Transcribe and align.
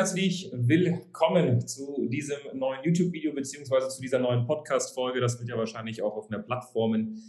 Herzlich 0.00 0.50
willkommen 0.54 1.68
zu 1.68 2.06
diesem 2.08 2.38
neuen 2.54 2.82
YouTube-Video 2.84 3.34
beziehungsweise 3.34 3.90
zu 3.90 4.00
dieser 4.00 4.18
neuen 4.18 4.46
Podcast-Folge. 4.46 5.20
Das 5.20 5.38
wird 5.38 5.50
ja 5.50 5.58
wahrscheinlich 5.58 6.00
auch 6.00 6.16
auf 6.16 6.30
einer 6.30 6.42
Plattformen 6.42 7.22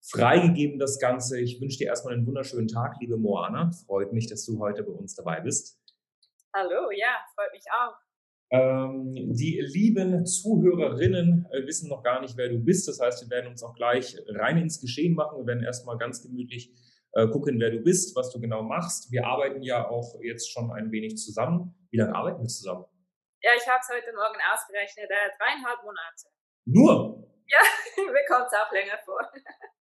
freigegeben, 0.00 0.78
das 0.78 0.98
Ganze. 0.98 1.38
Ich 1.38 1.60
wünsche 1.60 1.76
dir 1.76 1.88
erstmal 1.88 2.14
einen 2.14 2.26
wunderschönen 2.26 2.68
Tag, 2.68 2.96
liebe 3.00 3.18
Moana. 3.18 3.70
Freut 3.84 4.14
mich, 4.14 4.28
dass 4.28 4.46
du 4.46 4.58
heute 4.60 4.82
bei 4.82 4.92
uns 4.92 5.14
dabei 5.14 5.42
bist. 5.42 5.78
Hallo, 6.54 6.90
ja, 6.90 7.18
freut 7.34 7.52
mich 7.52 7.64
auch. 7.70 7.94
Ähm, 8.50 9.34
die 9.34 9.60
lieben 9.60 10.24
Zuhörerinnen 10.24 11.48
äh, 11.50 11.66
wissen 11.66 11.90
noch 11.90 12.02
gar 12.02 12.22
nicht, 12.22 12.34
wer 12.38 12.48
du 12.48 12.60
bist. 12.60 12.88
Das 12.88 12.98
heißt, 12.98 13.24
wir 13.24 13.28
werden 13.28 13.50
uns 13.50 13.62
auch 13.62 13.74
gleich 13.74 14.16
rein 14.26 14.56
ins 14.56 14.80
Geschehen 14.80 15.14
machen. 15.14 15.40
Wir 15.40 15.48
werden 15.48 15.64
erstmal 15.64 15.98
ganz 15.98 16.22
gemütlich 16.22 16.72
äh, 17.12 17.26
gucken, 17.28 17.58
wer 17.58 17.70
du 17.70 17.80
bist, 17.80 18.14
was 18.16 18.30
du 18.30 18.40
genau 18.40 18.62
machst. 18.62 19.10
Wir 19.10 19.26
arbeiten 19.26 19.62
ja 19.62 19.88
auch 19.88 20.14
jetzt 20.22 20.50
schon 20.50 20.70
ein 20.72 20.90
wenig 20.92 21.16
zusammen. 21.16 21.74
Wie 21.90 21.98
lange 21.98 22.14
arbeiten 22.14 22.40
wir 22.40 22.48
zusammen? 22.48 22.84
Ja, 23.42 23.50
ich 23.56 23.66
habe 23.66 23.80
es 23.80 23.88
heute 23.88 24.14
Morgen 24.14 24.38
ausgerechnet, 24.52 25.10
äh, 25.10 25.30
dreieinhalb 25.38 25.82
Monate. 25.82 26.28
Nur? 26.66 27.26
Ja, 27.46 27.58
mir 27.96 28.24
kommt 28.28 28.46
es 28.46 28.58
auch 28.58 28.70
länger 28.72 28.98
vor. 29.04 29.20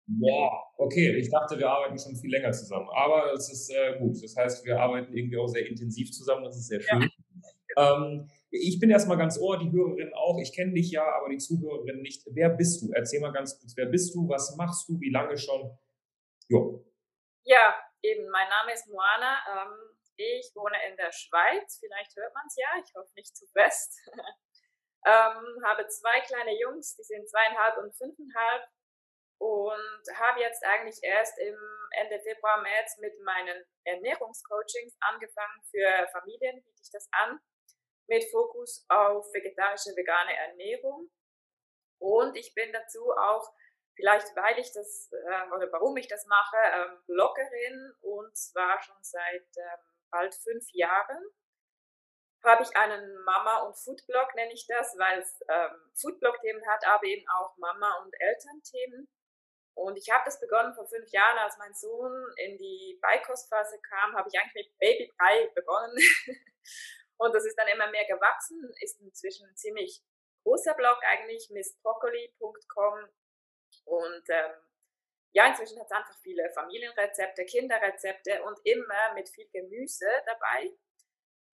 Boah, 0.06 0.72
okay. 0.76 1.16
Ich 1.16 1.30
dachte, 1.30 1.58
wir 1.58 1.68
arbeiten 1.68 1.98
schon 1.98 2.14
viel 2.16 2.30
länger 2.30 2.52
zusammen. 2.52 2.88
Aber 2.94 3.32
es 3.32 3.50
ist 3.50 3.70
äh, 3.70 3.98
gut. 3.98 4.22
Das 4.22 4.36
heißt, 4.36 4.64
wir 4.64 4.80
arbeiten 4.80 5.12
irgendwie 5.12 5.38
auch 5.38 5.48
sehr 5.48 5.66
intensiv 5.66 6.12
zusammen. 6.12 6.44
Das 6.44 6.56
ist 6.56 6.68
sehr 6.68 6.80
schön. 6.80 7.10
Ja. 7.76 7.96
Ähm, 7.96 8.28
ich 8.50 8.78
bin 8.78 8.90
erstmal 8.90 9.18
ganz 9.18 9.38
ohr, 9.38 9.58
die 9.58 9.70
Hörerin 9.70 10.12
auch. 10.14 10.38
Ich 10.40 10.54
kenne 10.54 10.72
dich 10.72 10.90
ja, 10.92 11.02
aber 11.02 11.28
die 11.28 11.38
Zuhörerin 11.38 12.02
nicht. 12.02 12.22
Wer 12.30 12.50
bist 12.50 12.82
du? 12.82 12.92
Erzähl 12.92 13.20
mal 13.20 13.32
ganz 13.32 13.58
kurz, 13.58 13.76
wer 13.76 13.86
bist 13.86 14.14
du? 14.14 14.28
Was 14.28 14.56
machst 14.56 14.88
du? 14.88 15.00
Wie 15.00 15.10
lange 15.10 15.36
schon? 15.36 15.76
Jo. 16.48 16.84
Ja, 17.48 17.78
eben, 18.02 18.28
mein 18.30 18.48
Name 18.48 18.72
ist 18.72 18.88
Moana. 18.88 19.38
Ähm, 19.46 19.96
ich 20.16 20.50
wohne 20.56 20.76
in 20.88 20.96
der 20.96 21.12
Schweiz. 21.12 21.78
Vielleicht 21.78 22.16
hört 22.16 22.34
man 22.34 22.44
es 22.48 22.56
ja. 22.56 22.68
Ich 22.84 22.92
hoffe 22.96 23.14
nicht 23.14 23.36
zu 23.36 23.46
fest. 23.46 24.02
ähm, 25.06 25.62
habe 25.64 25.86
zwei 25.86 26.20
kleine 26.22 26.58
Jungs, 26.58 26.96
die 26.96 27.04
sind 27.04 27.28
zweieinhalb 27.30 27.76
und 27.78 27.96
fünfeinhalb. 27.96 28.64
Und 29.38 30.18
habe 30.18 30.40
jetzt 30.40 30.64
eigentlich 30.64 30.98
erst 31.02 31.38
im 31.38 31.56
Ende 31.92 32.18
Februar, 32.18 32.62
März 32.62 32.98
mit 32.98 33.14
meinen 33.22 33.64
Ernährungscoachings 33.84 34.96
angefangen. 34.98 35.62
Für 35.70 36.08
Familien 36.18 36.64
biete 36.64 36.82
ich 36.82 36.90
das 36.90 37.08
an. 37.12 37.38
Mit 38.08 38.28
Fokus 38.32 38.84
auf 38.88 39.24
vegetarische, 39.32 39.94
vegane 39.94 40.36
Ernährung. 40.36 41.12
Und 42.00 42.36
ich 42.36 42.52
bin 42.54 42.72
dazu 42.72 43.12
auch 43.12 43.48
vielleicht 43.96 44.36
weil 44.36 44.58
ich 44.58 44.72
das 44.72 45.10
äh, 45.12 45.54
oder 45.54 45.72
warum 45.72 45.96
ich 45.96 46.06
das 46.06 46.26
mache, 46.26 46.56
ähm, 46.74 47.02
Bloggerin 47.06 47.92
und 48.02 48.36
zwar 48.36 48.80
schon 48.82 49.02
seit 49.02 49.48
ähm, 49.56 49.80
bald 50.10 50.34
fünf 50.34 50.64
Jahren 50.72 51.24
habe 52.44 52.62
ich 52.62 52.76
einen 52.76 53.24
Mama- 53.24 53.62
und 53.66 53.76
Foodblog, 53.76 54.34
nenne 54.36 54.52
ich 54.52 54.66
das, 54.66 54.96
weil 54.98 55.18
es 55.18 55.40
ähm, 55.48 55.90
Foodblog-Themen 56.00 56.64
hat, 56.68 56.86
aber 56.86 57.04
eben 57.04 57.26
auch 57.28 57.56
Mama- 57.58 58.00
und 58.04 58.14
Elternthemen. 58.20 59.08
Und 59.74 59.98
ich 59.98 60.08
habe 60.10 60.24
das 60.24 60.40
begonnen 60.40 60.72
vor 60.74 60.86
fünf 60.86 61.10
Jahren, 61.10 61.38
als 61.38 61.58
mein 61.58 61.74
Sohn 61.74 62.12
in 62.36 62.56
die 62.56 62.98
Beikostphase 63.02 63.78
kam, 63.82 64.14
habe 64.14 64.28
ich 64.32 64.38
eigentlich 64.38 64.68
mit 64.68 64.78
Babybrei 64.78 65.50
begonnen. 65.54 65.96
und 67.18 67.34
das 67.34 67.44
ist 67.44 67.58
dann 67.58 67.68
immer 67.68 67.90
mehr 67.90 68.06
gewachsen, 68.06 68.72
ist 68.80 69.00
inzwischen 69.00 69.48
ein 69.48 69.56
ziemlich 69.56 70.02
großer 70.44 70.74
Blog 70.74 70.98
eigentlich, 71.02 71.50
missbroccoli.com 71.50 73.08
und 73.86 74.24
ähm, 74.28 74.52
ja, 75.32 75.46
inzwischen 75.46 75.78
hat 75.78 75.86
es 75.86 75.92
einfach 75.92 76.18
viele 76.22 76.48
Familienrezepte, 76.50 77.44
Kinderrezepte 77.44 78.42
und 78.44 78.58
immer 78.64 79.14
mit 79.14 79.28
viel 79.28 79.48
Gemüse 79.50 80.06
dabei. 80.24 80.72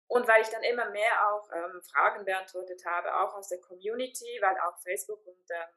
Und 0.08 0.28
weil 0.28 0.42
ich 0.42 0.50
dann 0.50 0.64
immer 0.64 0.90
mehr 0.90 1.30
auch 1.30 1.50
ähm, 1.54 1.82
Fragen 1.84 2.26
beantwortet 2.26 2.84
habe, 2.86 3.16
auch 3.16 3.36
aus 3.36 3.50
der 3.50 3.62
Community, 3.62 4.40
weil 4.42 4.58
auch 4.60 4.78
Facebook 4.80 5.26
und 5.26 5.46
ähm, 5.52 5.70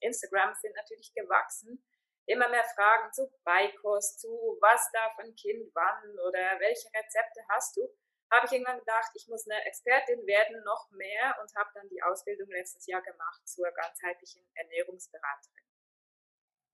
Instagram 0.00 0.54
sind 0.54 0.74
natürlich 0.74 1.14
gewachsen, 1.14 1.82
immer 2.26 2.48
mehr 2.48 2.64
Fragen 2.74 3.12
zu 3.12 3.30
Beikost, 3.44 4.20
zu 4.20 4.58
was 4.60 4.90
darf 4.92 5.18
ein 5.18 5.34
Kind 5.36 5.70
wann 5.74 6.18
oder 6.18 6.58
welche 6.58 6.88
Rezepte 6.88 7.40
hast 7.48 7.76
du, 7.76 7.88
habe 8.30 8.46
ich 8.46 8.52
irgendwann 8.52 8.80
gedacht, 8.80 9.10
ich 9.14 9.28
muss 9.28 9.48
eine 9.48 9.64
Expertin 9.64 10.26
werden, 10.26 10.62
noch 10.64 10.90
mehr 10.90 11.36
und 11.40 11.54
habe 11.54 11.70
dann 11.74 11.88
die 11.88 12.02
Ausbildung 12.02 12.50
letztes 12.50 12.86
Jahr 12.86 13.02
gemacht 13.02 13.48
zur 13.48 13.70
ganzheitlichen 13.70 14.44
Ernährungsberaterin. 14.54 15.65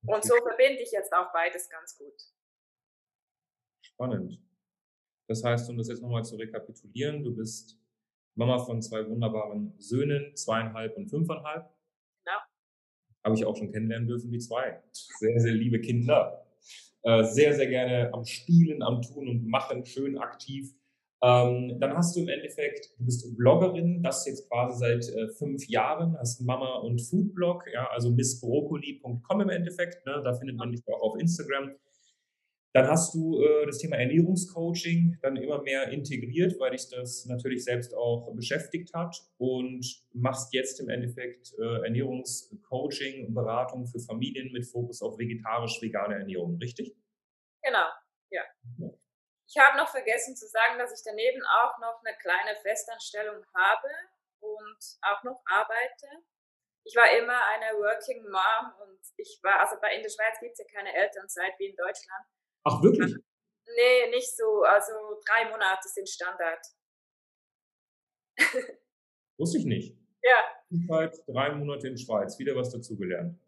Und 0.07 0.25
so 0.25 0.35
verbinde 0.37 0.83
ich 0.83 0.91
jetzt 0.91 1.13
auch 1.13 1.33
beides 1.33 1.69
ganz 1.69 1.97
gut. 1.97 2.15
Spannend. 3.83 4.41
Das 5.29 5.45
heißt, 5.45 5.71
um 5.71 5.79
das 5.79 5.89
jetzt 5.89 6.03
nochmal 6.03 6.25
zu 6.25 6.37
rekapitulieren, 6.37 7.23
du 7.23 7.35
bist 7.35 7.79
Mama 8.35 8.59
von 8.59 8.83
zwei 8.83 9.09
wunderbaren 9.09 9.75
Söhnen, 9.79 10.35
zweieinhalb 10.35 10.97
und 10.97 11.09
fünfeinhalb. 11.09 11.71
Genau. 12.25 12.39
Habe 13.25 13.35
ich 13.37 13.45
auch 13.45 13.57
schon 13.57 13.71
kennenlernen 13.71 14.09
dürfen, 14.09 14.31
die 14.31 14.39
zwei. 14.39 14.83
Sehr, 14.91 15.39
sehr 15.41 15.53
liebe 15.53 15.81
Kinder. 15.81 16.47
Äh, 17.03 17.25
sehr, 17.25 17.55
sehr 17.55 17.69
gerne 17.69 18.13
am 18.13 18.25
Spielen, 18.25 18.83
am 18.83 19.03
Tun 19.03 19.29
und 19.29 19.47
Machen, 19.47 19.85
schön 19.85 20.19
aktiv. 20.19 20.75
Ähm, 21.25 21.79
dann 21.79 21.97
hast 21.97 22.17
du 22.17 22.21
im 22.21 22.29
Endeffekt, 22.29 22.99
du 22.99 23.05
bist 23.05 23.37
Bloggerin, 23.37 24.03
das 24.03 24.27
jetzt 24.27 24.51
quasi 24.51 24.79
seit 24.79 25.09
äh, 25.15 25.29
fünf 25.29 25.69
Jahren, 25.69 26.19
hast 26.19 26.41
Mama- 26.41 26.79
und 26.79 27.01
Foodblog, 27.01 27.65
ja, 27.73 27.89
also 27.91 28.11
missbroccoli.com 28.11 29.41
im 29.41 29.49
Endeffekt, 29.49 30.05
ne, 30.05 30.21
da 30.25 30.35
findet 30.35 30.57
man 30.57 30.73
dich 30.73 30.83
auch 30.89 31.01
auf 31.01 31.21
Instagram. 31.21 31.77
Dann 32.75 32.89
hast 32.89 33.15
du 33.15 33.41
äh, 33.41 33.67
das 33.67 33.79
Thema 33.79 33.99
Ernährungscoaching 33.99 35.19
dann 35.23 35.37
immer 35.37 35.63
mehr 35.63 35.91
integriert, 35.91 36.59
weil 36.59 36.73
dich 36.73 36.89
das 36.89 37.25
natürlich 37.27 37.63
selbst 37.63 37.95
auch 37.95 38.35
beschäftigt 38.35 38.93
hat 38.93 39.17
und 39.37 39.87
machst 40.15 40.53
jetzt 40.53 40.81
im 40.81 40.89
Endeffekt 40.89 41.53
äh, 41.57 41.85
Ernährungscoaching, 41.85 43.33
Beratung 43.33 43.87
für 43.87 44.01
Familien 44.01 44.51
mit 44.51 44.67
Fokus 44.67 45.03
auf 45.03 45.19
vegetarisch-vegane 45.19 46.15
Ernährung, 46.15 46.57
richtig? 46.57 46.97
Genau, 47.63 47.87
ja. 48.31 48.43
ja. 48.79 48.91
Ich 49.55 49.59
habe 49.61 49.77
noch 49.77 49.89
vergessen 49.89 50.35
zu 50.35 50.49
sagen, 50.49 50.79
dass 50.79 50.99
ich 50.99 51.05
daneben 51.05 51.43
auch 51.45 51.79
noch 51.79 52.01
eine 52.03 52.17
kleine 52.17 52.57
Festanstellung 52.63 53.45
habe 53.55 53.89
und 54.41 54.79
auch 55.03 55.23
noch 55.25 55.43
arbeite. 55.45 56.09
Ich 56.85 56.97
war 56.97 57.11
immer 57.19 57.39
eine 57.49 57.77
Working 57.77 58.23
Mom 58.31 58.73
und 58.81 58.99
ich 59.19 59.39
war, 59.43 59.61
also 59.61 59.77
bei 59.79 59.95
in 59.95 60.03
der 60.03 60.09
Schweiz 60.09 60.41
gibt 60.41 60.53
es 60.53 60.59
ja 60.59 60.65
keine 60.75 60.95
Elternzeit 60.95 61.53
wie 61.59 61.67
in 61.67 61.77
Deutschland. 61.77 62.27
Ach, 62.65 62.83
wirklich? 62.83 63.15
Nee, 63.65 64.11
nicht 64.11 64.37
so. 64.37 64.65
Also 64.65 64.93
drei 65.25 65.49
Monate 65.49 65.89
sind 65.89 66.09
Standard. 66.09 66.67
Wusste 69.39 69.59
ich 69.59 69.65
nicht. 69.65 69.97
Ja. 70.21 71.09
Drei 71.29 71.53
Monate 71.53 71.87
in 71.87 71.97
Schweiz, 71.97 72.37
wieder 72.41 72.57
was 72.57 72.71
dazugelernt. 72.73 73.39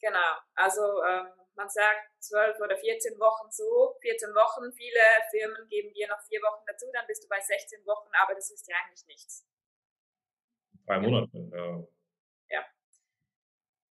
Genau. 0.00 0.38
Also 0.54 0.80
ähm, 1.04 1.28
man 1.58 1.68
sagt 1.68 2.22
zwölf 2.22 2.58
oder 2.60 2.76
14 2.78 3.18
Wochen 3.18 3.50
so, 3.50 3.98
14 4.00 4.30
Wochen, 4.30 4.72
viele 4.72 5.02
Firmen 5.30 5.68
geben 5.68 5.92
dir 5.92 6.06
noch 6.06 6.22
vier 6.22 6.40
Wochen 6.40 6.62
dazu, 6.66 6.86
dann 6.92 7.06
bist 7.06 7.24
du 7.24 7.28
bei 7.28 7.40
16 7.40 7.84
Wochen, 7.84 8.08
aber 8.14 8.34
das 8.34 8.50
ist 8.50 8.66
ja 8.68 8.76
eigentlich 8.78 9.04
nichts. 9.06 9.44
Drei 10.86 11.00
Monate, 11.00 11.36
ja. 11.52 11.84
Ja. 12.48 12.64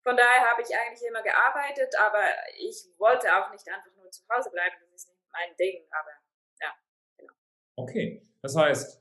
Von 0.02 0.16
daher 0.16 0.50
habe 0.50 0.62
ich 0.62 0.74
eigentlich 0.74 1.08
immer 1.08 1.22
gearbeitet, 1.22 1.94
aber 1.96 2.24
ich 2.58 2.76
wollte 2.98 3.30
auch 3.30 3.50
nicht 3.52 3.66
einfach 3.68 3.94
nur 3.94 4.10
zu 4.10 4.22
Hause 4.28 4.50
bleiben, 4.50 4.74
das 4.80 4.90
ist 4.90 5.08
nicht 5.08 5.22
mein 5.30 5.56
Ding, 5.56 5.86
aber 5.90 6.10
ja, 6.60 6.74
genau. 7.16 7.32
Okay, 7.76 8.28
das 8.42 8.56
heißt, 8.56 9.00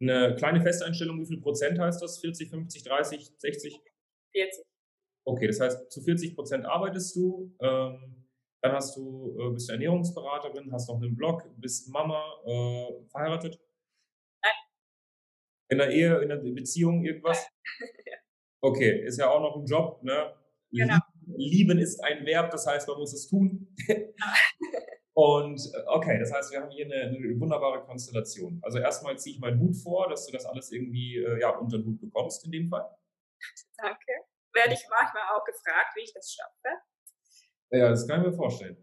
eine 0.00 0.34
kleine 0.34 0.60
Festeinstellung, 0.60 1.20
wie 1.20 1.26
viel 1.26 1.40
Prozent 1.40 1.78
heißt 1.78 2.02
das? 2.02 2.18
40, 2.18 2.50
50, 2.50 2.82
30, 2.82 3.32
60? 3.38 3.80
40. 4.32 4.64
Okay, 5.26 5.46
das 5.46 5.60
heißt, 5.60 5.90
zu 5.90 6.02
40 6.02 6.34
Prozent 6.34 6.66
arbeitest 6.66 7.16
du, 7.16 7.54
ähm, 7.60 8.26
dann 8.62 8.72
hast 8.72 8.96
du, 8.96 9.36
äh, 9.38 9.50
bist 9.52 9.68
du 9.68 9.72
Ernährungsberaterin, 9.72 10.72
hast 10.72 10.88
noch 10.88 10.96
einen 10.96 11.16
Blog, 11.16 11.44
bist 11.56 11.88
Mama, 11.90 12.22
äh, 12.44 13.08
verheiratet? 13.08 13.60
Nein. 14.42 14.52
In 15.70 15.78
der 15.78 15.90
Ehe, 15.90 16.18
in 16.18 16.28
der 16.28 16.36
Beziehung, 16.36 17.04
irgendwas? 17.04 17.46
Okay, 18.66 19.04
ist 19.04 19.18
ja 19.18 19.28
auch 19.28 19.42
noch 19.42 19.56
ein 19.56 19.66
Job, 19.66 20.02
ne? 20.02 20.32
Genau. 20.70 20.96
Lieben 21.36 21.78
ist 21.78 22.02
ein 22.02 22.24
Verb, 22.24 22.50
das 22.50 22.66
heißt, 22.66 22.88
man 22.88 22.96
muss 22.96 23.12
es 23.12 23.28
tun. 23.28 23.68
Und 25.14 25.60
äh, 25.74 25.82
okay, 25.86 26.18
das 26.18 26.32
heißt, 26.32 26.50
wir 26.50 26.62
haben 26.62 26.70
hier 26.70 26.86
eine, 26.86 27.14
eine 27.14 27.38
wunderbare 27.38 27.84
Konstellation. 27.84 28.58
Also 28.62 28.78
erstmal 28.78 29.18
ziehe 29.18 29.34
ich 29.36 29.40
meinen 29.40 29.60
Hut 29.60 29.76
vor, 29.76 30.08
dass 30.08 30.26
du 30.26 30.32
das 30.32 30.46
alles 30.46 30.72
irgendwie 30.72 31.18
äh, 31.18 31.40
ja, 31.40 31.50
unter 31.50 31.76
den 31.76 31.86
Hut 31.86 32.00
bekommst 32.00 32.44
in 32.46 32.52
dem 32.52 32.68
Fall. 32.70 32.88
Danke. 33.76 34.12
Werde 34.54 34.74
ich 34.74 34.84
manchmal 34.88 35.22
auch 35.34 35.44
gefragt, 35.44 35.94
wie 35.96 36.02
ich 36.02 36.12
das 36.12 36.32
schaffe. 36.32 36.80
Ja, 37.70 37.90
das 37.90 38.06
kann 38.06 38.20
ich 38.20 38.28
mir 38.28 38.32
vorstellen. 38.32 38.76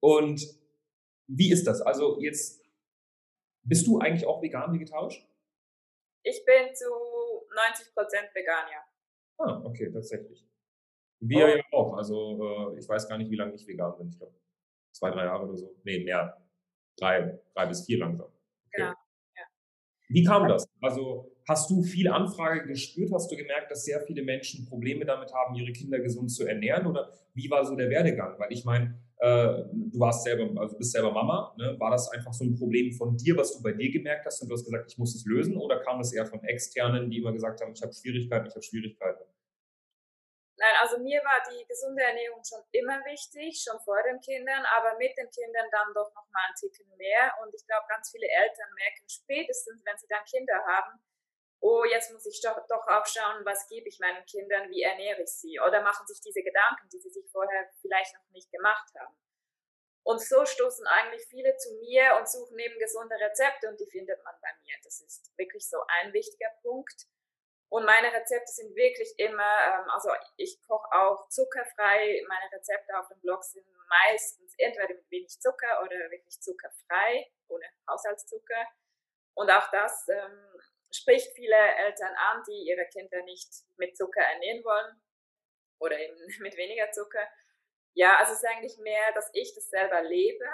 Und 0.00 0.42
wie 1.26 1.52
ist 1.52 1.66
das? 1.66 1.82
Also 1.82 2.20
jetzt, 2.20 2.64
bist 3.62 3.86
du 3.86 3.98
eigentlich 3.98 4.26
auch 4.26 4.42
vegan, 4.42 4.72
vegetarisch? 4.72 5.26
Ich 6.22 6.44
bin 6.44 6.74
zu 6.74 6.86
90% 6.86 8.34
vegan, 8.34 8.66
ja. 8.72 8.84
Ah, 9.38 9.62
okay, 9.64 9.90
tatsächlich. 9.92 10.46
Wir 11.20 11.44
oh. 11.44 11.48
ja 11.48 11.62
auch. 11.72 11.96
Also 11.96 12.72
äh, 12.74 12.78
ich 12.78 12.88
weiß 12.88 13.08
gar 13.08 13.18
nicht, 13.18 13.30
wie 13.30 13.36
lange 13.36 13.54
ich 13.54 13.66
vegan 13.66 13.96
bin. 13.96 14.08
Ich 14.08 14.18
glaube, 14.18 14.34
zwei, 14.92 15.10
drei 15.10 15.24
Jahre 15.24 15.44
oder 15.44 15.56
so. 15.56 15.76
Nee, 15.84 16.04
mehr. 16.04 16.36
Drei, 16.96 17.38
drei 17.54 17.66
bis 17.66 17.84
vier 17.84 17.98
langsam. 17.98 18.26
Okay. 18.26 18.36
Genau. 18.72 18.94
Ja. 19.36 19.44
Wie 20.08 20.24
kam 20.24 20.48
das? 20.48 20.66
Also 20.80 21.30
hast 21.48 21.70
du 21.70 21.82
viel 21.82 22.08
Anfrage 22.08 22.66
gespürt? 22.66 23.10
Hast 23.12 23.32
du 23.32 23.36
gemerkt, 23.36 23.70
dass 23.70 23.84
sehr 23.84 24.00
viele 24.02 24.22
Menschen 24.22 24.66
Probleme 24.66 25.04
damit 25.06 25.32
haben, 25.32 25.54
ihre 25.54 25.72
Kinder 25.72 25.98
gesund 25.98 26.30
zu 26.30 26.46
ernähren? 26.46 26.86
Oder 26.86 27.12
wie 27.34 27.50
war 27.50 27.64
so 27.64 27.74
der 27.74 27.88
Werdegang? 27.88 28.38
Weil 28.38 28.52
ich 28.52 28.64
meine, 28.64 29.00
äh, 29.18 29.64
du 29.72 29.98
warst 29.98 30.24
selber, 30.24 30.60
also 30.60 30.76
bist 30.76 30.92
selber 30.92 31.10
Mama. 31.10 31.54
Ne? 31.56 31.74
War 31.78 31.90
das 31.90 32.10
einfach 32.10 32.32
so 32.34 32.44
ein 32.44 32.54
Problem 32.54 32.92
von 32.92 33.16
dir, 33.16 33.36
was 33.36 33.56
du 33.56 33.62
bei 33.62 33.72
dir 33.72 33.90
gemerkt 33.90 34.26
hast 34.26 34.42
und 34.42 34.48
du 34.48 34.54
hast 34.54 34.64
gesagt, 34.64 34.92
ich 34.92 34.98
muss 34.98 35.14
es 35.14 35.24
lösen? 35.24 35.56
Oder 35.56 35.80
kam 35.80 35.98
das 35.98 36.12
eher 36.12 36.26
von 36.26 36.44
Externen, 36.44 37.10
die 37.10 37.18
immer 37.18 37.32
gesagt 37.32 37.60
haben, 37.62 37.72
ich 37.72 37.82
habe 37.82 37.92
Schwierigkeiten, 37.92 38.46
ich 38.46 38.54
habe 38.54 38.62
Schwierigkeiten? 38.62 39.24
Nein, 40.58 40.74
also 40.82 40.98
mir 40.98 41.22
war 41.22 41.38
die 41.48 41.64
gesunde 41.70 42.02
Ernährung 42.02 42.42
schon 42.42 42.58
immer 42.72 42.98
wichtig, 43.06 43.62
schon 43.62 43.78
vor 43.86 44.02
den 44.02 44.18
Kindern, 44.18 44.66
aber 44.74 44.98
mit 44.98 45.14
den 45.16 45.30
Kindern 45.30 45.70
dann 45.70 45.94
doch 45.94 46.10
noch 46.12 46.26
mal 46.34 46.50
ein 46.50 46.54
Ticken 46.58 46.90
mehr. 46.98 47.30
Und 47.40 47.54
ich 47.54 47.64
glaube, 47.64 47.86
ganz 47.88 48.10
viele 48.10 48.26
Eltern 48.26 48.66
merken 48.74 49.06
spätestens, 49.06 49.80
wenn 49.86 49.96
sie 49.96 50.10
dann 50.10 50.26
Kinder 50.26 50.58
haben, 50.66 50.98
oh, 51.60 51.84
jetzt 51.84 52.12
muss 52.12 52.26
ich 52.26 52.40
doch, 52.42 52.58
doch 52.68 52.86
auch 52.86 53.06
schauen, 53.06 53.44
was 53.44 53.68
gebe 53.68 53.88
ich 53.88 53.98
meinen 53.98 54.24
Kindern, 54.26 54.70
wie 54.70 54.82
ernähre 54.82 55.22
ich 55.22 55.32
sie? 55.32 55.58
Oder 55.60 55.82
machen 55.82 56.06
sich 56.06 56.20
diese 56.20 56.42
Gedanken, 56.42 56.88
die 56.92 57.00
sie 57.00 57.10
sich 57.10 57.28
vorher 57.30 57.68
vielleicht 57.80 58.14
noch 58.14 58.28
nicht 58.30 58.50
gemacht 58.52 58.88
haben. 58.98 59.16
Und 60.04 60.22
so 60.22 60.44
stoßen 60.46 60.86
eigentlich 60.86 61.26
viele 61.28 61.54
zu 61.56 61.74
mir 61.80 62.16
und 62.16 62.28
suchen 62.28 62.58
eben 62.58 62.78
gesunde 62.78 63.16
Rezepte 63.16 63.68
und 63.68 63.78
die 63.78 63.90
findet 63.90 64.22
man 64.24 64.34
bei 64.40 64.48
mir. 64.64 64.74
Das 64.82 65.02
ist 65.02 65.36
wirklich 65.36 65.68
so 65.68 65.76
ein 65.86 66.12
wichtiger 66.12 66.50
Punkt. 66.62 67.06
Und 67.70 67.84
meine 67.84 68.10
Rezepte 68.10 68.50
sind 68.50 68.74
wirklich 68.74 69.12
immer, 69.18 69.52
ähm, 69.66 69.90
also 69.90 70.08
ich 70.38 70.62
koche 70.66 70.88
auch 70.92 71.28
zuckerfrei. 71.28 72.24
Meine 72.26 72.50
Rezepte 72.50 72.98
auf 72.98 73.08
dem 73.08 73.20
Blog 73.20 73.44
sind 73.44 73.66
meistens 73.88 74.54
entweder 74.56 74.94
mit 74.94 75.10
wenig 75.10 75.38
Zucker 75.40 75.82
oder 75.82 76.10
wirklich 76.10 76.40
zuckerfrei, 76.40 77.30
ohne 77.48 77.66
Haushaltszucker. 77.90 78.66
Und 79.34 79.50
auch 79.50 79.70
das 79.70 80.08
ähm, 80.08 80.57
spricht 80.90 81.32
viele 81.34 81.54
Eltern 81.54 82.14
an, 82.30 82.42
die 82.48 82.68
ihre 82.68 82.86
Kinder 82.92 83.22
nicht 83.24 83.48
mit 83.76 83.96
Zucker 83.96 84.20
ernähren 84.20 84.64
wollen 84.64 85.00
oder 85.80 85.98
eben 85.98 86.16
mit 86.40 86.56
weniger 86.56 86.90
Zucker. 86.92 87.26
Ja, 87.94 88.16
also 88.18 88.32
es 88.32 88.42
ist 88.42 88.48
eigentlich 88.48 88.78
mehr, 88.78 89.12
dass 89.14 89.30
ich 89.32 89.54
das 89.54 89.68
selber 89.70 90.02
lebe, 90.02 90.44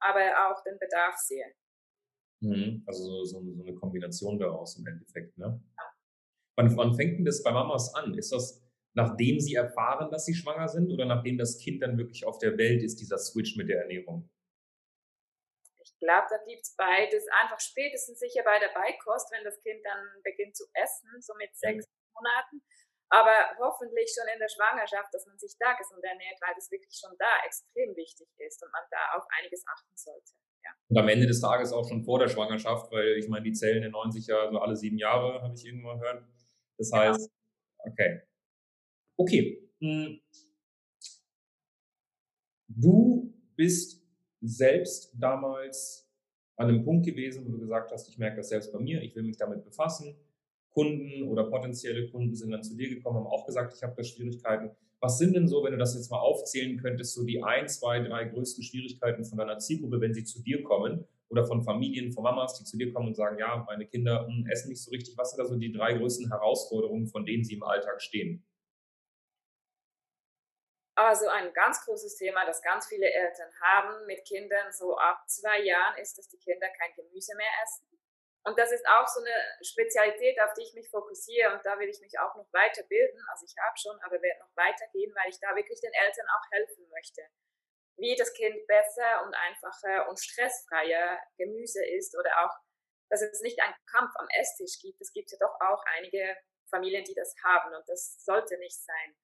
aber 0.00 0.48
auch 0.48 0.62
den 0.62 0.78
Bedarf 0.78 1.16
sehe. 1.16 1.54
Mhm. 2.40 2.84
Also 2.86 3.24
so, 3.24 3.24
so, 3.24 3.38
eine 3.38 3.74
Kombination 3.74 4.38
daraus 4.38 4.78
im 4.78 4.86
Endeffekt, 4.86 5.36
ne? 5.38 5.60
Ja. 5.76 5.94
Wann, 6.56 6.76
wann 6.76 6.94
fängt 6.94 7.18
denn 7.18 7.24
das 7.24 7.42
bei 7.42 7.50
Mamas 7.50 7.94
an? 7.94 8.14
Ist 8.14 8.30
das 8.32 8.64
nachdem 8.94 9.40
sie 9.40 9.54
erfahren, 9.54 10.10
dass 10.10 10.24
sie 10.24 10.34
schwanger 10.34 10.68
sind 10.68 10.90
oder 10.90 11.04
nachdem 11.04 11.36
das 11.36 11.58
Kind 11.58 11.82
dann 11.82 11.98
wirklich 11.98 12.24
auf 12.24 12.38
der 12.38 12.56
Welt 12.56 12.82
ist, 12.82 13.00
dieser 13.00 13.18
Switch 13.18 13.56
mit 13.56 13.68
der 13.68 13.82
Ernährung? 13.82 14.30
Ich 16.04 16.12
glaube, 16.12 16.28
da 16.28 16.36
gibt 16.44 16.60
es 16.60 16.76
beides. 16.76 17.24
Einfach 17.32 17.58
spätestens 17.58 18.20
sicher 18.20 18.44
bei 18.44 18.60
der 18.60 18.68
Beikost, 18.76 19.32
wenn 19.32 19.40
das 19.40 19.56
Kind 19.64 19.80
dann 19.88 20.20
beginnt 20.20 20.54
zu 20.54 20.68
essen, 20.76 21.08
so 21.24 21.32
mit 21.40 21.48
sechs. 21.56 21.88
Monaten. 22.12 22.60
Aber 23.08 23.32
hoffentlich 23.56 24.12
schon 24.12 24.28
in 24.28 24.38
der 24.38 24.52
Schwangerschaft, 24.52 25.08
dass 25.12 25.24
man 25.24 25.38
sich 25.38 25.56
da 25.58 25.72
gesund 25.72 26.04
ernährt, 26.04 26.36
weil 26.44 26.52
das 26.54 26.70
wirklich 26.70 26.92
schon 26.92 27.16
da 27.18 27.40
extrem 27.46 27.96
wichtig 27.96 28.28
ist 28.36 28.62
und 28.62 28.70
man 28.70 28.84
da 28.90 29.16
auf 29.16 29.24
einiges 29.40 29.64
achten 29.64 29.96
sollte. 29.96 30.36
Ja. 30.62 30.70
Und 30.88 30.98
am 30.98 31.08
Ende 31.08 31.26
des 31.26 31.40
Tages 31.40 31.72
auch 31.72 31.88
schon 31.88 32.04
vor 32.04 32.18
der 32.18 32.28
Schwangerschaft, 32.28 32.92
weil 32.92 33.16
ich 33.16 33.28
meine, 33.28 33.44
die 33.44 33.52
Zellen 33.52 33.82
erneuern 33.82 34.12
sich 34.12 34.26
ja 34.26 34.50
so 34.50 34.58
alle 34.58 34.76
sieben 34.76 34.98
Jahre, 34.98 35.40
habe 35.40 35.54
ich 35.54 35.64
irgendwann 35.64 36.00
gehört. 36.00 36.24
Das 36.76 36.90
genau. 36.90 37.02
heißt, 37.02 37.30
okay. 37.78 38.20
Okay. 39.16 39.70
Hm. 39.80 40.20
Du 42.68 43.32
bist 43.56 44.03
selbst 44.46 45.12
damals 45.18 46.08
an 46.56 46.68
einem 46.68 46.84
Punkt 46.84 47.04
gewesen, 47.06 47.44
wo 47.46 47.50
du 47.50 47.58
gesagt 47.58 47.90
hast, 47.92 48.08
ich 48.08 48.18
merke 48.18 48.36
das 48.36 48.48
selbst 48.48 48.72
bei 48.72 48.78
mir, 48.78 49.02
ich 49.02 49.14
will 49.16 49.22
mich 49.22 49.36
damit 49.36 49.64
befassen. 49.64 50.16
Kunden 50.70 51.28
oder 51.28 51.44
potenzielle 51.44 52.08
Kunden 52.10 52.34
sind 52.34 52.50
dann 52.50 52.62
zu 52.62 52.76
dir 52.76 52.88
gekommen, 52.88 53.18
haben 53.18 53.26
auch 53.26 53.46
gesagt, 53.46 53.74
ich 53.76 53.82
habe 53.82 53.94
da 53.96 54.02
Schwierigkeiten. 54.02 54.70
Was 55.00 55.18
sind 55.18 55.36
denn 55.36 55.46
so, 55.46 55.62
wenn 55.62 55.72
du 55.72 55.78
das 55.78 55.94
jetzt 55.94 56.10
mal 56.10 56.18
aufzählen 56.18 56.78
könntest, 56.78 57.14
so 57.14 57.24
die 57.24 57.42
ein, 57.42 57.68
zwei, 57.68 58.00
drei 58.00 58.24
größten 58.24 58.64
Schwierigkeiten 58.64 59.24
von 59.24 59.38
deiner 59.38 59.58
Zielgruppe, 59.58 60.00
wenn 60.00 60.14
sie 60.14 60.24
zu 60.24 60.42
dir 60.42 60.62
kommen 60.62 61.04
oder 61.28 61.44
von 61.44 61.62
Familien, 61.62 62.10
von 62.10 62.24
Mamas, 62.24 62.58
die 62.58 62.64
zu 62.64 62.76
dir 62.76 62.92
kommen 62.92 63.08
und 63.08 63.14
sagen, 63.14 63.38
ja, 63.38 63.64
meine 63.66 63.86
Kinder 63.86 64.26
hm, 64.26 64.46
essen 64.50 64.70
nicht 64.70 64.82
so 64.82 64.90
richtig. 64.90 65.16
Was 65.18 65.30
sind 65.30 65.40
da 65.40 65.46
so 65.46 65.56
die 65.56 65.72
drei 65.72 65.94
größten 65.94 66.28
Herausforderungen, 66.28 67.06
von 67.06 67.24
denen 67.24 67.44
sie 67.44 67.54
im 67.54 67.62
Alltag 67.62 68.00
stehen? 68.00 68.42
Also 70.96 71.26
ein 71.26 71.52
ganz 71.52 71.84
großes 71.84 72.16
Thema, 72.16 72.46
das 72.46 72.62
ganz 72.62 72.86
viele 72.86 73.10
Eltern 73.10 73.52
haben 73.60 74.06
mit 74.06 74.24
Kindern 74.24 74.72
so 74.72 74.96
ab 74.96 75.28
zwei 75.28 75.60
Jahren, 75.62 75.98
ist, 75.98 76.16
dass 76.16 76.28
die 76.28 76.38
Kinder 76.38 76.68
kein 76.78 76.94
Gemüse 76.94 77.34
mehr 77.34 77.50
essen. 77.64 77.88
Und 78.46 78.58
das 78.58 78.70
ist 78.70 78.86
auch 78.86 79.08
so 79.08 79.20
eine 79.20 79.34
Spezialität, 79.62 80.38
auf 80.40 80.52
die 80.52 80.62
ich 80.62 80.74
mich 80.74 80.90
fokussiere 80.90 81.54
und 81.54 81.64
da 81.64 81.78
will 81.78 81.88
ich 81.88 82.00
mich 82.00 82.18
auch 82.18 82.34
noch 82.36 82.46
weiterbilden. 82.52 83.18
Also 83.30 83.46
ich 83.46 83.54
habe 83.56 83.76
schon, 83.78 83.98
aber 84.02 84.20
werde 84.20 84.40
noch 84.40 84.54
weitergehen, 84.54 85.12
weil 85.16 85.30
ich 85.30 85.40
da 85.40 85.56
wirklich 85.56 85.80
den 85.80 85.94
Eltern 85.94 86.26
auch 86.28 86.52
helfen 86.52 86.86
möchte. 86.90 87.22
Wie 87.96 88.14
das 88.16 88.34
Kind 88.34 88.66
besser 88.66 89.24
und 89.24 89.34
einfacher 89.34 90.08
und 90.08 90.20
stressfreier 90.20 91.18
Gemüse 91.38 91.84
isst 91.96 92.16
oder 92.18 92.44
auch, 92.44 92.54
dass 93.08 93.22
es 93.22 93.40
nicht 93.40 93.60
einen 93.62 93.74
Kampf 93.90 94.12
am 94.16 94.28
Esstisch 94.38 94.78
gibt. 94.80 95.00
Es 95.00 95.12
gibt 95.12 95.32
ja 95.32 95.38
doch 95.40 95.58
auch 95.60 95.82
einige 95.96 96.36
Familien, 96.68 97.04
die 97.04 97.14
das 97.14 97.34
haben 97.42 97.74
und 97.74 97.88
das 97.88 98.22
sollte 98.24 98.58
nicht 98.58 98.78
sein. 98.78 99.16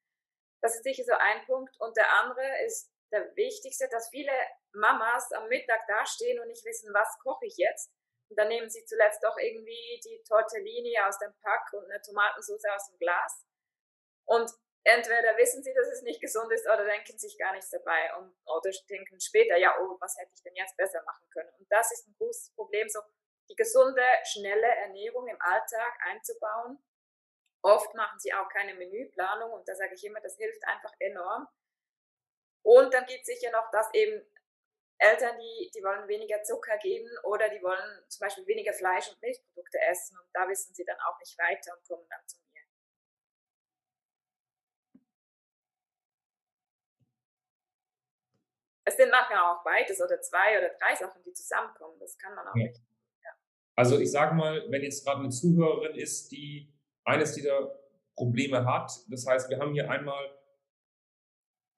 Das 0.62 0.75
ist 0.75 0.85
sicher 0.85 1.05
so 1.05 1.12
ein 1.12 1.45
Punkt. 1.47 1.75
Und 1.81 1.97
der 1.97 2.11
andere 2.21 2.65
ist 2.65 2.91
der 3.12 3.35
wichtigste, 3.37 3.89
dass 3.91 4.11
viele 4.11 4.33
Mamas 4.73 5.33
am 5.33 5.49
Mittag 5.49 5.87
dastehen 5.87 6.39
und 6.41 6.49
nicht 6.49 6.65
wissen, 6.65 6.93
was 6.95 7.19
koche 7.23 7.47
ich 7.47 7.57
jetzt. 7.57 7.93
Und 8.29 8.39
dann 8.39 8.49
nehmen 8.49 8.71
sie 8.71 8.85
zuletzt 8.85 9.23
doch 9.25 9.37
irgendwie 9.39 10.01
die 10.05 10.23
Tortellini 10.29 10.97
aus 11.01 11.19
dem 11.19 11.35
Pack 11.43 11.73
und 11.73 11.91
eine 11.91 12.01
Tomatensauce 12.01 12.65
aus 12.73 12.87
dem 12.89 12.99
Glas. 12.99 13.45
Und 14.25 14.51
entweder 14.85 15.37
wissen 15.37 15.62
sie, 15.65 15.75
dass 15.75 15.89
es 15.89 16.03
nicht 16.03 16.21
gesund 16.21 16.52
ist 16.52 16.67
oder 16.67 16.85
denken 16.85 17.19
sich 17.19 17.37
gar 17.38 17.52
nichts 17.52 17.71
dabei 17.71 18.14
und, 18.17 18.33
oder 18.47 18.71
denken 18.88 19.19
später, 19.21 19.57
ja, 19.57 19.75
oh, 19.81 19.97
was 20.00 20.17
hätte 20.17 20.31
ich 20.35 20.43
denn 20.43 20.55
jetzt 20.55 20.76
besser 20.76 21.02
machen 21.02 21.29
können? 21.31 21.50
Und 21.59 21.67
das 21.71 21.90
ist 21.90 22.07
ein 22.07 22.14
großes 22.19 22.55
Problem, 22.55 22.88
so 22.88 23.00
die 23.49 23.57
gesunde, 23.57 24.05
schnelle 24.23 24.69
Ernährung 24.69 25.26
im 25.26 25.40
Alltag 25.40 25.99
einzubauen 26.07 26.79
Oft 27.62 27.95
machen 27.95 28.19
sie 28.19 28.33
auch 28.33 28.49
keine 28.49 28.75
Menüplanung 28.75 29.52
und 29.52 29.69
da 29.69 29.75
sage 29.75 29.95
ich 29.95 30.05
immer, 30.05 30.21
das 30.21 30.37
hilft 30.37 30.64
einfach 30.67 30.95
enorm. 30.99 31.47
Und 32.62 32.93
dann 32.93 33.07
gibt 33.07 33.21
es 33.21 33.26
sicher 33.26 33.50
noch, 33.52 33.71
dass 33.71 33.93
eben 33.93 34.23
Eltern, 34.99 35.38
die, 35.38 35.71
die 35.75 35.83
wollen 35.83 36.07
weniger 36.09 36.43
Zucker 36.43 36.76
geben 36.79 37.09
oder 37.25 37.49
die 37.49 37.62
wollen 37.62 38.05
zum 38.09 38.21
Beispiel 38.21 38.47
weniger 38.47 38.73
Fleisch 38.73 39.09
und 39.11 39.21
Milchprodukte 39.23 39.79
essen 39.90 40.19
und 40.19 40.29
da 40.35 40.47
wissen 40.47 40.75
sie 40.75 40.85
dann 40.85 40.99
auch 41.00 41.19
nicht 41.19 41.38
weiter 41.38 41.73
und 41.75 41.88
kommen 41.88 42.07
dann 42.11 42.21
zu 42.26 42.37
mir. 42.37 42.61
Es 48.85 48.97
sind 48.97 49.11
manchmal 49.11 49.38
auch 49.38 49.64
beides 49.64 50.02
oder 50.02 50.21
zwei 50.21 50.59
oder 50.59 50.69
drei 50.71 50.95
Sachen, 50.95 51.23
die 51.23 51.33
zusammenkommen. 51.33 51.99
Das 51.99 52.19
kann 52.19 52.35
man 52.35 52.49
auch 52.49 52.57
ja. 52.57 52.64
nicht. 52.64 52.83
Ja. 53.23 53.31
Also 53.76 53.99
ich 53.99 54.11
sage 54.11 54.35
mal, 54.35 54.71
wenn 54.71 54.83
jetzt 54.83 55.05
gerade 55.05 55.21
eine 55.21 55.31
Zuhörerin 55.31 55.95
ist, 55.95 56.31
die 56.31 56.71
eines 57.04 57.35
dieser 57.35 57.75
Probleme 58.16 58.64
hat. 58.64 58.92
Das 59.09 59.26
heißt, 59.26 59.50
wir 59.50 59.59
haben 59.59 59.73
hier 59.73 59.90
einmal 59.90 60.30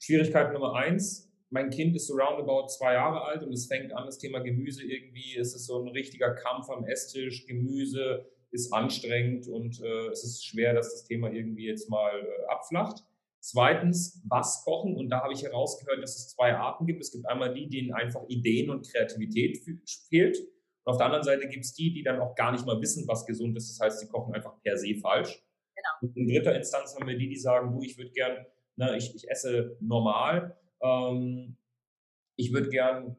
Schwierigkeit 0.01 0.53
Nummer 0.53 0.75
eins. 0.75 1.31
Mein 1.51 1.71
Kind 1.71 1.95
ist 1.95 2.07
so 2.07 2.15
roundabout 2.15 2.69
zwei 2.69 2.95
Jahre 2.95 3.23
alt 3.23 3.43
und 3.43 3.53
es 3.53 3.67
fängt 3.67 3.93
an, 3.93 4.07
das 4.07 4.19
Thema 4.19 4.41
Gemüse 4.41 4.83
irgendwie, 4.83 5.37
es 5.39 5.55
ist 5.55 5.67
so 5.67 5.81
ein 5.83 5.89
richtiger 5.89 6.35
Kampf 6.35 6.71
am 6.71 6.85
Esstisch. 6.85 7.47
Gemüse 7.47 8.27
ist 8.51 8.73
anstrengend 8.73 9.49
und 9.49 9.81
äh, 9.81 10.09
es 10.09 10.25
ist 10.25 10.45
schwer, 10.45 10.75
dass 10.75 10.91
das 10.91 11.05
Thema 11.05 11.31
irgendwie 11.31 11.67
jetzt 11.67 11.89
mal 11.91 12.13
äh, 12.21 12.47
abflacht. 12.51 13.05
Zweitens, 13.41 14.23
was 14.29 14.63
kochen. 14.65 14.97
Und 14.97 15.11
da 15.11 15.23
habe 15.23 15.33
ich 15.33 15.43
herausgehört, 15.43 16.03
dass 16.03 16.17
es 16.17 16.29
zwei 16.29 16.55
Arten 16.55 16.87
gibt. 16.87 17.01
Es 17.01 17.11
gibt 17.11 17.27
einmal 17.27 17.53
die, 17.53 17.69
denen 17.69 17.93
einfach 17.93 18.23
Ideen 18.29 18.71
und 18.71 18.89
Kreativität 18.89 19.59
fehlt. 20.09 20.39
Und 20.85 20.93
auf 20.93 20.97
der 20.99 21.07
anderen 21.07 21.25
Seite 21.25 21.49
gibt 21.49 21.65
es 21.65 21.75
die, 21.75 21.93
die 21.93 22.03
dann 22.03 22.21
auch 22.21 22.35
gar 22.35 22.53
nicht 22.53 22.67
mal 22.67 22.81
wissen, 22.81 23.07
was 23.07 23.27
gesund 23.27 23.57
ist. 23.57 23.71
Das 23.71 23.85
heißt, 23.85 24.01
sie 24.01 24.09
kochen 24.09 24.35
einfach 24.35 24.61
per 24.63 24.77
se 24.77 24.95
falsch. 24.95 25.43
Genau. 25.75 25.89
Und 26.03 26.17
in 26.17 26.29
dritter 26.29 26.55
Instanz 26.55 26.95
haben 26.95 27.07
wir 27.07 27.17
die, 27.17 27.29
die 27.29 27.39
sagen, 27.39 27.73
du, 27.73 27.83
ich 27.83 27.97
würde 27.97 28.11
gern, 28.11 28.47
ne, 28.77 28.97
ich, 28.97 29.15
ich 29.15 29.31
esse 29.31 29.77
normal, 29.81 30.57
ähm, 30.81 31.57
ich 32.37 32.53
würde 32.53 32.69
gern 32.69 33.17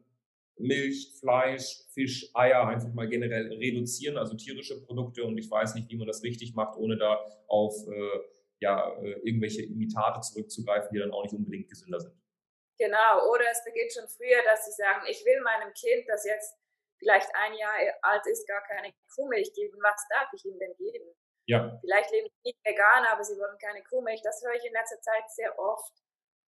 Milch, 0.56 1.14
Fleisch, 1.18 1.82
Fisch, 1.92 2.30
Eier 2.34 2.66
einfach 2.68 2.92
mal 2.92 3.08
generell 3.08 3.52
reduzieren, 3.54 4.16
also 4.16 4.36
tierische 4.36 4.80
Produkte 4.82 5.24
und 5.24 5.36
ich 5.36 5.50
weiß 5.50 5.74
nicht, 5.74 5.90
wie 5.90 5.96
man 5.96 6.06
das 6.06 6.22
richtig 6.22 6.54
macht, 6.54 6.76
ohne 6.76 6.96
da 6.96 7.18
auf 7.48 7.74
äh, 7.88 8.20
ja, 8.60 8.96
äh, 9.02 9.18
irgendwelche 9.24 9.62
Imitate 9.62 10.20
zurückzugreifen, 10.20 10.90
die 10.92 10.98
dann 10.98 11.10
auch 11.10 11.24
nicht 11.24 11.34
unbedingt 11.34 11.68
gesünder 11.68 12.00
sind. 12.00 12.14
Genau, 12.78 13.30
oder 13.30 13.44
es 13.50 13.62
beginnt 13.64 13.92
schon 13.92 14.08
früher, 14.08 14.42
dass 14.44 14.66
sie 14.66 14.72
sagen, 14.72 15.06
ich 15.08 15.24
will 15.24 15.40
meinem 15.42 15.72
Kind, 15.74 16.08
das 16.08 16.24
jetzt 16.24 16.56
vielleicht 17.04 17.28
ein 17.36 17.54
Jahr 17.54 17.76
alt 18.02 18.26
ist, 18.26 18.48
gar 18.48 18.62
keine 18.64 18.92
Kuhmilch 19.14 19.52
geben. 19.52 19.76
Was 19.82 20.00
darf 20.08 20.32
ich 20.32 20.44
ihm 20.44 20.58
denn 20.58 20.74
geben? 20.76 21.14
Ja. 21.46 21.78
Vielleicht 21.80 22.10
leben 22.10 22.28
sie 22.32 22.50
nicht 22.50 22.64
vegan, 22.64 23.04
aber 23.12 23.22
sie 23.22 23.36
wollen 23.36 23.58
keine 23.58 23.84
Kuhmilch. 23.84 24.22
Das 24.22 24.42
höre 24.42 24.54
ich 24.54 24.64
in 24.64 24.72
letzter 24.72 25.00
Zeit 25.00 25.24
sehr 25.28 25.56
oft. 25.58 25.92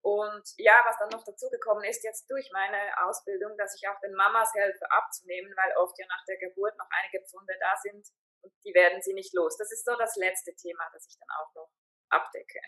Und 0.03 0.43
ja, 0.57 0.83
was 0.87 0.99
dann 0.99 1.11
noch 1.11 1.23
dazugekommen 1.25 1.85
ist, 1.85 2.03
jetzt 2.03 2.29
durch 2.31 2.51
meine 2.53 2.81
Ausbildung, 3.07 3.57
dass 3.59 3.77
ich 3.77 3.87
auch 3.87 4.01
den 4.01 4.15
Mamas 4.15 4.51
helfe 4.55 4.91
abzunehmen, 4.91 5.53
weil 5.55 5.77
oft 5.77 5.97
ja 5.99 6.07
nach 6.09 6.25
der 6.27 6.39
Geburt 6.39 6.77
noch 6.79 6.89
einige 6.91 7.23
Pfunde 7.27 7.55
da 7.61 7.77
sind 7.83 8.09
und 8.43 8.53
die 8.65 8.75
werden 8.75 9.03
sie 9.03 9.13
nicht 9.13 9.35
los. 9.35 9.57
Das 9.59 9.71
ist 9.71 9.85
so 9.85 9.95
das 9.97 10.17
letzte 10.17 10.55
Thema, 10.57 10.89
das 10.95 11.07
ich 11.07 11.19
dann 11.19 11.29
auch 11.39 11.55
noch 11.55 11.71
abdecke. 12.09 12.61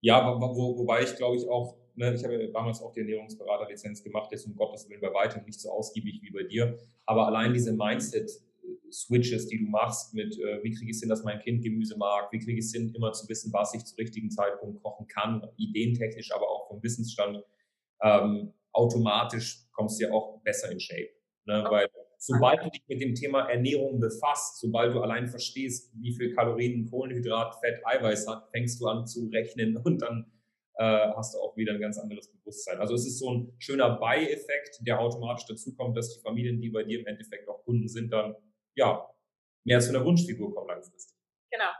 Ja, 0.00 0.40
wo, 0.40 0.40
wo, 0.40 0.78
wobei 0.78 1.02
ich 1.02 1.16
glaube 1.16 1.36
ich 1.36 1.48
auch, 1.48 1.76
ne, 1.96 2.14
ich 2.14 2.24
habe 2.24 2.50
damals 2.52 2.80
auch 2.80 2.92
die 2.92 3.00
Ernährungsberaterlizenz 3.00 4.02
gemacht, 4.02 4.30
jetzt 4.30 4.46
um 4.46 4.54
Gottes 4.54 4.88
Willen 4.88 5.00
bei 5.00 5.12
weitem 5.12 5.44
nicht 5.44 5.60
so 5.60 5.70
ausgiebig 5.70 6.20
wie 6.22 6.30
bei 6.30 6.44
dir, 6.44 6.78
aber 7.06 7.26
allein 7.26 7.52
diese 7.52 7.72
Mindset-Switches, 7.72 9.48
die 9.48 9.58
du 9.58 9.70
machst 9.70 10.14
mit, 10.14 10.38
äh, 10.38 10.62
wie 10.62 10.70
kriege 10.70 10.90
ich 10.90 10.96
es 10.96 11.00
hin, 11.00 11.08
dass 11.08 11.24
mein 11.24 11.40
Kind 11.40 11.62
Gemüse 11.62 11.96
mag, 11.98 12.30
wie 12.32 12.38
kriege 12.38 12.58
ich 12.58 12.66
es 12.66 12.72
hin, 12.72 12.92
immer 12.94 13.12
zu 13.12 13.28
wissen, 13.28 13.52
was 13.52 13.74
ich 13.74 13.84
zum 13.84 13.96
richtigen 13.96 14.30
Zeitpunkt 14.30 14.82
kochen 14.82 15.06
kann, 15.08 15.44
ideentechnisch, 15.56 16.32
aber 16.32 16.48
auch 16.48 16.68
vom 16.68 16.82
Wissensstand, 16.82 17.42
ähm, 18.02 18.52
automatisch 18.72 19.66
kommst 19.72 20.00
du 20.00 20.04
ja 20.04 20.12
auch 20.12 20.40
besser 20.42 20.70
in 20.70 20.78
Shape. 20.78 21.10
Ne? 21.46 21.66
Weil 21.68 21.88
sobald 22.18 22.64
du 22.64 22.70
dich 22.70 22.82
mit 22.88 23.00
dem 23.00 23.14
Thema 23.14 23.48
Ernährung 23.48 24.00
befasst, 24.00 24.60
sobald 24.60 24.94
du 24.94 25.00
allein 25.00 25.28
verstehst, 25.28 25.92
wie 25.94 26.12
viel 26.12 26.34
Kalorien, 26.34 26.90
Kohlenhydrat, 26.90 27.54
Fett, 27.60 27.80
Eiweiß 27.84 28.26
hat, 28.28 28.48
fängst 28.50 28.80
du 28.80 28.86
an 28.86 29.06
zu 29.06 29.28
rechnen 29.28 29.76
und 29.84 30.02
dann 30.02 30.30
äh, 30.74 31.10
hast 31.16 31.34
du 31.34 31.38
auch 31.38 31.56
wieder 31.56 31.72
ein 31.72 31.80
ganz 31.80 31.98
anderes 31.98 32.30
Bewusstsein. 32.30 32.78
Also 32.78 32.94
es 32.94 33.06
ist 33.06 33.18
so 33.18 33.32
ein 33.32 33.52
schöner 33.58 33.98
Beieffekt, 33.98 34.80
der 34.86 35.00
automatisch 35.00 35.46
dazu 35.46 35.74
kommt, 35.74 35.96
dass 35.96 36.14
die 36.14 36.20
Familien, 36.20 36.60
die 36.60 36.70
bei 36.70 36.84
dir 36.84 37.00
im 37.00 37.06
Endeffekt 37.06 37.48
auch 37.48 37.64
Kunden 37.64 37.88
sind, 37.88 38.12
dann 38.12 38.34
ja 38.74 39.08
mehr 39.64 39.80
zu 39.80 39.90
einer 39.90 40.04
Wunschfigur 40.04 40.54
kommen 40.54 40.68
langfristig. 40.68 41.16
Genau. 41.50 41.70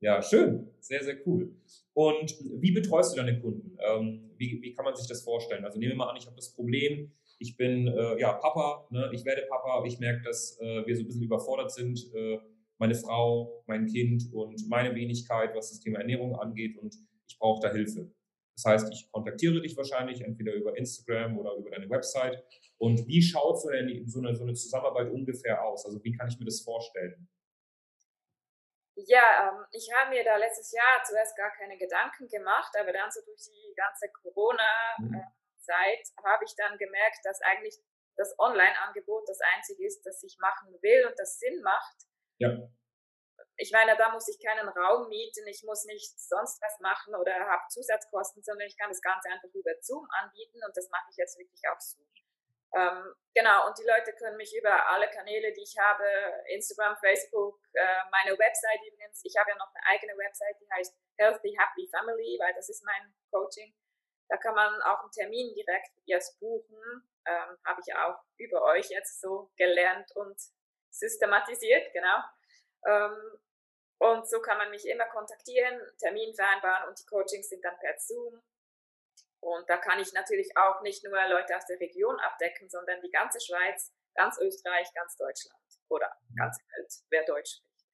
Ja, 0.00 0.20
schön. 0.20 0.68
Sehr, 0.80 1.02
sehr 1.04 1.16
cool. 1.26 1.54
Und 1.94 2.34
wie 2.60 2.72
betreust 2.72 3.12
du 3.12 3.20
deine 3.20 3.40
Kunden? 3.40 3.78
Ähm, 3.78 4.32
wie, 4.36 4.60
wie 4.60 4.72
kann 4.72 4.84
man 4.84 4.96
sich 4.96 5.06
das 5.06 5.22
vorstellen? 5.22 5.64
Also 5.64 5.78
nehmen 5.78 5.92
wir 5.92 5.96
mal 5.96 6.10
an, 6.10 6.16
ich 6.16 6.26
habe 6.26 6.34
das 6.34 6.52
Problem, 6.52 7.12
ich 7.42 7.56
bin 7.56 7.88
äh, 7.88 8.18
ja 8.20 8.32
Papa, 8.34 8.86
ne? 8.90 9.10
ich 9.12 9.24
werde 9.24 9.42
Papa, 9.48 9.84
ich 9.84 9.98
merke, 9.98 10.22
dass 10.22 10.58
äh, 10.60 10.86
wir 10.86 10.96
so 10.96 11.02
ein 11.02 11.06
bisschen 11.06 11.24
überfordert 11.24 11.72
sind, 11.72 11.98
äh, 12.14 12.38
meine 12.78 12.94
Frau, 12.94 13.64
mein 13.66 13.86
Kind 13.86 14.32
und 14.32 14.68
meine 14.68 14.94
Wenigkeit, 14.94 15.54
was 15.54 15.70
das 15.70 15.80
Thema 15.80 15.98
Ernährung 15.98 16.36
angeht 16.36 16.78
und 16.78 16.94
ich 17.26 17.38
brauche 17.38 17.60
da 17.60 17.72
Hilfe. 17.72 18.10
Das 18.54 18.64
heißt, 18.64 18.92
ich 18.92 19.10
kontaktiere 19.10 19.60
dich 19.60 19.76
wahrscheinlich 19.76 20.20
entweder 20.20 20.52
über 20.52 20.76
Instagram 20.76 21.38
oder 21.38 21.54
über 21.56 21.70
deine 21.70 21.88
Website. 21.90 22.44
Und 22.78 23.06
wie 23.08 23.22
schaut 23.22 23.60
so 23.60 23.68
eine, 23.68 24.02
so 24.06 24.20
eine, 24.20 24.36
so 24.36 24.42
eine 24.42 24.54
Zusammenarbeit 24.54 25.10
ungefähr 25.10 25.64
aus? 25.64 25.84
Also 25.86 26.02
wie 26.04 26.12
kann 26.12 26.28
ich 26.28 26.38
mir 26.38 26.44
das 26.44 26.60
vorstellen? 26.60 27.28
Ja, 28.94 29.48
ähm, 29.48 29.64
ich 29.72 29.88
habe 29.96 30.10
mir 30.10 30.22
da 30.22 30.36
letztes 30.36 30.70
Jahr 30.70 31.02
zuerst 31.02 31.34
gar 31.36 31.50
keine 31.52 31.78
Gedanken 31.78 32.28
gemacht, 32.28 32.72
aber 32.78 32.92
dann 32.92 33.10
so 33.10 33.20
durch 33.24 33.40
die 33.40 33.74
ganze 33.74 34.06
Corona- 34.22 34.98
mhm. 34.98 35.14
Äh, 35.14 35.41
Zeit 35.62 36.08
habe 36.24 36.44
ich 36.44 36.54
dann 36.56 36.76
gemerkt, 36.78 37.20
dass 37.24 37.40
eigentlich 37.42 37.78
das 38.16 38.34
Online-Angebot 38.38 39.28
das 39.28 39.40
einzige 39.54 39.86
ist, 39.86 40.02
das 40.04 40.22
ich 40.22 40.36
machen 40.38 40.76
will 40.82 41.06
und 41.06 41.18
das 41.18 41.38
Sinn 41.38 41.62
macht. 41.62 41.96
Ja. 42.38 42.50
Ich 43.56 43.70
meine, 43.70 43.96
da 43.96 44.10
muss 44.12 44.28
ich 44.28 44.42
keinen 44.42 44.68
Raum 44.68 45.08
mieten, 45.08 45.46
ich 45.46 45.62
muss 45.64 45.84
nicht 45.84 46.18
sonst 46.18 46.60
was 46.62 46.80
machen 46.80 47.14
oder 47.14 47.32
habe 47.32 47.62
Zusatzkosten, 47.68 48.42
sondern 48.42 48.66
ich 48.66 48.76
kann 48.76 48.90
das 48.90 49.00
Ganze 49.00 49.28
einfach 49.28 49.52
über 49.54 49.72
Zoom 49.80 50.06
anbieten 50.10 50.60
und 50.64 50.76
das 50.76 50.88
mache 50.90 51.06
ich 51.10 51.16
jetzt 51.16 51.38
wirklich 51.38 51.62
auf 51.70 51.80
Zoom. 51.80 52.06
Ähm, 52.74 53.14
genau, 53.34 53.66
und 53.68 53.76
die 53.78 53.84
Leute 53.84 54.14
können 54.14 54.36
mich 54.38 54.56
über 54.56 54.88
alle 54.88 55.08
Kanäle, 55.10 55.52
die 55.52 55.62
ich 55.62 55.76
habe, 55.78 56.04
Instagram, 56.48 56.96
Facebook, 56.96 57.60
äh, 57.74 57.84
meine 58.10 58.38
Website 58.38 58.80
übrigens, 58.88 59.20
ich 59.24 59.36
habe 59.36 59.50
ja 59.50 59.56
noch 59.56 59.68
eine 59.74 59.84
eigene 59.86 60.16
Website, 60.16 60.56
die 60.58 60.68
heißt 60.72 60.96
Healthy 61.18 61.54
Happy 61.58 61.88
Family, 61.90 62.38
weil 62.40 62.54
das 62.54 62.70
ist 62.70 62.82
mein 62.84 63.14
Coaching. 63.30 63.74
Da 64.32 64.38
kann 64.38 64.54
man 64.54 64.80
auch 64.80 65.02
einen 65.02 65.10
Termin 65.10 65.52
direkt 65.52 65.90
jetzt 66.06 66.40
buchen. 66.40 66.74
Ähm, 67.26 67.58
Habe 67.66 67.82
ich 67.86 67.94
auch 67.94 68.16
über 68.38 68.62
euch 68.62 68.88
jetzt 68.88 69.20
so 69.20 69.52
gelernt 69.58 70.10
und 70.14 70.40
systematisiert, 70.90 71.92
genau. 71.92 72.16
Ähm, 72.86 73.38
und 73.98 74.26
so 74.26 74.40
kann 74.40 74.56
man 74.56 74.70
mich 74.70 74.88
immer 74.88 75.04
kontaktieren, 75.10 75.78
Termin 75.98 76.34
vereinbaren 76.34 76.88
und 76.88 76.98
die 76.98 77.04
Coachings 77.04 77.50
sind 77.50 77.62
dann 77.62 77.78
per 77.78 77.94
Zoom. 77.98 78.40
Und 79.40 79.68
da 79.68 79.76
kann 79.76 80.00
ich 80.00 80.14
natürlich 80.14 80.56
auch 80.56 80.80
nicht 80.80 81.04
nur 81.04 81.12
Leute 81.28 81.54
aus 81.54 81.66
der 81.66 81.78
Region 81.78 82.18
abdecken, 82.18 82.70
sondern 82.70 83.02
die 83.02 83.10
ganze 83.10 83.38
Schweiz, 83.38 83.92
ganz 84.14 84.38
Österreich, 84.38 84.88
ganz 84.94 85.14
Deutschland 85.18 85.60
oder 85.90 86.10
ganze 86.34 86.62
Welt, 86.74 86.92
wer 87.10 87.24
Deutsch 87.26 87.58
spricht. 87.58 87.86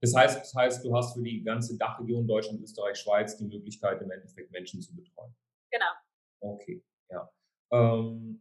Das 0.00 0.14
heißt, 0.16 0.40
das 0.40 0.54
heißt, 0.54 0.84
du 0.86 0.96
hast 0.96 1.12
für 1.12 1.22
die 1.22 1.44
ganze 1.44 1.76
Dachregion 1.76 2.26
Deutschland, 2.26 2.62
Österreich, 2.62 2.96
Schweiz 2.96 3.36
die 3.36 3.44
Möglichkeit, 3.44 4.00
im 4.00 4.10
Endeffekt 4.10 4.50
Menschen 4.50 4.80
zu 4.80 4.96
betreuen. 4.96 5.36
Genau. 5.72 5.92
Okay, 6.40 6.82
ja. 7.10 7.30
Ähm, 7.70 8.40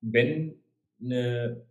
wenn 0.00 0.62
eine 1.00 1.66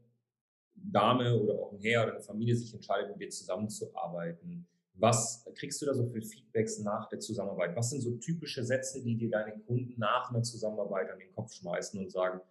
Dame 0.75 1.37
oder 1.39 1.53
auch 1.59 1.73
ein 1.73 1.79
Herr 1.79 2.03
oder 2.03 2.13
eine 2.13 2.21
Familie 2.21 2.55
sich 2.55 2.73
entscheidet, 2.73 3.11
mit 3.11 3.21
dir 3.21 3.29
zusammenzuarbeiten, 3.29 4.67
was 4.95 5.45
kriegst 5.55 5.81
du 5.81 5.85
da 5.85 5.93
so 5.93 6.05
für 6.05 6.21
Feedbacks 6.21 6.79
nach 6.79 7.09
der 7.09 7.19
Zusammenarbeit? 7.19 7.75
Was 7.75 7.89
sind 7.89 8.01
so 8.01 8.15
typische 8.17 8.63
Sätze, 8.63 9.03
die 9.03 9.15
dir 9.17 9.29
deine 9.29 9.57
Kunden 9.59 9.99
nach 9.99 10.29
einer 10.29 10.43
Zusammenarbeit 10.43 11.09
an 11.09 11.19
den 11.19 11.31
Kopf 11.33 11.53
schmeißen 11.53 11.99
und 11.99 12.11
sagen, 12.11 12.41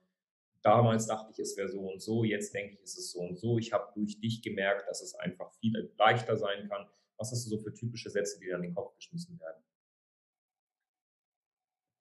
damals 0.62 1.06
dachte 1.06 1.30
ich, 1.32 1.38
es 1.38 1.56
wäre 1.56 1.68
so 1.68 1.80
und 1.80 2.02
so, 2.02 2.24
jetzt 2.24 2.52
denke 2.54 2.74
ich, 2.74 2.82
es 2.82 2.98
ist 2.98 3.12
so 3.12 3.20
und 3.20 3.38
so. 3.38 3.58
Ich 3.58 3.72
habe 3.72 3.92
durch 3.94 4.20
dich 4.20 4.42
gemerkt, 4.42 4.88
dass 4.88 5.02
es 5.02 5.14
einfach 5.14 5.52
viel 5.60 5.92
leichter 5.98 6.36
sein 6.36 6.68
kann. 6.68 6.86
Was 7.16 7.30
hast 7.30 7.46
du 7.46 7.50
so 7.50 7.58
für 7.58 7.72
typische 7.72 8.10
Sätze, 8.10 8.38
die 8.40 8.46
dir 8.46 8.56
an 8.56 8.62
den 8.62 8.74
Kopf 8.74 8.94
geschmissen 8.96 9.38
werden? 9.38 9.62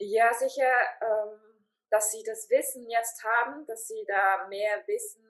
Ja, 0.04 0.34
sicher, 0.34 0.74
ähm, 1.00 1.40
dass 1.92 2.10
sie 2.10 2.24
das 2.24 2.50
Wissen 2.50 2.90
jetzt 2.90 3.24
haben, 3.24 3.68
dass 3.68 3.88
sie 3.88 4.04
da 4.08 4.48
mehr 4.48 4.82
wissen, 4.88 5.24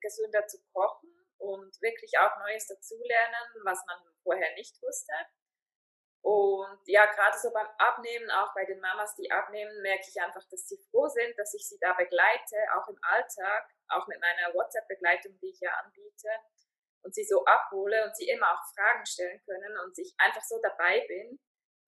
gesünder 0.00 0.44
zu 0.48 0.58
kochen 0.72 1.08
und 1.38 1.80
wirklich 1.80 2.18
auch 2.18 2.36
Neues 2.40 2.66
dazulernen, 2.66 3.62
was 3.62 3.78
man 3.86 3.98
vorher 4.24 4.52
nicht 4.54 4.82
wusste. 4.82 5.12
Und 6.22 6.80
ja, 6.86 7.06
gerade 7.06 7.38
so 7.38 7.52
beim 7.52 7.68
Abnehmen, 7.78 8.28
auch 8.32 8.52
bei 8.54 8.64
den 8.64 8.80
Mamas, 8.80 9.14
die 9.14 9.30
abnehmen, 9.30 9.82
merke 9.82 10.06
ich 10.08 10.20
einfach, 10.20 10.42
dass 10.50 10.66
sie 10.66 10.82
froh 10.90 11.06
sind, 11.06 11.38
dass 11.38 11.54
ich 11.54 11.68
sie 11.68 11.78
da 11.80 11.92
begleite, 11.92 12.56
auch 12.74 12.88
im 12.88 12.98
Alltag, 13.02 13.70
auch 13.86 14.08
mit 14.08 14.20
meiner 14.20 14.52
WhatsApp-Begleitung, 14.52 15.38
die 15.38 15.50
ich 15.50 15.60
ja 15.60 15.70
anbiete, 15.84 16.28
und 17.02 17.14
sie 17.14 17.24
so 17.24 17.44
abhole 17.44 18.04
und 18.04 18.16
sie 18.16 18.28
immer 18.28 18.50
auch 18.50 18.74
Fragen 18.74 19.06
stellen 19.06 19.40
können 19.44 19.78
und 19.84 19.96
ich 19.96 20.12
einfach 20.18 20.42
so 20.42 20.60
dabei 20.60 21.06
bin 21.06 21.38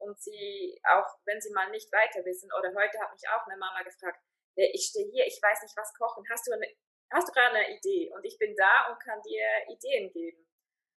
und 0.01 0.21
sie 0.21 0.81
auch, 0.89 1.07
wenn 1.25 1.41
sie 1.41 1.53
mal 1.53 1.71
nicht 1.71 1.93
weiter 1.93 2.25
wissen, 2.25 2.51
oder 2.59 2.75
heute 2.75 2.99
hat 3.01 3.13
mich 3.13 3.29
auch 3.29 3.47
eine 3.47 3.59
Mama 3.59 3.83
gefragt, 3.83 4.21
ich 4.57 4.87
stehe 4.87 5.09
hier, 5.11 5.27
ich 5.27 5.41
weiß 5.41 5.63
nicht, 5.63 5.77
was 5.77 5.95
kochen, 5.95 6.25
hast 6.31 6.47
du, 6.47 6.53
eine, 6.53 6.67
hast 7.13 7.29
du 7.29 7.33
gerade 7.33 7.57
eine 7.57 7.77
Idee? 7.77 8.11
Und 8.15 8.25
ich 8.25 8.39
bin 8.39 8.55
da 8.57 8.91
und 8.91 9.01
kann 9.01 9.23
dir 9.23 9.47
Ideen 9.69 10.11
geben. 10.13 10.47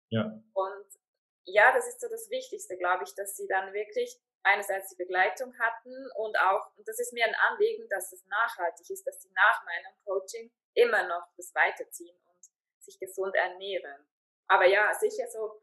Ja. 0.09 0.25
Und 0.53 0.87
ja, 1.45 1.71
das 1.73 1.87
ist 1.87 2.01
so 2.01 2.07
das 2.09 2.29
Wichtigste, 2.29 2.77
glaube 2.77 3.03
ich, 3.03 3.13
dass 3.15 3.35
sie 3.35 3.47
dann 3.47 3.73
wirklich 3.73 4.19
einerseits 4.43 4.89
die 4.89 5.03
Begleitung 5.03 5.57
hatten 5.57 6.11
und 6.15 6.37
auch, 6.37 6.75
und 6.75 6.87
das 6.87 6.99
ist 6.99 7.13
mir 7.13 7.25
ein 7.25 7.35
Anliegen, 7.35 7.87
dass 7.89 8.11
es 8.11 8.25
nachhaltig 8.25 8.89
ist, 8.89 9.05
dass 9.07 9.21
sie 9.21 9.31
nach 9.33 9.63
meinem 9.63 9.93
Coaching 10.03 10.51
immer 10.73 11.07
noch 11.07 11.27
das 11.37 11.53
weiterziehen 11.55 12.17
und 12.27 12.43
sich 12.79 12.99
gesund 12.99 13.35
ernähren. 13.35 14.05
Aber 14.47 14.65
ja, 14.65 14.93
sicher 14.93 15.27
so 15.29 15.62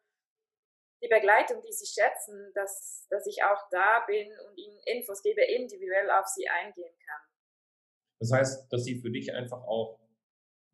die 1.03 1.09
Begleitung, 1.09 1.63
die 1.63 1.73
sie 1.73 1.87
schätzen, 1.87 2.53
dass, 2.55 3.07
dass 3.11 3.27
ich 3.27 3.43
auch 3.43 3.69
da 3.71 4.05
bin 4.07 4.29
und 4.49 4.59
ihnen 4.59 4.79
Infos 4.87 5.23
gebe, 5.23 5.43
individuell 5.43 6.11
auf 6.11 6.27
sie 6.27 6.49
eingehen 6.49 6.95
kann. 7.07 7.21
Das 8.21 8.33
heißt, 8.33 8.73
dass 8.73 8.85
sie 8.85 9.01
für 9.01 9.11
dich 9.11 9.33
einfach 9.33 9.63
auch 9.63 9.99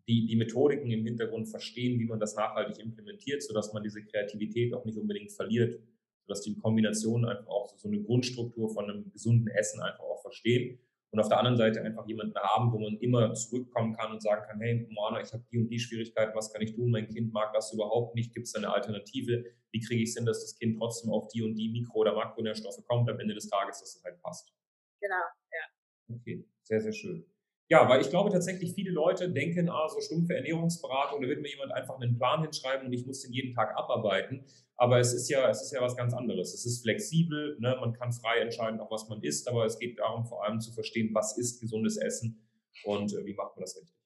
die, 0.09 0.27
die 0.27 0.37
Methodiken 0.37 0.91
im 0.91 1.05
Hintergrund 1.05 1.49
verstehen, 1.49 1.99
wie 1.99 2.07
man 2.07 2.21
das 2.21 2.35
nachhaltig 2.35 2.79
implementiert, 2.79 3.43
sodass 3.43 3.73
man 3.73 3.83
diese 3.83 4.05
Kreativität 4.05 4.75
auch 4.75 4.85
nicht 4.85 4.99
unbedingt 4.99 5.33
verliert, 5.33 5.81
sodass 6.23 6.43
die 6.43 6.57
Kombination 6.57 7.25
einfach 7.25 7.49
auch 7.49 7.77
so 7.77 7.89
eine 7.89 8.03
Grundstruktur 8.03 8.73
von 8.73 8.91
einem 8.91 9.11
gesunden 9.13 9.49
Essen 9.49 9.81
einfach 9.81 10.05
auch 10.05 10.23
verstehen 10.23 10.81
und 11.17 11.23
auf 11.23 11.29
der 11.29 11.39
anderen 11.39 11.57
Seite 11.57 11.81
einfach 11.81 12.07
jemanden 12.07 12.37
haben, 12.37 12.71
wo 12.73 12.79
man 12.79 12.99
immer 12.99 13.33
zurückkommen 13.33 13.95
kann 13.97 14.13
und 14.13 14.23
sagen 14.23 14.45
kann, 14.47 14.61
hey, 14.61 14.87
Moana, 14.91 15.23
ich 15.23 15.33
habe 15.33 15.43
die 15.51 15.59
und 15.59 15.69
die 15.69 15.79
Schwierigkeiten, 15.79 16.37
was 16.37 16.53
kann 16.53 16.61
ich 16.61 16.75
tun? 16.75 16.91
Mein 16.91 17.09
Kind 17.09 17.33
mag 17.33 17.55
das 17.55 17.73
überhaupt 17.73 18.15
nicht, 18.15 18.35
gibt 18.35 18.47
es 18.47 18.55
eine 18.55 18.71
Alternative? 18.71 19.45
Wie 19.73 19.81
kriege 19.81 20.03
ich 20.03 20.11
es 20.11 20.17
hin, 20.17 20.27
dass 20.27 20.43
das 20.43 20.59
Kind 20.59 20.77
trotzdem 20.79 21.11
auf 21.11 21.29
die 21.29 21.43
und 21.43 21.55
die 21.55 21.71
Mikro- 21.71 22.01
oder 22.01 22.15
Makronährstoffe 22.15 22.85
kommt 22.87 23.09
am 23.09 23.19
Ende 23.19 23.33
des 23.33 23.49
Tages, 23.49 23.81
dass 23.81 23.97
es 23.97 24.05
halt 24.05 24.21
passt? 24.21 24.53
Genau, 25.01 25.15
ja. 25.15 26.17
Okay, 26.17 26.47
sehr, 26.65 26.83
sehr 26.83 26.93
schön. 26.93 27.25
Ja, 27.69 27.89
weil 27.89 28.01
ich 28.01 28.11
glaube 28.11 28.31
tatsächlich, 28.31 28.75
viele 28.75 28.93
Leute 28.93 29.29
denken, 29.29 29.69
ah, 29.69 29.89
so 29.89 30.01
stumpfe 30.01 30.37
Ernährungsberatung, 30.37 31.21
da 31.21 31.27
wird 31.27 31.43
mir 31.43 31.51
jemand 31.51 31.73
einfach 31.73 31.99
einen 31.99 32.17
Plan 32.17 32.43
hinschreiben 32.43 32.87
und 32.87 32.93
ich 32.93 33.05
muss 33.07 33.23
den 33.23 33.33
jeden 33.33 33.55
Tag 33.55 33.77
abarbeiten. 33.77 34.47
Aber 34.77 35.01
es 35.01 35.13
ist 35.13 35.29
ja, 35.29 35.51
es 35.51 35.63
ist 35.63 35.73
ja 35.73 35.81
was 35.81 35.97
ganz 35.97 36.15
anderes. 36.15 36.55
Es 36.55 36.65
ist 36.65 36.83
flexibel, 36.83 37.57
ne? 37.59 37.77
man 37.81 37.93
kann 37.93 38.13
frei 38.13 38.39
entscheiden, 38.39 38.79
auch 38.79 38.91
was 38.91 39.09
man 39.09 39.21
isst, 39.23 39.49
aber 39.49 39.65
es 39.65 39.81
geht 39.81 39.99
darum, 39.99 40.27
vor 40.27 40.45
allem 40.45 40.61
zu 40.61 40.73
verstehen, 40.73 41.11
was 41.13 41.37
ist 41.39 41.61
gesundes 41.61 41.97
Essen 41.97 42.47
und 42.85 43.13
äh, 43.13 43.25
wie 43.25 43.35
macht 43.35 43.57
man 43.57 43.63
das 43.63 43.77
richtig. 43.77 43.97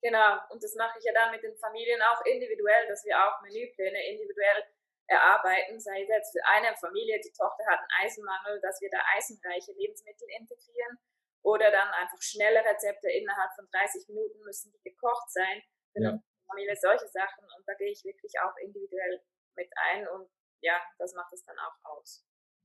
Genau, 0.00 0.40
und 0.50 0.62
das 0.62 0.74
mache 0.74 0.98
ich 0.98 1.04
ja 1.04 1.12
dann 1.12 1.32
mit 1.32 1.42
den 1.42 1.54
Familien 1.56 2.00
auch 2.00 2.24
individuell, 2.24 2.88
dass 2.88 3.04
wir 3.04 3.14
auch 3.18 3.42
Menüpläne 3.42 3.98
individuell 4.10 4.64
erarbeiten, 5.06 5.78
sei 5.78 6.02
es 6.02 6.08
jetzt 6.08 6.32
für 6.32 6.44
eine 6.48 6.74
Familie, 6.80 7.20
die 7.20 7.30
Tochter 7.36 7.62
hat 7.68 7.80
einen 7.84 8.08
Eisenmangel, 8.08 8.58
dass 8.62 8.80
wir 8.80 8.88
da 8.88 8.98
eisenreiche 9.14 9.72
Lebensmittel 9.76 10.26
integrieren 10.40 10.96
oder 11.42 11.70
dann 11.70 11.88
einfach 11.88 12.20
schnelle 12.20 12.60
Rezepte 12.60 13.10
innerhalb 13.10 13.50
von 13.54 13.66
30 13.70 14.08
Minuten 14.08 14.40
müssen 14.44 14.72
die 14.72 14.90
gekocht 14.90 15.30
sein. 15.30 15.62
Ja. 15.94 16.22
Familie 16.46 16.76
solche 16.76 17.08
Sachen 17.08 17.44
und 17.56 17.66
da 17.66 17.74
gehe 17.74 17.90
ich 17.90 18.04
wirklich 18.04 18.32
auch 18.40 18.56
individuell 18.62 19.20
mit 19.56 19.68
ein 19.92 20.06
und 20.08 20.28
ja, 20.60 20.80
das 20.98 21.14
macht 21.14 21.32
es 21.32 21.44
dann 21.44 21.56
auch 21.58 21.96
aus. 21.96 22.24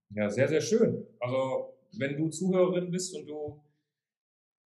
Ja, 0.10 0.29
sehr, 0.29 0.48
sehr 0.48 0.62
schön. 0.62 1.07
Also 1.19 1.77
wenn 1.98 2.17
du 2.17 2.29
Zuhörerin 2.29 2.91
bist 2.91 3.15
und 3.15 3.25
du 3.25 3.63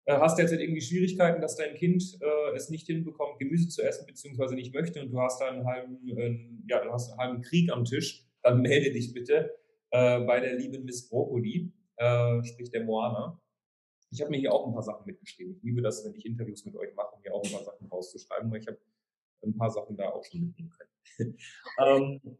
äh, 0.05 0.17
hast 0.17 0.37
derzeit 0.37 0.59
irgendwie 0.59 0.81
Schwierigkeiten, 0.81 1.41
dass 1.41 1.55
dein 1.55 1.75
Kind 1.75 2.17
äh, 2.21 2.55
es 2.55 2.69
nicht 2.69 2.87
hinbekommt, 2.87 3.39
Gemüse 3.39 3.69
zu 3.69 3.81
essen, 3.81 4.05
beziehungsweise 4.05 4.55
nicht 4.55 4.73
möchte 4.73 5.01
und 5.01 5.11
du 5.11 5.19
hast 5.19 5.39
da 5.39 5.49
einen 5.49 5.65
halben, 5.65 6.07
äh, 6.17 6.49
ja, 6.67 6.83
du 6.83 6.91
hast 6.91 7.11
einen 7.11 7.19
halben 7.19 7.41
Krieg 7.41 7.71
am 7.71 7.85
Tisch, 7.85 8.25
dann 8.41 8.61
melde 8.61 8.91
dich 8.91 9.13
bitte 9.13 9.55
äh, 9.91 10.19
bei 10.21 10.39
der 10.39 10.55
lieben 10.55 10.83
Miss 10.83 11.07
Brokkoli, 11.09 11.71
äh, 11.97 12.43
sprich 12.43 12.71
der 12.71 12.83
Moana. 12.83 13.39
Ich 14.11 14.21
habe 14.21 14.31
mir 14.31 14.39
hier 14.39 14.53
auch 14.53 14.67
ein 14.67 14.73
paar 14.73 14.83
Sachen 14.83 15.05
mitgeschrieben. 15.05 15.55
Ich 15.55 15.63
liebe 15.63 15.81
das, 15.81 16.03
wenn 16.05 16.13
ich 16.13 16.25
Interviews 16.25 16.65
mit 16.65 16.75
euch 16.75 16.93
mache, 16.95 17.17
mir 17.23 17.33
auch 17.33 17.43
ein 17.43 17.51
paar 17.51 17.63
Sachen 17.63 17.87
rauszuschreiben, 17.87 18.51
weil 18.51 18.59
ich 18.59 18.67
habe 18.67 18.77
ein 19.43 19.57
paar 19.57 19.71
Sachen 19.71 19.95
da 19.95 20.09
auch 20.09 20.23
schon 20.23 20.41
mitnehmen 20.41 20.69
können. 20.69 21.37
ähm, 21.79 22.37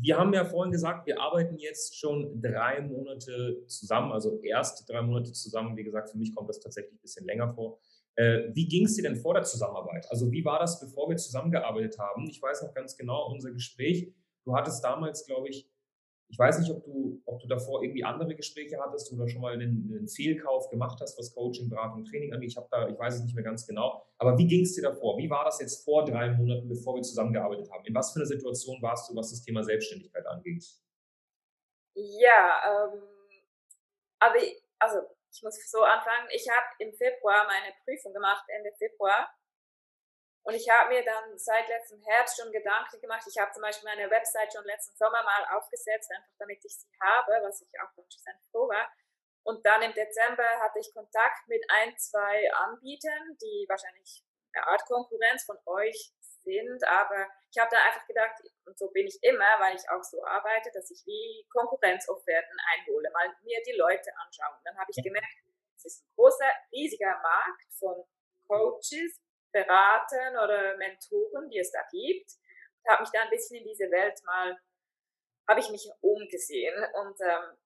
wir 0.00 0.18
haben 0.18 0.32
ja 0.32 0.44
vorhin 0.44 0.72
gesagt, 0.72 1.06
wir 1.06 1.20
arbeiten 1.20 1.56
jetzt 1.58 1.96
schon 1.96 2.40
drei 2.40 2.80
Monate 2.80 3.64
zusammen, 3.66 4.12
also 4.12 4.40
erst 4.42 4.88
drei 4.88 5.02
Monate 5.02 5.32
zusammen. 5.32 5.76
Wie 5.76 5.84
gesagt, 5.84 6.10
für 6.10 6.18
mich 6.18 6.34
kommt 6.34 6.48
das 6.48 6.60
tatsächlich 6.60 6.94
ein 6.94 7.02
bisschen 7.02 7.26
länger 7.26 7.48
vor. 7.54 7.78
Äh, 8.16 8.54
wie 8.54 8.66
ging 8.66 8.86
es 8.86 8.96
dir 8.96 9.02
denn 9.02 9.16
vor 9.16 9.34
der 9.34 9.44
Zusammenarbeit? 9.44 10.06
Also 10.10 10.32
wie 10.32 10.44
war 10.44 10.58
das, 10.58 10.80
bevor 10.80 11.08
wir 11.08 11.16
zusammengearbeitet 11.16 11.98
haben? 11.98 12.28
Ich 12.28 12.40
weiß 12.40 12.62
noch 12.62 12.74
ganz 12.74 12.96
genau 12.96 13.30
unser 13.30 13.52
Gespräch. 13.52 14.12
Du 14.44 14.54
hattest 14.54 14.82
damals, 14.82 15.26
glaube 15.26 15.48
ich, 15.48 15.68
ich 16.28 16.38
weiß 16.38 16.58
nicht, 16.58 16.70
ob 16.70 16.84
du, 16.84 17.22
ob 17.24 17.40
du 17.40 17.46
davor 17.46 17.82
irgendwie 17.82 18.04
andere 18.04 18.34
Gespräche 18.34 18.78
hattest 18.80 19.12
oder 19.12 19.28
schon 19.28 19.40
mal 19.40 19.52
einen, 19.52 19.92
einen 19.96 20.08
Fehlkauf 20.08 20.68
gemacht 20.70 20.98
hast, 21.00 21.16
was 21.18 21.32
Coaching, 21.32 21.68
Beratung, 21.68 22.04
Training 22.04 22.32
angeht. 22.32 22.50
Ich 22.50 22.56
habe 22.56 22.66
da, 22.70 22.88
ich 22.88 22.98
weiß 22.98 23.14
es 23.14 23.22
nicht 23.22 23.34
mehr 23.34 23.44
ganz 23.44 23.66
genau. 23.66 24.04
Aber 24.18 24.36
wie 24.36 24.46
ging 24.46 24.62
es 24.62 24.74
dir 24.74 24.82
davor? 24.82 25.16
Wie 25.18 25.30
war 25.30 25.44
das 25.44 25.60
jetzt 25.60 25.84
vor 25.84 26.04
drei 26.04 26.30
Monaten, 26.30 26.68
bevor 26.68 26.96
wir 26.96 27.02
zusammengearbeitet 27.02 27.70
haben? 27.70 27.84
In 27.84 27.94
was 27.94 28.12
für 28.12 28.18
einer 28.18 28.26
Situation 28.26 28.82
warst 28.82 29.08
du, 29.08 29.14
was 29.14 29.30
das 29.30 29.42
Thema 29.42 29.62
Selbstständigkeit 29.62 30.26
angeht? 30.26 30.64
Ja, 31.94 32.90
ähm, 32.92 33.02
aber 34.18 34.36
ich, 34.36 34.60
also 34.78 34.98
ich 35.32 35.42
muss 35.42 35.70
so 35.70 35.82
anfangen. 35.82 36.28
Ich 36.34 36.46
habe 36.48 36.66
im 36.80 36.92
Februar 36.92 37.46
meine 37.46 37.72
Prüfung 37.84 38.12
gemacht, 38.12 38.44
Ende 38.48 38.72
Februar. 38.78 39.30
Und 40.46 40.54
ich 40.54 40.70
habe 40.70 40.94
mir 40.94 41.02
dann 41.04 41.36
seit 41.36 41.66
letztem 41.66 42.00
Herbst 42.02 42.38
schon 42.38 42.52
Gedanken 42.52 43.00
gemacht. 43.00 43.26
Ich 43.26 43.36
habe 43.36 43.50
zum 43.50 43.62
Beispiel 43.62 43.90
meine 43.90 44.08
Website 44.08 44.52
schon 44.52 44.64
letzten 44.64 44.96
Sommer 44.96 45.20
mal 45.24 45.58
aufgesetzt, 45.58 46.08
einfach 46.14 46.30
damit 46.38 46.64
ich 46.64 46.78
sie 46.78 46.86
habe, 47.02 47.32
was 47.42 47.62
ich 47.62 47.68
auch 47.80 47.90
schon 47.96 48.06
froh 48.52 48.68
war. 48.68 48.86
Und 49.42 49.66
dann 49.66 49.82
im 49.82 49.92
Dezember 49.92 50.46
hatte 50.62 50.78
ich 50.78 50.94
Kontakt 50.94 51.48
mit 51.48 51.64
ein, 51.68 51.98
zwei 51.98 52.48
Anbietern, 52.62 53.36
die 53.42 53.66
wahrscheinlich 53.68 54.22
eine 54.52 54.68
Art 54.68 54.84
Konkurrenz 54.86 55.42
von 55.42 55.58
euch 55.66 56.14
sind. 56.44 56.84
Aber 56.86 57.26
ich 57.50 57.58
habe 57.58 57.70
da 57.74 57.82
einfach 57.82 58.06
gedacht, 58.06 58.38
und 58.66 58.78
so 58.78 58.88
bin 58.92 59.08
ich 59.08 59.18
immer, 59.22 59.58
weil 59.58 59.74
ich 59.74 59.90
auch 59.90 60.04
so 60.04 60.24
arbeite, 60.24 60.70
dass 60.70 60.92
ich 60.92 61.02
wie 61.06 61.44
Konkurrenzofferten 61.50 62.56
einhole, 62.70 63.10
mal 63.10 63.34
mir 63.42 63.60
die 63.66 63.76
Leute 63.76 64.14
anschauen. 64.24 64.62
Dann 64.62 64.78
habe 64.78 64.92
ich 64.94 65.02
gemerkt, 65.02 65.26
es 65.74 65.86
ist 65.86 66.04
ein 66.04 66.14
großer, 66.14 66.50
riesiger 66.70 67.18
Markt 67.20 67.66
von 67.80 68.04
Coaches, 68.46 69.25
Beratern 69.56 70.36
oder 70.36 70.76
Mentoren, 70.76 71.48
die 71.48 71.58
es 71.58 71.70
da 71.70 71.80
gibt. 71.90 72.30
Und 72.82 72.92
habe 72.92 73.02
mich 73.02 73.10
da 73.10 73.22
ein 73.22 73.30
bisschen 73.30 73.56
in 73.56 73.64
diese 73.64 73.90
Welt 73.90 74.20
mal, 74.24 74.56
habe 75.48 75.60
ich 75.60 75.70
mich 75.70 75.88
umgesehen 76.00 76.76
und 76.94 77.16
ähm, 77.20 77.56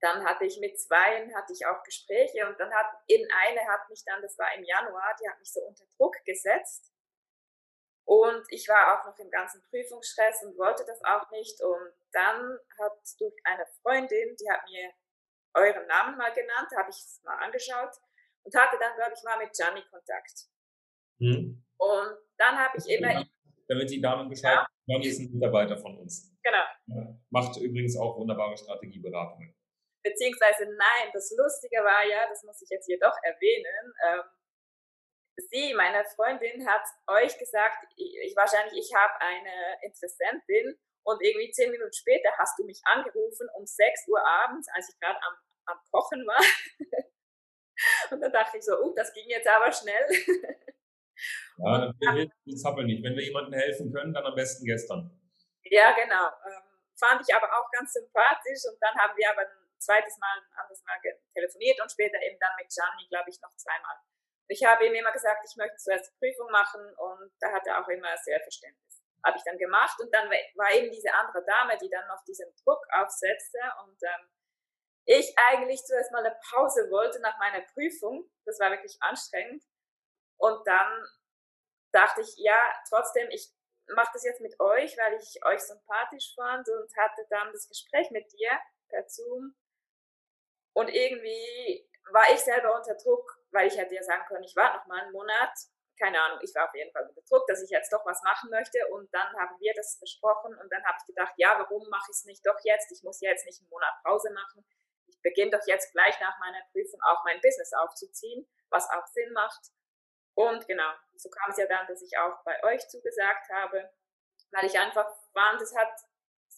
dann 0.00 0.24
hatte 0.24 0.44
ich 0.44 0.58
mit 0.58 0.78
zwei 0.80 1.30
hatte 1.34 1.52
ich 1.52 1.64
auch 1.66 1.82
Gespräche 1.82 2.46
und 2.46 2.58
dann 2.58 2.72
hat 2.74 2.86
in 3.06 3.26
eine 3.30 3.60
hat 3.68 3.88
mich 3.88 4.02
dann, 4.04 4.20
das 4.22 4.36
war 4.38 4.52
im 4.54 4.64
Januar, 4.64 5.14
die 5.20 5.28
hat 5.28 5.38
mich 5.38 5.52
so 5.52 5.60
unter 5.60 5.84
Druck 5.96 6.16
gesetzt 6.24 6.92
und 8.04 8.44
ich 8.48 8.66
war 8.68 8.98
auch 8.98 9.06
noch 9.06 9.18
im 9.18 9.30
ganzen 9.30 9.62
Prüfungsstress 9.70 10.42
und 10.42 10.58
wollte 10.58 10.84
das 10.84 11.02
auch 11.04 11.30
nicht 11.30 11.62
und 11.62 11.92
dann 12.12 12.58
hat 12.78 12.98
durch 13.18 13.34
eine 13.44 13.66
Freundin, 13.82 14.34
die 14.36 14.50
hat 14.50 14.64
mir 14.64 14.92
euren 15.54 15.86
Namen 15.86 16.16
mal 16.16 16.32
genannt, 16.32 16.70
habe 16.76 16.90
ich 16.90 16.96
es 16.96 17.20
mal 17.22 17.38
angeschaut 17.38 17.94
und 18.42 18.54
hatte 18.54 18.78
dann, 18.78 18.94
glaube 18.96 19.12
ich, 19.14 19.22
mal 19.22 19.38
mit 19.38 19.52
Gianni 19.54 19.82
Kontakt. 19.90 20.48
Hm. 21.20 21.62
Und 21.78 22.16
dann 22.38 22.58
habe 22.58 22.78
ich 22.78 22.88
immer. 22.88 23.24
Damit 23.66 23.90
die 23.90 24.00
Damen 24.00 24.28
Bescheid, 24.28 24.56
ja. 24.56 24.66
Johnny 24.86 25.06
ist 25.06 25.20
ein 25.20 25.32
Mitarbeiter 25.32 25.78
von 25.78 25.96
uns. 25.98 26.36
Genau. 26.42 27.18
Macht 27.30 27.56
übrigens 27.56 27.96
auch 27.96 28.18
wunderbare 28.18 28.56
Strategieberatungen. 28.56 29.54
Beziehungsweise 30.02 30.66
nein, 30.66 31.10
das 31.14 31.34
Lustige 31.36 31.76
war 31.78 32.04
ja, 32.06 32.28
das 32.28 32.42
muss 32.42 32.60
ich 32.60 32.68
jetzt 32.68 32.84
hier 32.84 32.98
doch 33.00 33.16
erwähnen, 33.22 33.94
ähm, 34.06 34.22
sie, 35.48 35.74
meine 35.74 36.04
Freundin, 36.14 36.66
hat 36.68 36.84
euch 37.06 37.38
gesagt, 37.38 37.86
ich, 37.96 38.14
ich 38.22 38.36
wahrscheinlich, 38.36 38.78
ich 38.78 38.94
habe 38.94 39.14
eine 39.20 39.82
Interessentin 39.82 40.78
und 41.04 41.22
irgendwie 41.22 41.50
zehn 41.50 41.70
Minuten 41.70 41.92
später 41.92 42.30
hast 42.38 42.58
du 42.58 42.64
mich 42.64 42.80
angerufen 42.84 43.48
um 43.56 43.66
6 43.66 44.08
Uhr 44.08 44.24
abends, 44.26 44.68
als 44.74 44.88
ich 44.88 45.00
gerade 45.00 45.18
am, 45.22 45.34
am 45.66 45.78
Kochen 45.90 46.26
war. 46.26 46.44
und 48.10 48.20
dann 48.20 48.32
dachte 48.32 48.58
ich 48.58 48.64
so, 48.64 48.78
oh, 48.78 48.94
das 48.94 49.12
ging 49.12 49.28
jetzt 49.28 49.48
aber 49.48 49.72
schnell. 49.72 50.06
Ja, 51.58 51.92
wir 51.98 52.12
hilft 52.12 52.34
Zappel 52.60 52.84
nicht. 52.84 53.02
Wenn 53.02 53.14
wir 53.14 53.24
jemandem 53.24 53.54
helfen 53.54 53.92
können, 53.92 54.12
dann 54.12 54.24
am 54.24 54.34
besten 54.34 54.64
gestern. 54.64 55.10
Ja, 55.64 55.92
genau. 55.92 56.26
Ähm, 56.46 56.64
fand 56.98 57.22
ich 57.26 57.34
aber 57.34 57.46
auch 57.46 57.70
ganz 57.70 57.92
sympathisch 57.92 58.62
und 58.70 58.78
dann 58.80 58.94
haben 58.98 59.16
wir 59.16 59.30
aber 59.30 59.42
ein 59.42 59.78
zweites 59.78 60.18
Mal, 60.18 60.38
ein 60.38 60.58
anderes 60.58 60.82
Mal 60.84 60.98
telefoniert 61.32 61.80
und 61.80 61.90
später 61.90 62.20
eben 62.22 62.38
dann 62.38 62.52
mit 62.56 62.68
Gianni, 62.68 63.06
glaube 63.08 63.30
ich, 63.30 63.40
noch 63.40 63.54
zweimal. 63.56 63.96
Ich 64.48 64.62
habe 64.64 64.86
ihm 64.86 64.94
immer 64.94 65.12
gesagt, 65.12 65.44
ich 65.48 65.56
möchte 65.56 65.76
zuerst 65.76 66.10
die 66.10 66.18
Prüfung 66.18 66.50
machen 66.50 66.82
und 66.96 67.32
da 67.40 67.52
hat 67.52 67.66
er 67.66 67.80
auch 67.80 67.88
immer 67.88 68.16
sehr 68.18 68.40
Verständnis. 68.40 69.02
Habe 69.24 69.38
ich 69.38 69.44
dann 69.44 69.56
gemacht 69.56 69.98
und 70.00 70.12
dann 70.12 70.28
war 70.28 70.70
eben 70.72 70.92
diese 70.92 71.12
andere 71.14 71.44
Dame, 71.44 71.78
die 71.80 71.88
dann 71.88 72.06
noch 72.08 72.22
diesen 72.24 72.52
Druck 72.62 72.84
aufsetzte 72.92 73.58
und 73.84 73.96
ähm, 74.02 74.28
ich 75.06 75.32
eigentlich 75.36 75.84
zuerst 75.84 76.12
mal 76.12 76.24
eine 76.24 76.36
Pause 76.50 76.88
wollte 76.90 77.20
nach 77.20 77.38
meiner 77.38 77.60
Prüfung. 77.72 78.28
Das 78.44 78.58
war 78.58 78.70
wirklich 78.70 78.96
anstrengend. 79.00 79.62
Und 80.38 80.66
dann 80.66 81.06
dachte 81.92 82.20
ich, 82.20 82.34
ja, 82.38 82.60
trotzdem, 82.88 83.28
ich 83.30 83.52
mache 83.88 84.10
das 84.12 84.24
jetzt 84.24 84.40
mit 84.40 84.58
euch, 84.60 84.96
weil 84.96 85.14
ich 85.14 85.44
euch 85.44 85.60
sympathisch 85.60 86.34
fand 86.34 86.68
und 86.68 86.90
hatte 86.96 87.26
dann 87.30 87.52
das 87.52 87.68
Gespräch 87.68 88.10
mit 88.10 88.30
dir 88.32 88.50
per 88.88 89.08
Zoom. 89.08 89.54
Und 90.74 90.88
irgendwie 90.88 91.88
war 92.10 92.24
ich 92.32 92.40
selber 92.40 92.74
unter 92.74 92.94
Druck, 92.94 93.38
weil 93.50 93.68
ich 93.68 93.76
hätte 93.76 93.94
ja 93.94 94.02
sagen 94.02 94.24
können, 94.26 94.44
ich 94.44 94.56
warte 94.56 94.78
noch 94.78 94.86
mal 94.86 95.02
einen 95.02 95.12
Monat. 95.12 95.52
Keine 95.98 96.20
Ahnung, 96.20 96.40
ich 96.42 96.52
war 96.54 96.66
auf 96.66 96.74
jeden 96.74 96.90
Fall 96.90 97.06
unter 97.06 97.22
Druck, 97.22 97.46
dass 97.46 97.62
ich 97.62 97.70
jetzt 97.70 97.92
doch 97.92 98.04
was 98.04 98.20
machen 98.22 98.50
möchte. 98.50 98.78
Und 98.88 99.12
dann 99.14 99.32
haben 99.38 99.58
wir 99.60 99.72
das 99.76 99.98
besprochen 100.00 100.58
und 100.58 100.72
dann 100.72 100.84
habe 100.84 100.96
ich 101.00 101.06
gedacht, 101.06 101.32
ja, 101.36 101.54
warum 101.58 101.88
mache 101.88 102.10
ich 102.10 102.16
es 102.16 102.24
nicht 102.24 102.44
doch 102.44 102.58
jetzt? 102.64 102.90
Ich 102.90 103.04
muss 103.04 103.20
jetzt 103.20 103.46
nicht 103.46 103.60
einen 103.60 103.70
Monat 103.70 103.94
Pause 104.02 104.30
machen. 104.32 104.66
Ich 105.06 105.20
beginne 105.22 105.52
doch 105.52 105.66
jetzt 105.66 105.92
gleich 105.92 106.18
nach 106.20 106.36
meiner 106.40 106.62
Prüfung 106.72 107.00
auch 107.02 107.22
mein 107.24 107.40
Business 107.40 107.72
aufzuziehen, 107.74 108.48
was 108.70 108.90
auch 108.90 109.06
Sinn 109.06 109.32
macht. 109.32 109.70
Und 110.34 110.66
genau, 110.66 110.92
so 111.16 111.30
kam 111.30 111.50
es 111.50 111.58
ja 111.58 111.66
dann, 111.66 111.86
dass 111.86 112.02
ich 112.02 112.16
auch 112.18 112.42
bei 112.44 112.62
euch 112.64 112.86
zugesagt 112.88 113.48
habe, 113.50 113.90
weil 114.50 114.66
ich 114.66 114.78
einfach 114.78 115.06
fand, 115.32 115.60
es 115.60 115.74
hat, 115.76 115.92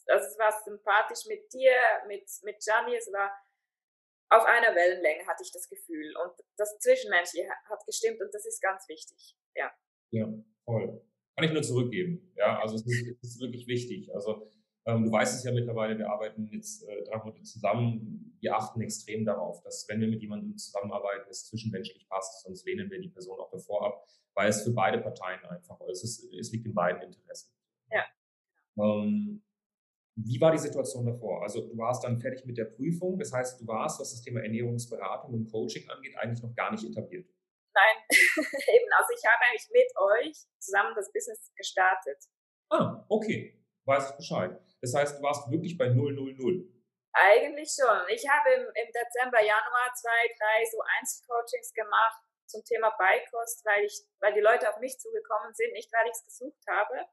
also 0.07 0.27
es 0.27 0.39
war 0.39 0.53
sympathisch 0.65 1.27
mit 1.27 1.53
dir, 1.53 1.77
mit, 2.07 2.29
mit 2.43 2.59
Gianni, 2.61 2.97
es 2.97 3.13
war 3.13 3.31
auf 4.31 4.45
einer 4.45 4.75
Wellenlänge, 4.75 5.27
hatte 5.27 5.43
ich 5.43 5.53
das 5.53 5.69
Gefühl. 5.69 6.17
Und 6.17 6.33
das 6.57 6.79
Zwischenmenschliche 6.79 7.49
hat 7.49 7.85
gestimmt 7.87 8.21
und 8.21 8.33
das 8.35 8.45
ist 8.47 8.61
ganz 8.61 8.89
wichtig, 8.89 9.37
ja. 9.55 9.73
Ja, 10.11 10.27
voll. 10.65 11.03
Kann 11.37 11.45
ich 11.45 11.53
nur 11.53 11.63
zurückgeben. 11.63 12.33
Ja, 12.35 12.59
also 12.61 12.77
es 12.77 12.87
ist, 12.87 13.19
es 13.23 13.29
ist 13.31 13.41
wirklich 13.41 13.67
wichtig. 13.67 14.13
Also 14.15 14.51
du 14.95 15.11
weißt 15.11 15.39
es 15.39 15.45
ja 15.45 15.53
mittlerweile, 15.53 15.99
wir 15.99 16.09
arbeiten 16.09 16.47
jetzt 16.47 16.89
äh, 16.89 17.03
drei 17.05 17.19
Monate 17.19 17.43
zusammen. 17.43 18.37
Wir 18.41 18.55
achten 18.55 18.81
extrem 18.81 19.25
darauf, 19.25 19.61
dass 19.63 19.89
wenn 19.89 20.01
wir 20.01 20.09
mit 20.09 20.23
jemandem 20.23 20.57
zusammenarbeiten, 20.57 21.29
es 21.29 21.47
zwischenmenschlich 21.47 22.09
passt, 22.09 22.45
sonst 22.45 22.65
lehnen 22.65 22.89
wir 22.91 23.01
die 23.01 23.09
Person 23.09 23.39
auch 23.41 23.51
davor 23.51 23.85
ab, 23.85 24.07
weil 24.35 24.49
es 24.49 24.63
für 24.63 24.73
beide 24.73 25.01
Parteien 25.01 25.45
einfach 25.47 25.81
ist. 25.89 26.05
Es, 26.05 26.31
es 26.39 26.53
liegt 26.53 26.67
in 26.67 26.75
beiden 26.75 27.03
Interessen. 27.03 27.53
Ja. 27.91 28.05
Ähm, 28.79 29.43
wie 30.15 30.41
war 30.41 30.53
die 30.53 30.59
Situation 30.59 31.05
davor? 31.05 31.43
Also 31.43 31.67
du 31.67 31.77
warst 31.77 32.05
dann 32.05 32.21
fertig 32.21 32.47
mit 32.47 32.57
der 32.57 32.67
Prüfung, 32.67 33.19
das 33.19 33.33
heißt, 33.33 33.61
du 33.61 33.67
warst, 33.67 34.01
was 34.01 34.13
das 34.13 34.23
Thema 34.23 34.41
Ernährungsberatung 34.41 35.35
und 35.35 35.51
Coaching 35.51 35.89
angeht, 35.91 36.17
eigentlich 36.17 36.43
noch 36.43 36.55
gar 36.55 36.71
nicht 36.71 36.85
etabliert. 36.85 37.29
Nein, 37.75 37.97
eben, 38.11 38.93
also 38.97 39.11
ich 39.13 39.25
habe 39.27 39.43
eigentlich 39.45 39.69
mit 39.71 39.93
euch 39.99 40.37
zusammen 40.59 40.95
das 40.95 41.13
Business 41.13 41.53
gestartet. 41.55 42.17
Ah, 42.71 43.05
okay. 43.09 43.56
Weiß 43.87 44.11
ich 44.11 44.17
Bescheid. 44.17 44.61
Das 44.83 44.95
heißt, 44.95 45.19
du 45.19 45.23
warst 45.23 45.51
wirklich 45.51 45.79
bei 45.79 45.87
000. 45.87 46.17
Eigentlich 47.13 47.71
schon. 47.73 47.99
Ich 48.09 48.29
habe 48.29 48.51
im, 48.51 48.67
im 48.67 48.93
Dezember, 48.93 49.41
Januar 49.41 49.95
zwei, 49.95 50.29
drei 50.39 50.65
so 50.71 50.79
Einzelcoachings 50.99 51.73
gemacht 51.73 52.21
zum 52.47 52.63
Thema 52.65 52.91
Beikost, 52.99 53.65
weil 53.65 53.85
ich, 53.85 54.03
weil 54.21 54.35
die 54.35 54.41
Leute 54.41 54.69
auf 54.69 54.79
mich 54.81 54.99
zugekommen 54.99 55.55
sind, 55.55 55.73
nicht 55.73 55.91
weil 55.93 56.07
ich 56.07 56.13
es 56.13 56.25
gesucht 56.25 56.63
habe. 56.69 57.09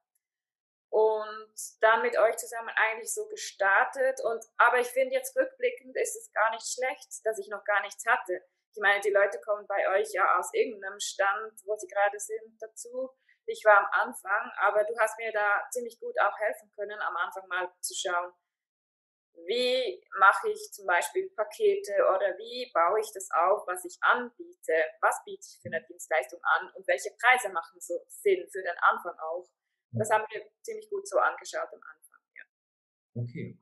Und 0.90 1.56
dann 1.82 2.02
mit 2.02 2.18
euch 2.18 2.36
zusammen 2.38 2.70
eigentlich 2.76 3.14
so 3.14 3.26
gestartet. 3.28 4.20
Und 4.22 4.44
aber 4.58 4.80
ich 4.80 4.88
finde 4.88 5.16
jetzt 5.16 5.36
rückblickend 5.38 5.96
ist 5.96 6.16
es 6.16 6.32
gar 6.34 6.52
nicht 6.52 6.68
schlecht, 6.68 7.26
dass 7.26 7.40
ich 7.40 7.48
noch 7.48 7.64
gar 7.64 7.82
nichts 7.82 8.06
hatte. 8.06 8.42
Ich 8.76 8.82
meine, 8.82 9.02
die 9.02 9.10
Leute 9.10 9.40
kommen 9.40 9.66
bei 9.68 9.88
euch 9.96 10.12
ja 10.14 10.38
aus 10.38 10.50
irgendeinem 10.54 11.00
Stand, 11.00 11.54
wo 11.66 11.76
sie 11.78 11.88
gerade 11.88 12.20
sind, 12.20 12.58
dazu. 12.60 13.10
Ich 13.46 13.64
war 13.66 13.78
am 13.80 14.08
Anfang, 14.08 14.52
aber 14.58 14.84
du 14.84 14.98
hast 14.98 15.18
mir 15.18 15.32
da 15.32 15.68
ziemlich 15.72 16.00
gut 16.00 16.16
auch 16.20 16.38
helfen 16.40 16.72
können, 16.72 17.00
am 17.00 17.16
Anfang 17.18 17.48
mal 17.48 17.70
zu 17.82 17.94
schauen, 17.94 18.32
wie 19.48 20.02
mache 20.20 20.50
ich 20.52 20.72
zum 20.72 20.86
Beispiel 20.86 21.30
Pakete 21.36 21.94
oder 22.16 22.38
wie 22.38 22.72
baue 22.74 23.00
ich 23.00 23.12
das 23.14 23.28
auf, 23.32 23.66
was 23.68 23.84
ich 23.84 23.98
anbiete, 24.02 24.74
was 25.02 25.24
biete 25.26 25.42
ich 25.42 25.60
für 25.62 25.70
eine 25.70 25.84
Dienstleistung 25.86 26.40
an 26.44 26.72
und 26.76 26.88
welche 26.88 27.10
Preise 27.20 27.50
machen 27.52 27.80
so 27.82 27.96
Sinn 28.08 28.48
für 28.52 28.62
den 28.62 28.78
Anfang 28.80 29.18
auch. 29.20 29.50
Das 29.92 30.10
haben 30.10 30.26
wir 30.32 30.42
ziemlich 30.62 30.90
gut 30.90 31.08
so 31.08 31.18
angeschaut 31.20 31.70
am 31.72 31.82
Anfang. 31.82 32.22
Ja. 32.36 33.22
Okay. 33.22 33.60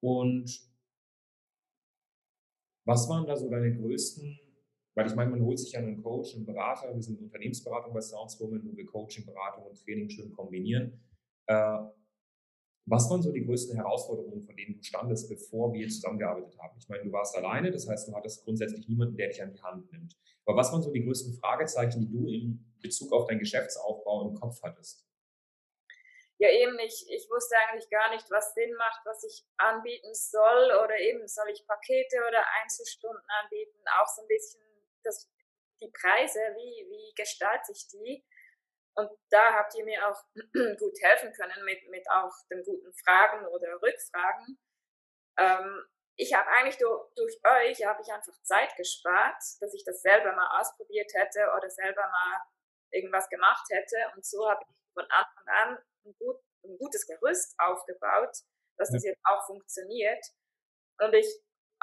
Und 0.00 0.72
was 2.84 3.08
waren 3.08 3.26
da 3.26 3.36
so 3.36 3.48
deine 3.48 3.74
größten, 3.76 4.40
weil 4.94 5.06
ich 5.06 5.14
meine, 5.14 5.30
man 5.30 5.42
holt 5.42 5.58
sich 5.58 5.72
ja 5.72 5.80
einen 5.80 6.02
Coach, 6.02 6.34
einen 6.34 6.44
Berater, 6.44 6.94
wir 6.94 7.02
sind 7.02 7.20
Unternehmensberatung 7.20 7.94
bei 7.94 8.00
Soundswoman, 8.00 8.62
wo 8.64 8.76
wir 8.76 8.86
Coaching, 8.86 9.24
Beratung 9.24 9.64
und 9.64 9.82
Training 9.82 10.10
schön 10.10 10.32
kombinieren. 10.32 11.00
Äh, 11.46 11.78
was 12.86 13.08
waren 13.08 13.22
so 13.22 13.30
die 13.30 13.44
größten 13.44 13.76
Herausforderungen, 13.76 14.42
von 14.42 14.56
denen 14.56 14.74
du 14.74 14.82
standest, 14.82 15.28
bevor 15.28 15.72
wir 15.72 15.88
zusammengearbeitet 15.88 16.58
haben? 16.58 16.76
Ich 16.78 16.88
meine, 16.88 17.04
du 17.04 17.12
warst 17.12 17.36
alleine, 17.36 17.70
das 17.70 17.88
heißt, 17.88 18.08
du 18.08 18.14
hattest 18.14 18.44
grundsätzlich 18.44 18.88
niemanden, 18.88 19.16
der 19.16 19.28
dich 19.28 19.40
an 19.40 19.52
die 19.52 19.62
Hand 19.62 19.90
nimmt. 19.92 20.16
Aber 20.44 20.56
was 20.56 20.72
waren 20.72 20.82
so 20.82 20.90
die 20.90 21.04
größten 21.04 21.34
Fragezeichen, 21.34 22.00
die 22.00 22.10
du 22.10 22.26
in 22.28 22.74
Bezug 22.82 23.12
auf 23.12 23.28
deinen 23.28 23.38
Geschäftsaufbau 23.38 24.28
im 24.28 24.34
Kopf 24.34 24.60
hattest? 24.62 25.06
Ja, 26.38 26.50
eben, 26.50 26.76
ich, 26.80 27.06
ich 27.08 27.30
wusste 27.30 27.54
eigentlich 27.56 27.88
gar 27.88 28.10
nicht, 28.10 28.28
was 28.30 28.52
Sinn 28.54 28.74
macht, 28.74 29.00
was 29.04 29.22
ich 29.22 29.46
anbieten 29.58 30.12
soll 30.12 30.72
oder 30.82 30.98
eben, 30.98 31.28
soll 31.28 31.48
ich 31.52 31.64
Pakete 31.68 32.16
oder 32.26 32.42
Einzelstunden 32.60 33.22
anbieten, 33.40 33.78
auch 34.00 34.08
so 34.08 34.22
ein 34.22 34.28
bisschen 34.28 34.71
das, 35.04 35.30
die 35.80 35.90
Preise, 35.90 36.40
wie, 36.56 36.88
wie 36.90 37.14
gestalte 37.14 37.72
ich 37.72 37.88
die? 37.88 38.24
Und 38.94 39.10
da 39.30 39.54
habt 39.54 39.74
ihr 39.74 39.84
mir 39.84 40.06
auch 40.06 40.22
gut 40.78 40.96
helfen 41.00 41.32
können 41.32 41.64
mit, 41.64 41.88
mit 41.88 42.08
auch 42.10 42.32
den 42.50 42.62
guten 42.62 42.92
Fragen 43.04 43.46
oder 43.46 43.80
Rückfragen. 43.80 44.58
Ähm, 45.38 45.86
ich 46.16 46.34
habe 46.34 46.48
eigentlich 46.50 46.76
durch, 46.76 47.10
durch 47.16 47.40
euch 47.44 47.84
habe 47.86 48.02
ich 48.02 48.12
einfach 48.12 48.40
Zeit 48.42 48.76
gespart, 48.76 49.42
dass 49.60 49.74
ich 49.74 49.82
das 49.84 50.02
selber 50.02 50.32
mal 50.34 50.60
ausprobiert 50.60 51.10
hätte 51.14 51.50
oder 51.56 51.70
selber 51.70 52.02
mal 52.02 52.38
irgendwas 52.92 53.28
gemacht 53.30 53.66
hätte. 53.70 53.96
Und 54.14 54.24
so 54.24 54.48
habe 54.48 54.62
ich 54.62 54.74
von 54.92 55.10
Anfang 55.10 55.46
an 55.46 55.78
ein, 56.04 56.14
gut, 56.18 56.36
ein 56.64 56.76
gutes 56.78 57.06
Gerüst 57.06 57.54
aufgebaut, 57.58 58.36
dass 58.76 58.90
das 58.90 59.04
jetzt 59.04 59.20
auch 59.24 59.46
funktioniert. 59.46 60.24
Und 60.98 61.14
ich 61.14 61.26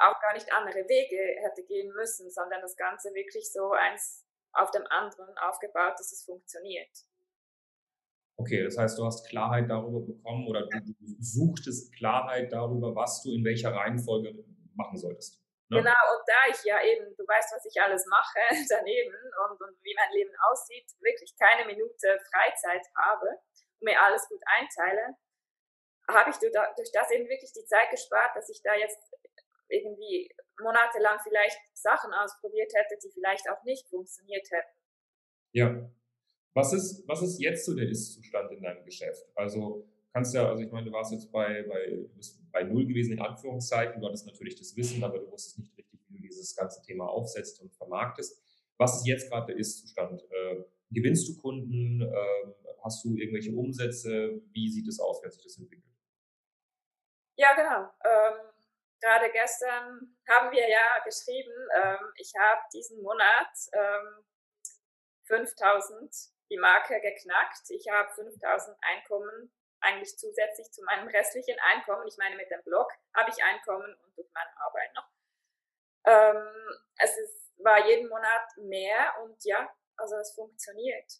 auch 0.00 0.20
gar 0.20 0.34
nicht 0.34 0.52
andere 0.52 0.88
Wege 0.88 1.40
hätte 1.42 1.62
gehen 1.64 1.92
müssen, 1.92 2.30
sondern 2.30 2.60
das 2.60 2.76
Ganze 2.76 3.12
wirklich 3.14 3.52
so 3.52 3.72
eins 3.72 4.26
auf 4.52 4.70
dem 4.70 4.84
anderen 4.88 5.36
aufgebaut, 5.38 5.94
dass 5.98 6.12
es 6.12 6.24
funktioniert. 6.24 6.90
Okay, 8.36 8.64
das 8.64 8.78
heißt, 8.78 8.98
du 8.98 9.04
hast 9.04 9.28
Klarheit 9.28 9.68
darüber 9.68 10.00
bekommen 10.00 10.48
oder 10.48 10.66
du, 10.66 10.80
du 10.80 11.16
suchtest 11.20 11.94
Klarheit 11.94 12.50
darüber, 12.52 12.94
was 12.96 13.22
du 13.22 13.32
in 13.32 13.44
welcher 13.44 13.74
Reihenfolge 13.74 14.32
machen 14.74 14.96
solltest. 14.96 15.40
Ne? 15.68 15.78
Genau, 15.78 16.02
und 16.16 16.24
da 16.26 16.50
ich 16.50 16.64
ja 16.64 16.82
eben, 16.82 17.14
du 17.14 17.22
weißt, 17.22 17.52
was 17.54 17.64
ich 17.66 17.80
alles 17.80 18.04
mache 18.06 18.40
daneben 18.68 19.14
und, 19.46 19.60
und 19.60 19.76
wie 19.82 19.94
mein 19.94 20.10
Leben 20.12 20.32
aussieht, 20.50 20.88
wirklich 21.00 21.36
keine 21.38 21.66
Minute 21.66 22.18
Freizeit 22.32 22.86
habe 22.96 23.28
und 23.78 23.84
mir 23.84 24.00
alles 24.00 24.26
gut 24.28 24.40
einteile, 24.46 25.14
habe 26.08 26.30
ich 26.30 26.38
durch 26.38 26.90
das 26.92 27.10
eben 27.12 27.28
wirklich 27.28 27.52
die 27.52 27.64
Zeit 27.66 27.90
gespart, 27.90 28.34
dass 28.34 28.48
ich 28.48 28.60
da 28.64 28.74
jetzt 28.74 28.98
irgendwie 29.70 30.30
monatelang 30.60 31.18
vielleicht 31.22 31.58
Sachen 31.74 32.12
ausprobiert 32.12 32.72
hätte, 32.74 32.98
die 33.02 33.10
vielleicht 33.10 33.48
auch 33.48 33.62
nicht 33.64 33.88
funktioniert 33.88 34.46
hätten. 34.50 34.76
Ja. 35.52 35.90
Was 36.54 36.72
ist, 36.72 37.06
was 37.06 37.22
ist 37.22 37.40
jetzt 37.40 37.64
so 37.64 37.74
der 37.74 37.88
Ist-Zustand 37.88 38.50
in 38.52 38.62
deinem 38.62 38.84
Geschäft? 38.84 39.24
Also 39.36 39.86
kannst 40.12 40.34
ja, 40.34 40.48
also 40.48 40.62
ich 40.62 40.72
meine, 40.72 40.86
du 40.86 40.92
warst 40.92 41.12
jetzt 41.12 41.30
bei, 41.30 41.62
bei, 41.62 41.86
du 41.86 42.08
bist 42.16 42.40
bei 42.50 42.64
Null 42.64 42.86
gewesen, 42.86 43.12
in 43.12 43.20
Anführungszeichen. 43.20 44.00
Du 44.00 44.06
hattest 44.06 44.26
natürlich 44.26 44.56
das 44.56 44.76
Wissen, 44.76 45.02
aber 45.04 45.18
du 45.20 45.30
wusstest 45.30 45.58
nicht 45.58 45.76
richtig, 45.76 46.00
wie 46.08 46.16
du 46.16 46.22
dieses 46.22 46.56
ganze 46.56 46.82
Thema 46.82 47.06
aufsetzt 47.06 47.60
und 47.60 47.72
vermarktest. 47.74 48.42
Was 48.78 48.98
ist 48.98 49.06
jetzt 49.06 49.30
gerade 49.30 49.46
der 49.46 49.56
Ist-Zustand? 49.56 50.22
Äh, 50.22 50.64
gewinnst 50.90 51.28
du 51.28 51.36
Kunden? 51.40 52.02
Äh, 52.02 52.52
hast 52.82 53.04
du 53.04 53.16
irgendwelche 53.16 53.52
Umsätze? 53.54 54.40
Wie 54.52 54.68
sieht 54.68 54.88
es 54.88 54.98
aus? 54.98 55.22
Wie 55.22 55.26
hat 55.26 55.32
sich 55.32 55.44
das 55.44 55.58
entwickelt? 55.58 55.84
Ja, 57.36 57.54
genau. 57.54 57.88
Ähm 58.04 58.50
gerade 59.00 59.30
gestern 59.30 60.16
haben 60.28 60.50
wir 60.50 60.68
ja 60.68 60.98
geschrieben, 61.04 61.52
ähm, 61.74 62.12
ich 62.16 62.32
habe 62.38 62.60
diesen 62.72 63.02
Monat 63.02 63.52
ähm, 63.72 64.24
5000 65.24 66.14
die 66.50 66.58
Marke 66.58 67.00
geknackt. 67.00 67.70
Ich 67.70 67.88
habe 67.88 68.12
5000 68.12 68.76
Einkommen 68.82 69.52
eigentlich 69.80 70.16
zusätzlich 70.18 70.70
zu 70.72 70.82
meinem 70.84 71.08
restlichen 71.08 71.56
Einkommen. 71.72 72.06
Ich 72.06 72.16
meine, 72.18 72.36
mit 72.36 72.50
dem 72.50 72.62
Blog 72.64 72.90
habe 73.16 73.30
ich 73.30 73.42
Einkommen 73.42 73.94
und 74.04 74.16
durch 74.16 74.28
meine 74.34 74.50
Arbeit 74.58 74.94
noch. 74.94 75.08
Ähm, 76.06 76.82
es 76.98 77.16
ist, 77.16 77.52
war 77.58 77.86
jeden 77.86 78.08
Monat 78.08 78.56
mehr 78.56 79.14
und 79.22 79.42
ja, 79.44 79.70
also 79.96 80.16
es 80.16 80.34
funktioniert. 80.34 81.10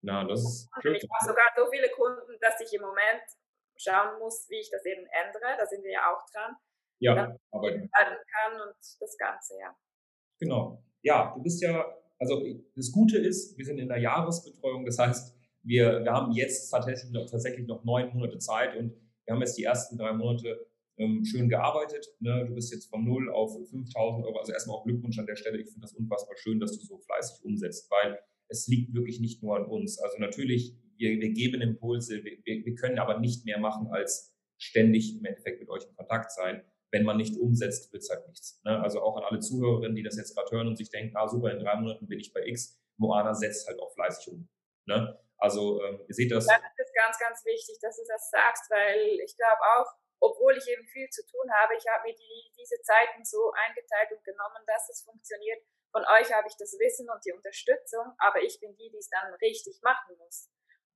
Na, 0.00 0.24
das 0.24 0.40
ist 0.40 0.70
schön. 0.80 0.94
Ich 0.94 1.02
habe 1.02 1.28
sogar 1.28 1.52
so 1.56 1.70
viele 1.70 1.90
Kunden, 1.90 2.38
dass 2.40 2.60
ich 2.60 2.72
im 2.72 2.82
Moment 2.82 3.22
schauen 3.78 4.18
muss, 4.18 4.46
wie 4.48 4.60
ich 4.60 4.70
das 4.70 4.84
eben 4.84 5.06
ändere. 5.06 5.56
Da 5.58 5.66
sind 5.66 5.82
wir 5.82 5.92
ja 5.92 6.12
auch 6.12 6.24
dran. 6.32 6.56
Ja, 7.00 7.36
aber 7.50 7.70
kann 7.70 8.60
und 8.60 8.76
das 9.00 9.16
Ganze, 9.16 9.54
ja. 9.60 9.76
Genau. 10.40 10.82
Ja, 11.02 11.32
du 11.34 11.42
bist 11.42 11.62
ja, 11.62 11.86
also 12.18 12.42
das 12.74 12.90
Gute 12.90 13.18
ist, 13.18 13.56
wir 13.56 13.64
sind 13.64 13.78
in 13.78 13.88
der 13.88 13.98
Jahresbetreuung, 13.98 14.84
das 14.84 14.98
heißt, 14.98 15.36
wir, 15.62 16.02
wir 16.02 16.12
haben 16.12 16.32
jetzt 16.32 16.70
tatsächlich 16.70 17.10
noch, 17.12 17.30
tatsächlich 17.30 17.66
noch 17.66 17.84
neun 17.84 18.12
Monate 18.14 18.38
Zeit 18.38 18.76
und 18.76 18.94
wir 19.24 19.34
haben 19.34 19.40
jetzt 19.40 19.58
die 19.58 19.64
ersten 19.64 19.96
drei 19.96 20.12
Monate 20.12 20.66
ähm, 20.96 21.24
schön 21.24 21.48
gearbeitet. 21.48 22.06
Ne? 22.20 22.46
Du 22.46 22.54
bist 22.54 22.72
jetzt 22.72 22.90
von 22.90 23.04
null 23.04 23.30
auf 23.30 23.52
5000 23.52 24.26
Euro. 24.26 24.38
Also 24.38 24.52
erstmal 24.52 24.76
auch 24.76 24.84
Glückwunsch 24.84 25.18
an 25.18 25.26
der 25.26 25.36
Stelle. 25.36 25.58
Ich 25.58 25.68
finde 25.68 25.82
das 25.82 25.92
unfassbar 25.92 26.36
schön, 26.36 26.58
dass 26.60 26.76
du 26.78 26.84
so 26.84 26.98
fleißig 26.98 27.44
umsetzt, 27.44 27.90
weil 27.90 28.18
es 28.48 28.66
liegt 28.66 28.94
wirklich 28.94 29.20
nicht 29.20 29.42
nur 29.42 29.56
an 29.56 29.66
uns. 29.66 29.98
Also 29.98 30.18
natürlich 30.18 30.76
wir, 30.98 31.20
wir 31.20 31.30
geben 31.30 31.62
Impulse, 31.62 32.22
wir, 32.24 32.38
wir 32.44 32.74
können 32.74 32.98
aber 32.98 33.18
nicht 33.18 33.44
mehr 33.44 33.58
machen, 33.58 33.88
als 33.90 34.34
ständig 34.58 35.16
im 35.16 35.24
Endeffekt 35.24 35.60
mit 35.60 35.68
euch 35.68 35.84
in 35.84 35.94
Kontakt 35.96 36.32
sein. 36.32 36.64
Wenn 36.90 37.04
man 37.04 37.16
nicht 37.16 37.36
umsetzt, 37.38 37.92
wird's 37.92 38.10
halt 38.10 38.26
nichts. 38.28 38.60
Ne? 38.64 38.80
Also 38.80 39.02
auch 39.02 39.16
an 39.16 39.24
alle 39.24 39.40
Zuhörerinnen, 39.40 39.94
die 39.94 40.02
das 40.02 40.16
jetzt 40.16 40.34
gerade 40.34 40.50
hören 40.50 40.68
und 40.68 40.76
sich 40.76 40.90
denken, 40.90 41.16
ah 41.16 41.28
super, 41.28 41.52
in 41.52 41.60
drei 41.60 41.76
Monaten 41.76 42.08
bin 42.08 42.18
ich 42.18 42.32
bei 42.32 42.44
X. 42.46 42.80
Moana 42.96 43.34
setzt 43.34 43.68
halt 43.68 43.78
auch 43.78 43.92
fleißig 43.94 44.32
um. 44.32 44.48
Ne? 44.86 45.18
Also 45.36 45.82
ähm, 45.84 46.00
ihr 46.08 46.14
seht 46.14 46.32
das. 46.32 46.46
Das 46.46 46.56
ist 46.56 46.94
ganz, 46.94 47.18
ganz 47.18 47.44
wichtig, 47.44 47.78
dass 47.80 47.96
du 47.96 48.02
das 48.08 48.30
sagst, 48.30 48.70
weil 48.70 49.20
ich 49.22 49.36
glaube 49.36 49.62
auch, 49.78 49.86
obwohl 50.20 50.56
ich 50.56 50.66
eben 50.66 50.84
viel 50.88 51.08
zu 51.10 51.22
tun 51.26 51.46
habe, 51.54 51.74
ich 51.78 51.84
habe 51.86 52.08
mir 52.08 52.14
die, 52.14 52.50
diese 52.58 52.80
Zeiten 52.82 53.24
so 53.24 53.52
eingeteilt 53.54 54.10
und 54.10 54.24
genommen, 54.24 54.64
dass 54.66 54.88
es 54.90 55.04
funktioniert. 55.04 55.62
Von 55.92 56.02
euch 56.02 56.32
habe 56.32 56.48
ich 56.48 56.56
das 56.58 56.74
Wissen 56.80 57.08
und 57.08 57.24
die 57.24 57.32
Unterstützung, 57.32 58.12
aber 58.18 58.42
ich 58.42 58.58
bin 58.60 58.74
die, 58.76 58.90
die 58.90 58.98
es 58.98 59.08
dann 59.08 59.32
richtig 59.40 59.78
machen 59.82 60.16
muss. 60.18 60.50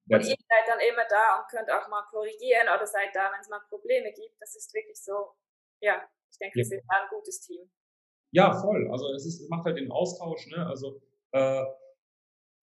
Und 0.08 0.20
ihr 0.20 0.36
seid 0.36 0.66
dann 0.66 0.80
immer 0.80 1.04
da 1.08 1.40
und 1.40 1.48
könnt 1.48 1.70
auch 1.70 1.88
mal 1.88 2.02
korrigieren 2.10 2.66
oder 2.74 2.86
seid 2.86 3.14
da, 3.14 3.30
wenn 3.32 3.40
es 3.40 3.48
mal 3.48 3.60
Probleme 3.68 4.12
gibt. 4.12 4.34
Das 4.40 4.56
ist 4.56 4.74
wirklich 4.74 5.00
so, 5.00 5.34
ja, 5.80 6.02
ich 6.30 6.38
denke, 6.38 6.56
wir 6.56 6.64
sind 6.64 6.82
ein 6.88 7.08
gutes 7.10 7.40
Team. 7.40 7.70
Ja, 8.32 8.52
voll. 8.60 8.88
Also 8.90 9.12
es 9.14 9.26
ist, 9.26 9.48
macht 9.50 9.64
halt 9.64 9.76
den 9.76 9.90
Austausch, 9.90 10.46
ne? 10.48 10.66
Also 10.66 11.00
äh, 11.32 11.64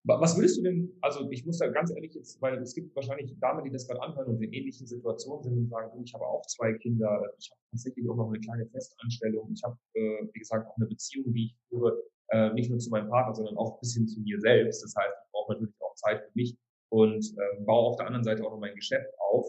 was 0.04 0.36
würdest 0.38 0.58
du 0.58 0.64
denn, 0.64 0.98
also 1.02 1.30
ich 1.30 1.46
muss 1.46 1.60
da 1.60 1.68
ganz 1.68 1.92
ehrlich 1.92 2.14
jetzt, 2.16 2.42
weil 2.42 2.58
es 2.58 2.74
gibt 2.74 2.96
wahrscheinlich 2.96 3.38
Damen, 3.40 3.64
die 3.64 3.70
das 3.70 3.88
gerade 3.88 4.02
anhören 4.02 4.28
und 4.28 4.42
in 4.42 4.52
ähnlichen 4.54 4.88
Situationen 4.88 5.44
sind 5.44 5.58
und 5.58 5.70
sagen, 5.70 6.02
ich 6.04 6.14
habe 6.14 6.26
auch 6.26 6.46
zwei 6.48 6.74
Kinder, 6.74 7.22
ich 7.38 7.52
habe 7.52 7.62
tatsächlich 7.72 8.10
auch 8.10 8.16
noch 8.16 8.30
eine 8.30 8.40
kleine 8.40 8.66
Festanstellung, 8.68 9.52
ich 9.54 9.62
habe, 9.64 9.78
äh, 9.94 10.28
wie 10.34 10.40
gesagt, 10.40 10.68
auch 10.68 10.76
eine 10.78 10.88
Beziehung, 10.88 11.34
die 11.34 11.48
ich 11.48 11.56
führe, 11.68 12.02
äh, 12.30 12.52
nicht 12.54 12.70
nur 12.70 12.80
zu 12.80 12.90
meinem 12.90 13.10
Partner, 13.10 13.36
sondern 13.36 13.58
auch 13.58 13.80
bis 13.80 13.94
hin 13.94 14.08
zu 14.08 14.22
mir 14.22 14.40
selbst. 14.40 14.84
Das 14.84 14.96
heißt, 14.96 15.16
ich 15.26 15.32
brauche 15.32 15.54
natürlich 15.54 15.76
auch 15.82 15.96
Zeit 15.96 16.24
für 16.24 16.32
mich 16.34 16.58
und 16.90 17.26
äh, 17.26 17.62
baue 17.64 17.90
auf 17.90 17.96
der 17.98 18.08
anderen 18.08 18.24
Seite 18.24 18.44
auch 18.44 18.52
noch 18.52 18.60
mein 18.60 18.76
Geschäft 18.76 19.10
auf. 19.32 19.48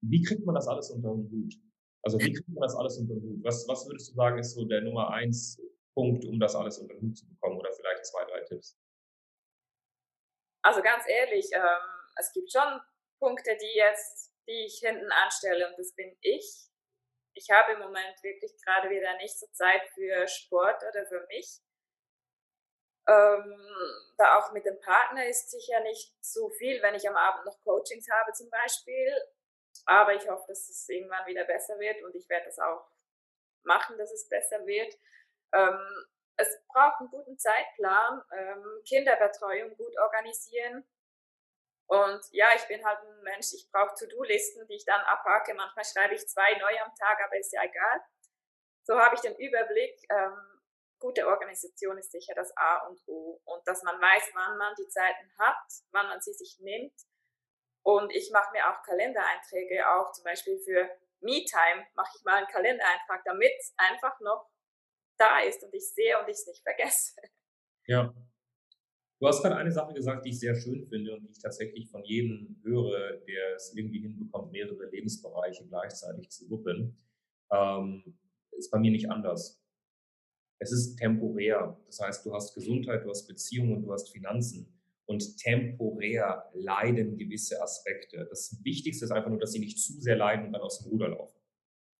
Wie 0.00 0.22
kriegt 0.22 0.44
man 0.46 0.54
das 0.54 0.68
alles 0.68 0.90
unter 0.90 1.10
den 1.10 1.30
Hut? 1.30 1.54
Also 2.02 2.18
wie 2.18 2.32
kriegt 2.32 2.48
man 2.48 2.62
das 2.62 2.74
alles 2.74 2.98
unter 2.98 3.14
den 3.14 3.22
Hut? 3.22 3.44
Was, 3.44 3.66
was 3.68 3.86
würdest 3.86 4.10
du 4.10 4.14
sagen, 4.14 4.38
ist 4.38 4.54
so 4.54 4.64
der 4.64 4.80
Nummer 4.82 5.10
eins 5.10 5.60
Punkt, 5.94 6.24
um 6.24 6.38
das 6.38 6.54
alles 6.54 6.78
unter 6.78 6.94
den 6.94 7.08
Hut 7.08 7.18
zu 7.18 7.28
bekommen 7.28 7.58
oder 7.58 7.72
vielleicht 7.72 8.06
zwei, 8.06 8.24
drei 8.24 8.40
Tipps? 8.44 8.78
Also 10.62 10.82
ganz 10.82 11.04
ehrlich, 11.08 11.50
ähm, 11.52 11.88
es 12.18 12.32
gibt 12.32 12.52
schon 12.52 12.80
Punkte, 13.18 13.56
die 13.60 13.76
jetzt, 13.76 14.32
die 14.46 14.66
ich 14.66 14.80
hinten 14.82 15.10
anstelle 15.10 15.68
und 15.68 15.78
das 15.78 15.94
bin 15.94 16.16
ich. 16.20 16.68
Ich 17.34 17.50
habe 17.50 17.72
im 17.72 17.80
Moment 17.80 18.16
wirklich 18.22 18.52
gerade 18.64 18.90
wieder 18.90 19.16
nicht 19.16 19.38
so 19.38 19.46
Zeit 19.52 19.82
für 19.94 20.26
Sport 20.26 20.82
oder 20.88 21.06
für 21.06 21.26
mich. 21.28 21.60
Ähm, 23.08 23.58
da 24.18 24.38
auch 24.38 24.52
mit 24.52 24.66
dem 24.66 24.78
Partner 24.80 25.26
ist 25.26 25.50
sicher 25.50 25.80
nicht 25.80 26.14
so 26.20 26.50
viel, 26.50 26.82
wenn 26.82 26.94
ich 26.94 27.08
am 27.08 27.16
Abend 27.16 27.46
noch 27.46 27.58
Coachings 27.62 28.06
habe 28.10 28.32
zum 28.32 28.50
Beispiel. 28.50 29.12
Aber 29.86 30.14
ich 30.14 30.28
hoffe, 30.28 30.44
dass 30.48 30.68
es 30.68 30.86
irgendwann 30.88 31.26
wieder 31.26 31.44
besser 31.44 31.78
wird 31.78 32.02
und 32.02 32.14
ich 32.14 32.28
werde 32.28 32.46
das 32.46 32.58
auch 32.58 32.86
machen, 33.62 33.96
dass 33.96 34.12
es 34.12 34.28
besser 34.28 34.66
wird. 34.66 34.94
Ähm, 35.52 36.06
es 36.36 36.62
braucht 36.68 37.00
einen 37.00 37.10
guten 37.10 37.38
Zeitplan, 37.38 38.22
ähm, 38.32 38.82
Kinderbetreuung 38.86 39.76
gut 39.76 39.96
organisieren. 39.98 40.86
Und 41.86 42.20
ja, 42.32 42.48
ich 42.54 42.68
bin 42.68 42.84
halt 42.84 42.98
ein 43.00 43.22
Mensch, 43.22 43.54
ich 43.54 43.70
brauche 43.72 43.94
To-Do-Listen, 43.94 44.66
die 44.68 44.74
ich 44.74 44.84
dann 44.84 45.00
abhake. 45.00 45.54
Manchmal 45.54 45.84
schreibe 45.84 46.14
ich 46.14 46.28
zwei 46.28 46.54
neu 46.58 46.80
am 46.80 46.94
Tag, 46.94 47.18
aber 47.24 47.38
ist 47.38 47.52
ja 47.52 47.62
egal. 47.64 48.00
So 48.82 48.98
habe 48.98 49.14
ich 49.14 49.22
den 49.22 49.36
Überblick. 49.36 49.98
Ähm, 50.10 50.57
gute 50.98 51.26
Organisation 51.26 51.98
ist 51.98 52.12
sicher 52.12 52.34
das 52.34 52.52
A 52.56 52.86
und 52.88 53.00
O. 53.06 53.40
Und 53.44 53.66
dass 53.66 53.82
man 53.82 54.00
weiß, 54.00 54.30
wann 54.34 54.58
man 54.58 54.74
die 54.78 54.88
Zeiten 54.88 55.30
hat, 55.38 55.56
wann 55.92 56.06
man 56.08 56.20
sie 56.20 56.32
sich 56.32 56.58
nimmt. 56.60 56.94
Und 57.82 58.12
ich 58.12 58.30
mache 58.32 58.52
mir 58.52 58.68
auch 58.68 58.82
Kalendereinträge, 58.82 59.88
auch 59.88 60.12
zum 60.12 60.24
Beispiel 60.24 60.58
für 60.58 60.88
Me-Time 61.20 61.86
mache 61.94 62.12
ich 62.16 62.24
mal 62.24 62.38
einen 62.38 62.46
Kalendereintrag, 62.48 63.22
damit 63.24 63.52
es 63.58 63.74
einfach 63.76 64.18
noch 64.20 64.46
da 65.16 65.40
ist 65.40 65.62
und 65.64 65.74
ich 65.74 65.92
sehe 65.92 66.18
und 66.20 66.28
ich 66.28 66.36
es 66.36 66.46
nicht 66.46 66.62
vergesse. 66.62 67.14
Ja. 67.86 68.14
Du 69.20 69.26
hast 69.26 69.42
gerade 69.42 69.56
eine 69.56 69.72
Sache 69.72 69.94
gesagt, 69.94 70.24
die 70.24 70.28
ich 70.28 70.38
sehr 70.38 70.54
schön 70.54 70.86
finde 70.86 71.14
und 71.14 71.24
die 71.24 71.32
ich 71.32 71.42
tatsächlich 71.42 71.90
von 71.90 72.04
jedem 72.04 72.60
höre, 72.62 73.16
der 73.26 73.54
es 73.56 73.74
irgendwie 73.74 74.00
hinbekommt, 74.00 74.52
mehrere 74.52 74.86
Lebensbereiche 74.90 75.66
gleichzeitig 75.66 76.30
zu 76.30 76.48
wuppen. 76.50 77.04
Ähm, 77.50 78.16
ist 78.52 78.70
bei 78.70 78.78
mir 78.78 78.92
nicht 78.92 79.10
anders. 79.10 79.60
Es 80.58 80.72
ist 80.72 80.96
temporär. 80.96 81.78
Das 81.86 82.00
heißt, 82.00 82.26
du 82.26 82.34
hast 82.34 82.54
Gesundheit, 82.54 83.04
du 83.04 83.10
hast 83.10 83.26
Beziehungen 83.26 83.76
und 83.76 83.82
du 83.82 83.92
hast 83.92 84.10
Finanzen. 84.10 84.74
Und 85.06 85.38
temporär 85.38 86.50
leiden 86.52 87.16
gewisse 87.16 87.62
Aspekte. 87.62 88.26
Das 88.28 88.58
Wichtigste 88.62 89.06
ist 89.06 89.10
einfach 89.10 89.30
nur, 89.30 89.38
dass 89.38 89.52
sie 89.52 89.58
nicht 89.58 89.78
zu 89.78 89.94
sehr 90.00 90.16
leiden 90.16 90.46
und 90.46 90.52
dann 90.52 90.60
aus 90.60 90.80
dem 90.80 90.90
Ruder 90.90 91.08
laufen. 91.08 91.38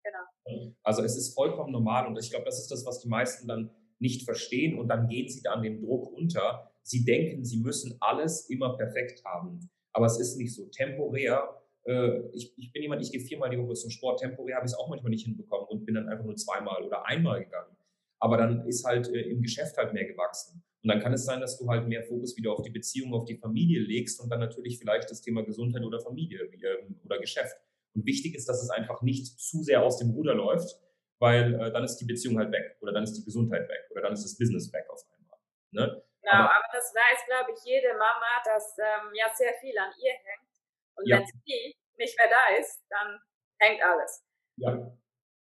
Genau. 0.03 0.75
Also 0.83 1.03
es 1.03 1.17
ist 1.17 1.33
vollkommen 1.33 1.71
normal 1.71 2.07
und 2.07 2.19
ich 2.19 2.29
glaube, 2.29 2.45
das 2.45 2.59
ist 2.59 2.69
das, 2.69 2.85
was 2.85 2.99
die 2.99 3.07
meisten 3.07 3.47
dann 3.47 3.71
nicht 3.99 4.25
verstehen 4.25 4.77
und 4.77 4.87
dann 4.89 5.07
gehen 5.07 5.27
sie 5.27 5.41
da 5.41 5.53
an 5.53 5.63
dem 5.63 5.81
Druck 5.81 6.11
unter. 6.11 6.71
Sie 6.83 7.03
denken, 7.03 7.43
sie 7.43 7.59
müssen 7.59 7.97
alles 7.99 8.49
immer 8.49 8.77
perfekt 8.77 9.23
haben. 9.25 9.69
Aber 9.91 10.05
es 10.05 10.19
ist 10.19 10.37
nicht 10.37 10.53
so. 10.53 10.65
Temporär, 10.67 11.61
äh, 11.85 12.21
ich, 12.31 12.53
ich 12.57 12.71
bin 12.71 12.83
jemand, 12.83 13.01
ich 13.01 13.11
gehe 13.11 13.21
viermal 13.21 13.49
die 13.49 13.57
Woche 13.57 13.73
zum 13.73 13.89
Sport. 13.89 14.19
Temporär 14.19 14.57
habe 14.57 14.65
ich 14.65 14.71
es 14.71 14.77
auch 14.77 14.87
manchmal 14.87 15.09
nicht 15.09 15.25
hinbekommen 15.25 15.67
und 15.67 15.85
bin 15.85 15.95
dann 15.95 16.07
einfach 16.07 16.25
nur 16.25 16.35
zweimal 16.35 16.83
oder 16.83 17.05
einmal 17.05 17.43
gegangen. 17.43 17.75
Aber 18.19 18.37
dann 18.37 18.67
ist 18.67 18.85
halt 18.85 19.07
äh, 19.09 19.21
im 19.21 19.41
Geschäft 19.41 19.77
halt 19.77 19.93
mehr 19.93 20.05
gewachsen. 20.05 20.63
Und 20.81 20.89
dann 20.89 21.01
kann 21.01 21.13
es 21.13 21.25
sein, 21.25 21.41
dass 21.41 21.57
du 21.57 21.67
halt 21.69 21.87
mehr 21.87 22.03
Fokus 22.03 22.37
wieder 22.37 22.51
auf 22.53 22.61
die 22.61 22.69
Beziehung, 22.69 23.13
auf 23.13 23.25
die 23.25 23.37
Familie 23.37 23.81
legst 23.81 24.21
und 24.21 24.29
dann 24.29 24.39
natürlich 24.39 24.79
vielleicht 24.79 25.09
das 25.09 25.21
Thema 25.21 25.43
Gesundheit 25.43 25.83
oder 25.83 25.99
Familie 25.99 26.41
ähm, 26.43 26.99
oder 27.03 27.19
Geschäft. 27.19 27.57
Und 27.93 28.05
wichtig 28.05 28.35
ist, 28.35 28.47
dass 28.47 28.63
es 28.63 28.69
einfach 28.69 29.01
nicht 29.01 29.39
zu 29.39 29.61
sehr 29.63 29.83
aus 29.83 29.97
dem 29.97 30.11
Ruder 30.11 30.35
läuft, 30.35 30.79
weil 31.19 31.55
äh, 31.55 31.71
dann 31.71 31.83
ist 31.83 31.97
die 31.97 32.05
Beziehung 32.05 32.37
halt 32.37 32.51
weg 32.51 32.77
oder 32.79 32.93
dann 32.93 33.03
ist 33.03 33.13
die 33.13 33.25
Gesundheit 33.25 33.67
weg 33.67 33.87
oder 33.91 34.03
dann 34.03 34.13
ist 34.13 34.23
das 34.23 34.37
Business 34.37 34.71
weg 34.71 34.85
auf 34.89 35.03
einmal. 35.11 35.37
Ne? 35.71 36.03
Genau, 36.21 36.33
aber, 36.33 36.51
aber, 36.51 36.67
das 36.71 36.93
weiß, 36.93 37.25
glaube 37.27 37.51
ich, 37.51 37.59
jede 37.65 37.93
Mama, 37.93 38.41
dass 38.45 38.77
ähm, 38.77 39.11
ja 39.13 39.25
sehr 39.35 39.53
viel 39.59 39.77
an 39.77 39.91
ihr 40.01 40.11
hängt. 40.11 40.49
Und 40.95 41.07
ja. 41.07 41.17
wenn 41.17 41.25
sie 41.25 41.75
nicht 41.97 42.17
mehr 42.17 42.29
da 42.29 42.57
ist, 42.57 42.83
dann 42.89 43.19
hängt 43.59 43.83
alles. 43.83 44.23
Ja. 44.57 44.91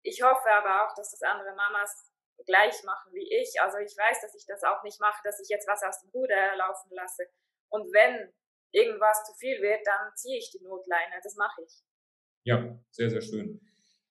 Ich 0.02 0.22
hoffe 0.22 0.48
aber 0.50 0.84
auch, 0.84 0.94
dass 0.94 1.10
das 1.10 1.22
andere 1.22 1.54
Mamas 1.54 2.13
gleich 2.47 2.83
machen 2.85 3.12
wie 3.12 3.29
ich. 3.29 3.61
Also 3.61 3.79
ich 3.79 3.97
weiß, 3.97 4.20
dass 4.20 4.35
ich 4.35 4.47
das 4.47 4.62
auch 4.62 4.83
nicht 4.83 5.01
mache, 5.01 5.20
dass 5.25 5.40
ich 5.40 5.49
jetzt 5.49 5.68
was 5.68 5.83
aus 5.83 6.01
dem 6.01 6.11
Ruder 6.11 6.57
laufen 6.57 6.90
lasse. 6.90 7.25
Und 7.70 7.92
wenn 7.92 8.33
irgendwas 8.73 9.25
zu 9.25 9.35
viel 9.35 9.61
wird, 9.62 9.87
dann 9.87 10.14
ziehe 10.16 10.38
ich 10.38 10.51
die 10.51 10.62
Notleine. 10.62 11.20
Das 11.23 11.37
mache 11.37 11.62
ich. 11.62 11.83
Ja, 12.44 12.79
sehr, 12.90 13.11
sehr 13.11 13.23
schön. 13.23 13.61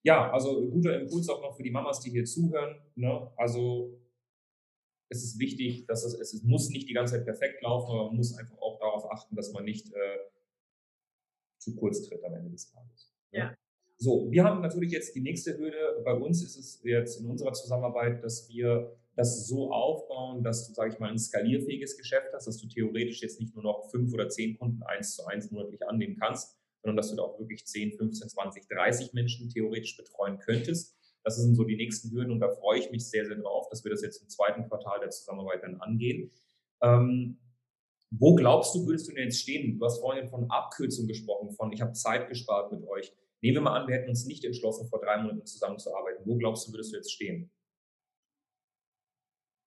Ja, 0.03 0.31
also 0.31 0.69
guter 0.69 0.99
Impuls 0.99 1.29
auch 1.29 1.41
noch 1.41 1.55
für 1.55 1.63
die 1.63 1.71
Mamas, 1.71 2.01
die 2.01 2.11
hier 2.11 2.25
zuhören. 2.25 2.81
Ne? 2.95 3.31
Also 3.37 3.99
es 5.09 5.23
ist 5.23 5.39
wichtig, 5.39 5.85
dass 5.85 6.03
es, 6.03 6.13
es 6.15 6.43
muss 6.43 6.69
nicht 6.69 6.89
die 6.89 6.93
ganze 6.93 7.15
Zeit 7.15 7.25
perfekt 7.25 7.61
laufen, 7.61 7.91
aber 7.91 8.07
man 8.07 8.17
muss 8.17 8.37
einfach 8.37 8.57
auch 8.57 8.79
darauf 8.79 9.09
achten, 9.11 9.35
dass 9.35 9.51
man 9.51 9.63
nicht 9.63 9.93
äh, 9.93 10.19
zu 11.59 11.75
kurz 11.75 12.01
tritt 12.07 12.23
am 12.23 12.33
Ende 12.33 12.51
des 12.51 12.69
Tages. 12.71 13.13
Ne? 13.31 13.39
Ja. 13.39 13.55
So, 14.03 14.29
wir 14.29 14.43
haben 14.43 14.59
natürlich 14.59 14.91
jetzt 14.91 15.15
die 15.15 15.21
nächste 15.21 15.57
Hürde. 15.57 16.01
Bei 16.03 16.13
uns 16.13 16.43
ist 16.43 16.57
es 16.57 16.81
jetzt 16.83 17.21
in 17.21 17.25
unserer 17.25 17.53
Zusammenarbeit, 17.53 18.21
dass 18.21 18.49
wir 18.49 18.91
das 19.15 19.47
so 19.47 19.71
aufbauen, 19.71 20.43
dass 20.43 20.67
du, 20.67 20.73
sage 20.73 20.91
ich 20.91 20.99
mal, 20.99 21.09
ein 21.09 21.17
skalierfähiges 21.17 21.97
Geschäft 21.97 22.27
hast, 22.33 22.45
dass 22.45 22.57
du 22.57 22.67
theoretisch 22.67 23.21
jetzt 23.21 23.39
nicht 23.39 23.55
nur 23.55 23.63
noch 23.63 23.89
fünf 23.91 24.13
oder 24.13 24.27
zehn 24.27 24.57
Kunden 24.57 24.83
eins 24.83 25.15
zu 25.15 25.25
eins 25.25 25.51
monatlich 25.51 25.87
annehmen 25.87 26.17
kannst, 26.19 26.57
sondern 26.81 26.97
dass 26.97 27.11
du 27.11 27.15
da 27.15 27.23
auch 27.23 27.39
wirklich 27.39 27.65
10, 27.65 27.93
15, 27.93 28.27
20, 28.27 28.67
30 28.67 29.13
Menschen 29.13 29.47
theoretisch 29.47 29.95
betreuen 29.95 30.37
könntest. 30.37 30.97
Das 31.23 31.37
sind 31.37 31.55
so 31.55 31.63
die 31.63 31.77
nächsten 31.77 32.11
Hürden 32.11 32.33
und 32.33 32.41
da 32.41 32.49
freue 32.49 32.79
ich 32.79 32.91
mich 32.91 33.09
sehr, 33.09 33.25
sehr 33.25 33.37
drauf, 33.37 33.69
dass 33.69 33.85
wir 33.85 33.91
das 33.91 34.01
jetzt 34.01 34.21
im 34.21 34.27
zweiten 34.27 34.67
Quartal 34.67 34.99
der 34.99 35.11
Zusammenarbeit 35.11 35.63
dann 35.63 35.79
angehen. 35.79 36.29
Ähm, 36.81 37.37
wo 38.11 38.35
glaubst 38.35 38.75
du, 38.75 38.85
würdest 38.85 39.07
du 39.07 39.13
denn 39.13 39.23
jetzt 39.23 39.39
stehen? 39.39 39.79
Du 39.79 39.85
hast 39.85 40.01
vorhin 40.01 40.27
von 40.27 40.51
Abkürzung 40.51 41.07
gesprochen, 41.07 41.51
von 41.51 41.71
ich 41.71 41.79
habe 41.79 41.93
Zeit 41.93 42.27
gespart 42.27 42.69
mit 42.73 42.85
euch. 42.85 43.13
Nehmen 43.43 43.57
wir 43.57 43.61
mal 43.67 43.81
an, 43.81 43.87
wir 43.89 43.95
hätten 43.95 44.07
uns 44.07 44.23
nicht 44.23 44.45
entschlossen, 44.45 44.87
vor 44.87 45.01
drei 45.01 45.17
Monaten 45.17 45.45
zusammenzuarbeiten. 45.45 46.23
Wo 46.25 46.37
glaubst 46.37 46.65
du, 46.65 46.71
würdest 46.71 46.93
du 46.93 46.95
jetzt 46.95 47.11
stehen? 47.11 47.51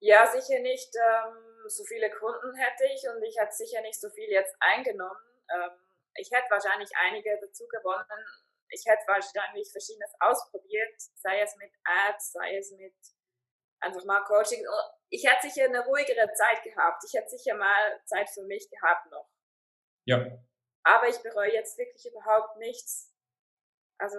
Ja, 0.00 0.24
sicher 0.32 0.60
nicht 0.60 0.88
ähm, 0.96 1.68
so 1.68 1.84
viele 1.84 2.10
Kunden 2.10 2.56
hätte 2.56 2.84
ich 2.94 3.04
und 3.04 3.22
ich 3.22 3.36
hätte 3.36 3.52
sicher 3.52 3.82
nicht 3.82 4.00
so 4.00 4.08
viel 4.08 4.30
jetzt 4.30 4.56
eingenommen. 4.60 5.20
Ähm, 5.52 5.76
ich 6.14 6.30
hätte 6.32 6.48
wahrscheinlich 6.48 6.88
einige 7.04 7.38
dazu 7.38 7.68
gewonnen. 7.68 8.24
Ich 8.70 8.82
hätte 8.86 9.04
wahrscheinlich 9.06 9.70
Verschiedenes 9.70 10.14
ausprobiert, 10.20 10.96
sei 11.14 11.42
es 11.42 11.54
mit 11.56 11.72
Ads, 11.84 12.32
sei 12.32 12.56
es 12.56 12.72
mit 12.72 12.96
einfach 13.80 14.04
mal 14.06 14.24
Coaching. 14.24 14.64
Ich 15.10 15.28
hätte 15.28 15.50
sicher 15.50 15.66
eine 15.66 15.84
ruhigere 15.84 16.32
Zeit 16.32 16.62
gehabt. 16.64 17.04
Ich 17.04 17.12
hätte 17.12 17.28
sicher 17.28 17.54
mal 17.56 18.00
Zeit 18.06 18.30
für 18.30 18.42
mich 18.44 18.70
gehabt 18.70 19.10
noch. 19.10 19.28
Ja. 20.06 20.16
Aber 20.82 21.08
ich 21.08 21.18
bereue 21.18 21.52
jetzt 21.52 21.76
wirklich 21.76 22.06
überhaupt 22.06 22.56
nichts. 22.56 23.12
Also, 23.98 24.16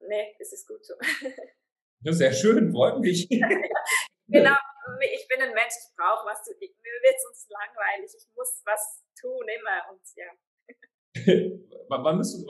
nee, 0.00 0.36
es 0.38 0.52
ist 0.52 0.66
gut 0.66 0.84
so. 0.84 0.94
Ja, 2.04 2.12
sehr 2.12 2.32
schön, 2.32 2.72
freut 2.72 2.98
mich. 2.98 3.28
genau, 4.26 4.56
ich 5.00 5.28
bin 5.28 5.40
ein 5.40 5.54
Mensch, 5.54 5.74
ich 5.78 5.94
brauche 5.96 6.26
was 6.26 6.42
zu 6.42 6.50
essen. 6.50 6.74
Mir 6.82 7.00
wird 7.00 7.20
sonst 7.20 7.48
langweilig. 7.48 8.10
Ich 8.18 8.26
muss 8.34 8.60
was 8.64 9.04
tun 9.14 9.46
immer 9.48 9.88
und 9.88 10.02
ja. 10.16 10.26
wann 11.88 12.18
bist 12.18 12.34
du, 12.34 12.46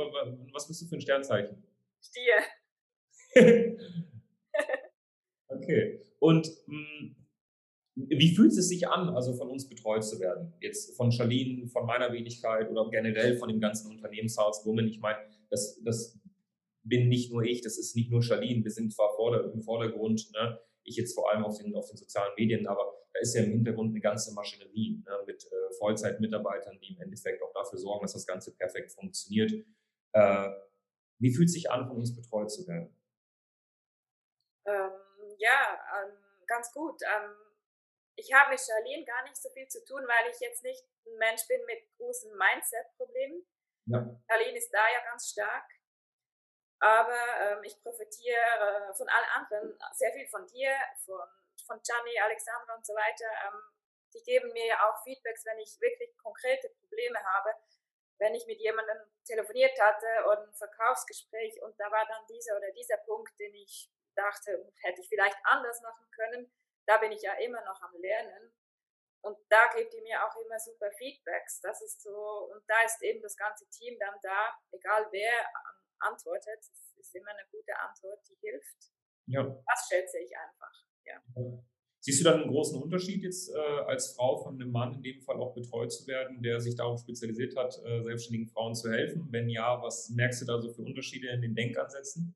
was 0.55 0.67
bist 0.69 0.81
du 0.81 0.87
für 0.87 0.97
ein 0.97 1.03
Sternzeichen? 1.03 1.63
Stier. 2.01 2.39
okay. 5.49 6.01
Und 6.19 6.49
mh, 6.67 6.89
hm, 6.89 7.22
wie 8.09 8.35
fühlt 8.35 8.53
es 8.53 8.69
sich 8.69 8.89
an, 8.89 9.11
also 9.11 9.35
von 9.35 9.49
uns 9.49 9.69
betreut 9.69 10.05
zu 10.05 10.21
werden? 10.21 10.53
Jetzt 10.61 10.97
von 10.97 11.11
Charlene, 11.13 11.67
von 11.69 11.87
meiner 11.87 12.13
Wenigkeit 12.13 12.71
oder 12.71 12.89
generell 12.91 13.37
von 13.37 13.49
dem 13.49 13.61
ganzen 13.61 13.91
Unternehmenshaus 13.91 14.65
Women. 14.65 14.89
Ich 14.89 15.01
meine, 15.01 15.19
das, 15.51 15.81
das 15.85 16.19
bin 16.83 17.09
nicht 17.09 17.33
nur 17.33 17.43
ich, 17.43 17.61
das 17.61 17.79
ist 17.79 17.97
nicht 17.97 18.11
nur 18.11 18.23
Charlene. 18.23 18.65
Wir 18.65 18.71
sind 18.71 18.93
zwar 18.93 19.15
vor 19.17 19.53
im 19.53 19.63
Vordergrund, 19.63 20.31
ne? 20.33 20.59
ich 20.85 20.97
jetzt 20.97 21.15
vor 21.15 21.31
allem 21.31 21.45
auf 21.45 21.59
den, 21.59 21.75
auf 21.75 21.89
den 21.89 21.97
sozialen 21.97 22.33
Medien, 22.37 22.67
aber 22.67 22.93
da 23.13 23.21
ist 23.21 23.35
ja 23.35 23.43
im 23.43 23.53
Hintergrund 23.53 23.91
eine 23.91 24.01
ganze 24.01 24.33
Maschinerie 24.35 25.03
ne? 25.05 25.19
mit 25.27 25.45
äh, 25.45 25.75
Vollzeitmitarbeitern, 25.79 26.79
die 26.81 26.95
im 26.95 27.01
Endeffekt 27.01 27.43
auch 27.43 27.53
dafür 27.53 27.79
sorgen, 27.79 28.03
dass 28.03 28.15
das 28.15 28.27
Ganze 28.27 28.57
perfekt 28.57 28.93
funktioniert. 28.93 29.53
Äh, 30.13 30.51
wie 31.19 31.33
fühlt 31.33 31.49
es 31.49 31.55
sich 31.55 31.71
an, 31.71 31.87
von 31.87 31.99
uns 31.99 32.15
betreut 32.15 32.51
zu 32.51 32.67
werden? 32.67 32.89
Ähm, 34.67 34.91
ja, 35.39 35.79
ähm, 36.03 36.17
ganz 36.47 36.73
gut. 36.73 37.01
Ähm, 37.03 37.31
ich 38.17 38.33
habe 38.33 38.51
mit 38.51 38.61
Charlene 38.61 39.05
gar 39.05 39.23
nicht 39.23 39.37
so 39.37 39.49
viel 39.51 39.69
zu 39.69 39.85
tun, 39.85 40.07
weil 40.07 40.31
ich 40.31 40.41
jetzt 40.41 40.63
nicht 40.63 40.85
ein 41.07 41.17
Mensch 41.17 41.47
bin 41.49 41.65
mit 41.65 41.81
großen 41.97 42.37
Mindset-Problemen. 42.37 43.47
Ja. 43.87 44.05
Charlene 44.29 44.59
ist 44.59 44.71
da 44.71 44.89
ja 44.93 45.01
ganz 45.05 45.31
stark. 45.31 45.69
Aber 46.79 47.19
ähm, 47.41 47.63
ich 47.63 47.81
profitiere 47.81 48.91
äh, 48.91 48.95
von 48.95 49.09
allen 49.09 49.31
anderen 49.31 49.79
sehr 49.93 50.13
viel 50.13 50.27
von 50.27 50.47
dir, 50.49 50.75
von, 51.05 51.21
von 51.65 51.81
Gianni, 51.81 52.19
Alexandra 52.19 52.75
und 52.75 52.85
so 52.85 52.93
weiter. 52.93 53.31
Ähm, 53.47 53.63
die 54.15 54.23
geben 54.25 54.53
mir 54.53 54.67
ja 54.67 54.91
auch 54.91 55.03
Feedbacks, 55.05 55.45
wenn 55.47 55.59
ich 55.61 55.81
wirklich 55.81 56.17
konkrete 56.19 56.69
Probleme 56.81 57.23
habe. 57.23 57.55
Wenn 58.19 58.35
ich 58.35 58.47
mit 58.47 58.61
jemandem 58.61 58.99
telefoniert 59.25 59.79
hatte 59.81 60.07
oder 60.27 60.43
ein 60.43 60.55
Verkaufsgespräch 60.55 61.63
und 61.63 61.79
da 61.79 61.91
war 61.91 62.07
dann 62.07 62.27
dieser 62.29 62.57
oder 62.57 62.71
dieser 62.73 62.99
Punkt, 62.99 63.33
den 63.39 63.55
ich 63.55 63.91
dachte, 64.15 64.73
hätte 64.83 65.01
ich 65.01 65.09
vielleicht 65.09 65.39
anders 65.45 65.81
machen 65.83 66.07
können. 66.11 66.53
Da 66.87 66.99
bin 66.99 67.13
ich 67.13 67.23
ja 67.23 67.35
immer 67.35 67.63
noch 67.65 67.81
am 67.83 67.95
Lernen. 68.01 68.53
Und 69.25 69.39
da 69.49 69.71
gebt 69.75 69.95
ihr 69.95 70.03
mir 70.03 70.19
auch 70.25 70.35
immer 70.45 70.59
super 70.59 70.91
Feedbacks. 70.99 71.61
Das 71.61 71.81
ist 71.81 72.03
so, 72.03 72.51
und 72.53 72.63
da 72.67 72.83
ist 72.85 73.01
eben 73.03 73.23
das 73.23 73.37
ganze 73.37 73.69
Team 73.71 73.97
dann 73.99 74.19
da, 74.21 74.51
egal 74.73 75.07
wer 75.13 75.33
antwortet, 76.01 76.59
es 76.59 76.97
ist 76.99 77.15
immer 77.15 77.31
eine 77.31 77.47
gute 77.51 77.79
Antwort, 77.79 78.21
die 78.29 78.37
hilft. 78.41 78.93
Ja. 79.27 79.45
Das 79.45 79.89
schätze 79.89 80.19
ich 80.19 80.37
einfach. 80.37 80.73
Ja. 81.05 81.23
Siehst 82.01 82.21
du 82.21 82.25
dann 82.25 82.43
einen 82.43 82.51
großen 82.51 82.83
Unterschied 82.83 83.23
jetzt 83.23 83.55
äh, 83.55 83.59
als 83.87 84.17
Frau 84.17 84.43
von 84.43 84.55
einem 84.55 84.73
Mann 84.73 84.95
in 84.95 85.03
dem 85.03 85.23
Fall 85.23 85.37
auch 85.37 85.55
betreut 85.55 85.93
zu 85.93 86.05
werden, 86.09 86.43
der 86.43 86.61
sich 86.61 86.75
darauf 86.75 86.99
spezialisiert 86.99 87.57
hat, 87.57 87.79
äh, 87.85 88.03
selbstständigen 88.03 88.49
Frauen 88.49 88.75
zu 88.75 88.91
helfen? 88.91 89.29
Wenn 89.31 89.49
ja, 89.49 89.81
was 89.81 90.11
merkst 90.11 90.43
du 90.43 90.47
da 90.47 90.61
so 90.61 90.73
für 90.73 90.83
Unterschiede 90.83 91.29
in 91.29 91.43
den 91.43 91.55
Denkansätzen? 91.55 92.35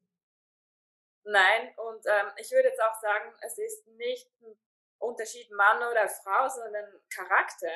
Nein, 1.28 1.74
und 1.76 2.06
ähm, 2.06 2.30
ich 2.36 2.52
würde 2.52 2.68
jetzt 2.68 2.80
auch 2.80 2.94
sagen, 3.00 3.34
es 3.40 3.58
ist 3.58 3.84
nicht 3.88 4.30
ein 4.42 4.56
Unterschied 4.98 5.50
Mann 5.50 5.82
oder 5.82 6.08
Frau, 6.08 6.48
sondern 6.48 6.86
Charakter. 7.12 7.72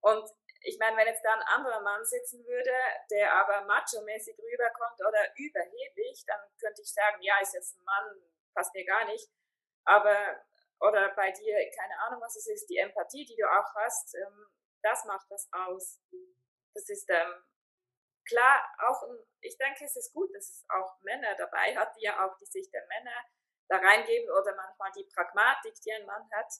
Und 0.00 0.28
ich 0.62 0.78
meine, 0.78 0.94
wenn 0.98 1.06
jetzt 1.06 1.24
da 1.24 1.32
ein 1.32 1.56
anderer 1.56 1.80
Mann 1.80 2.04
sitzen 2.04 2.44
würde, 2.44 2.72
der 3.10 3.32
aber 3.32 3.62
macho-mäßig 3.62 4.38
rüberkommt 4.38 5.00
oder 5.00 5.32
überheblich, 5.36 6.22
dann 6.26 6.40
könnte 6.60 6.82
ich 6.82 6.92
sagen, 6.92 7.22
ja, 7.22 7.40
ist 7.40 7.54
jetzt 7.54 7.76
ein 7.76 7.84
Mann, 7.84 8.22
passt 8.54 8.74
mir 8.74 8.84
gar 8.84 9.06
nicht. 9.06 9.30
Aber 9.86 10.44
oder 10.80 11.14
bei 11.14 11.30
dir, 11.30 11.56
keine 11.74 11.98
Ahnung, 12.00 12.20
was 12.20 12.36
es 12.36 12.46
ist, 12.46 12.68
die 12.68 12.76
Empathie, 12.76 13.24
die 13.24 13.36
du 13.36 13.46
auch 13.46 13.74
hast, 13.74 14.14
ähm, 14.14 14.46
das 14.82 15.04
macht 15.06 15.30
was 15.30 15.48
aus. 15.52 16.00
Das 16.74 16.88
ist 16.90 17.08
ähm, 17.08 17.42
klar, 18.26 18.64
auch, 18.78 19.02
ich 19.40 19.56
denke, 19.58 19.84
es 19.84 19.96
ist 19.96 20.12
gut, 20.12 20.34
dass 20.34 20.48
es 20.48 20.64
auch 20.68 21.00
Männer 21.02 21.34
dabei 21.36 21.76
hat, 21.76 21.94
die 21.96 22.04
ja 22.04 22.24
auch 22.24 22.36
die 22.38 22.46
Sicht 22.46 22.72
der 22.72 22.86
Männer 22.86 23.16
da 23.68 23.76
reingeben 23.76 24.30
oder 24.30 24.54
manchmal 24.56 24.90
die 24.96 25.08
Pragmatik, 25.14 25.74
die 25.84 25.92
ein 25.92 26.06
Mann 26.06 26.28
hat. 26.32 26.52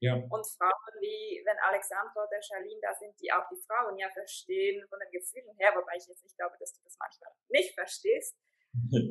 Ja. 0.00 0.14
Und 0.14 0.46
Frauen 0.46 0.94
wie, 1.00 1.42
wenn 1.44 1.58
Alexandra 1.58 2.22
oder 2.22 2.40
Charlene 2.40 2.80
da 2.80 2.94
sind, 2.94 3.18
die 3.18 3.32
auch 3.32 3.48
die 3.50 3.60
Frauen 3.66 3.98
ja 3.98 4.08
verstehen 4.10 4.86
von 4.88 5.00
den 5.00 5.10
Gefühlen 5.10 5.56
her, 5.58 5.74
wobei 5.74 5.96
ich 5.96 6.06
jetzt 6.06 6.22
nicht 6.22 6.36
glaube, 6.36 6.56
dass 6.60 6.72
du 6.74 6.80
das 6.84 6.96
manchmal 6.98 7.32
nicht 7.48 7.74
verstehst. 7.74 8.36
ähm, 8.94 9.10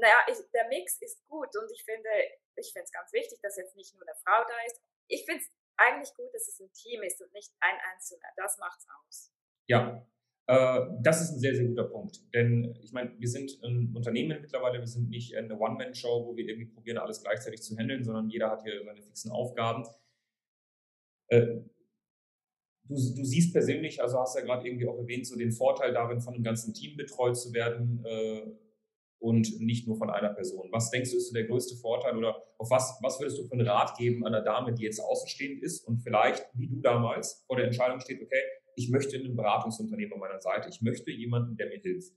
naja, 0.00 0.26
ich, 0.26 0.38
der 0.50 0.66
Mix 0.68 1.00
ist 1.00 1.24
gut 1.28 1.54
und 1.56 1.70
ich 1.70 1.84
finde, 1.84 2.10
ich 2.56 2.72
finde 2.72 2.84
es 2.84 2.92
ganz 2.92 3.12
wichtig, 3.12 3.38
dass 3.40 3.56
jetzt 3.56 3.76
nicht 3.76 3.94
nur 3.94 4.02
eine 4.02 4.16
Frau 4.16 4.42
da 4.42 4.64
ist. 4.66 4.82
Ich 5.06 5.24
finde 5.24 5.42
es 5.44 5.50
eigentlich 5.76 6.12
gut, 6.14 6.34
dass 6.34 6.48
es 6.48 6.58
ein 6.58 6.72
Team 6.72 7.02
ist 7.02 7.20
und 7.22 7.32
nicht 7.32 7.52
ein 7.60 7.78
Einzelner. 7.92 8.28
Das 8.36 8.58
macht's 8.58 8.86
aus. 8.88 9.32
Ja, 9.66 10.04
das 10.48 11.20
ist 11.20 11.32
ein 11.32 11.40
sehr, 11.40 11.54
sehr 11.54 11.66
guter 11.66 11.84
Punkt. 11.84 12.22
Denn 12.32 12.74
ich 12.82 12.92
meine, 12.92 13.12
wir 13.18 13.28
sind 13.28 13.62
ein 13.62 13.92
Unternehmen 13.94 14.40
mittlerweile, 14.40 14.78
wir 14.78 14.86
sind 14.86 15.10
nicht 15.10 15.36
eine 15.36 15.58
One-Man-Show, 15.58 16.26
wo 16.26 16.36
wir 16.36 16.46
irgendwie 16.46 16.72
probieren, 16.72 16.96
alles 16.96 17.22
gleichzeitig 17.22 17.60
zu 17.60 17.76
handeln, 17.76 18.02
sondern 18.02 18.30
jeder 18.30 18.50
hat 18.50 18.62
hier 18.62 18.82
seine 18.82 19.02
fixen 19.02 19.30
Aufgaben. 19.30 19.84
Äh, 21.28 21.60
du, 22.84 22.94
du 22.94 23.24
siehst 23.24 23.52
persönlich, 23.52 24.02
also 24.02 24.18
hast 24.18 24.36
ja 24.36 24.42
gerade 24.42 24.66
irgendwie 24.66 24.88
auch 24.88 24.96
erwähnt, 24.96 25.26
so 25.26 25.36
den 25.36 25.52
Vorteil 25.52 25.92
darin, 25.92 26.22
von 26.22 26.32
einem 26.32 26.44
ganzen 26.44 26.72
Team 26.72 26.96
betreut 26.96 27.36
zu 27.36 27.52
werden 27.52 28.02
äh, 28.06 28.42
und 29.20 29.60
nicht 29.60 29.86
nur 29.86 29.96
von 29.96 30.08
einer 30.08 30.32
Person. 30.32 30.68
Was 30.72 30.90
denkst 30.90 31.10
du, 31.10 31.18
ist 31.18 31.28
so 31.28 31.34
der 31.34 31.44
größte 31.44 31.76
Vorteil 31.76 32.16
oder 32.16 32.42
auf 32.56 32.70
was, 32.70 32.98
was 33.02 33.20
würdest 33.20 33.38
du 33.38 33.44
für 33.44 33.52
einen 33.52 33.68
Rat 33.68 33.98
geben 33.98 34.26
einer 34.26 34.40
Dame, 34.40 34.72
die 34.72 34.84
jetzt 34.84 35.00
außenstehend 35.00 35.62
ist 35.62 35.86
und 35.86 35.98
vielleicht, 35.98 36.46
wie 36.54 36.68
du 36.68 36.80
damals, 36.80 37.44
vor 37.46 37.56
der 37.56 37.66
Entscheidung 37.66 38.00
steht, 38.00 38.22
okay, 38.22 38.40
ich 38.78 38.90
möchte 38.90 39.16
ein 39.16 39.36
Beratungsunternehmen 39.36 40.14
an 40.14 40.20
meiner 40.20 40.40
Seite, 40.40 40.68
ich 40.68 40.80
möchte 40.80 41.10
jemanden, 41.10 41.56
der 41.56 41.66
mir 41.66 41.78
hilft. 41.78 42.14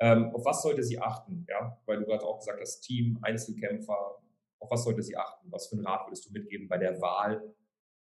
Ähm, 0.00 0.34
auf 0.34 0.44
was 0.44 0.62
sollte 0.62 0.82
sie 0.82 0.98
achten? 0.98 1.46
Ja, 1.48 1.80
weil 1.86 1.98
du 1.98 2.06
gerade 2.06 2.24
auch 2.24 2.38
gesagt 2.38 2.60
hast, 2.60 2.80
Team, 2.80 3.18
Einzelkämpfer, 3.22 4.20
auf 4.58 4.70
was 4.70 4.82
sollte 4.82 5.02
sie 5.02 5.16
achten? 5.16 5.50
Was 5.52 5.68
für 5.68 5.76
einen 5.76 5.86
Rat 5.86 6.06
würdest 6.06 6.26
du 6.26 6.32
mitgeben 6.32 6.68
bei 6.68 6.78
der 6.78 7.00
Wahl 7.00 7.54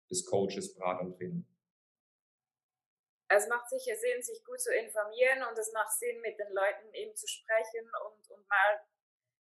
des 0.09 0.25
Coaches, 0.25 0.73
Berater 0.73 1.05
und 1.05 1.15
Trainer? 1.15 1.43
es 3.27 3.47
macht 3.47 3.69
sicher 3.69 3.95
Sinn, 3.95 4.21
sich 4.21 4.43
gut 4.45 4.61
zu 4.61 4.71
informieren 4.73 5.43
und 5.49 5.57
es 5.57 5.73
macht 5.73 5.91
Sinn, 5.91 6.21
mit 6.21 6.37
den 6.39 6.53
Leuten 6.53 6.93
eben 6.93 7.15
zu 7.15 7.27
sprechen 7.27 7.89
und, 8.05 8.29
und 8.29 8.47
mal 8.47 8.79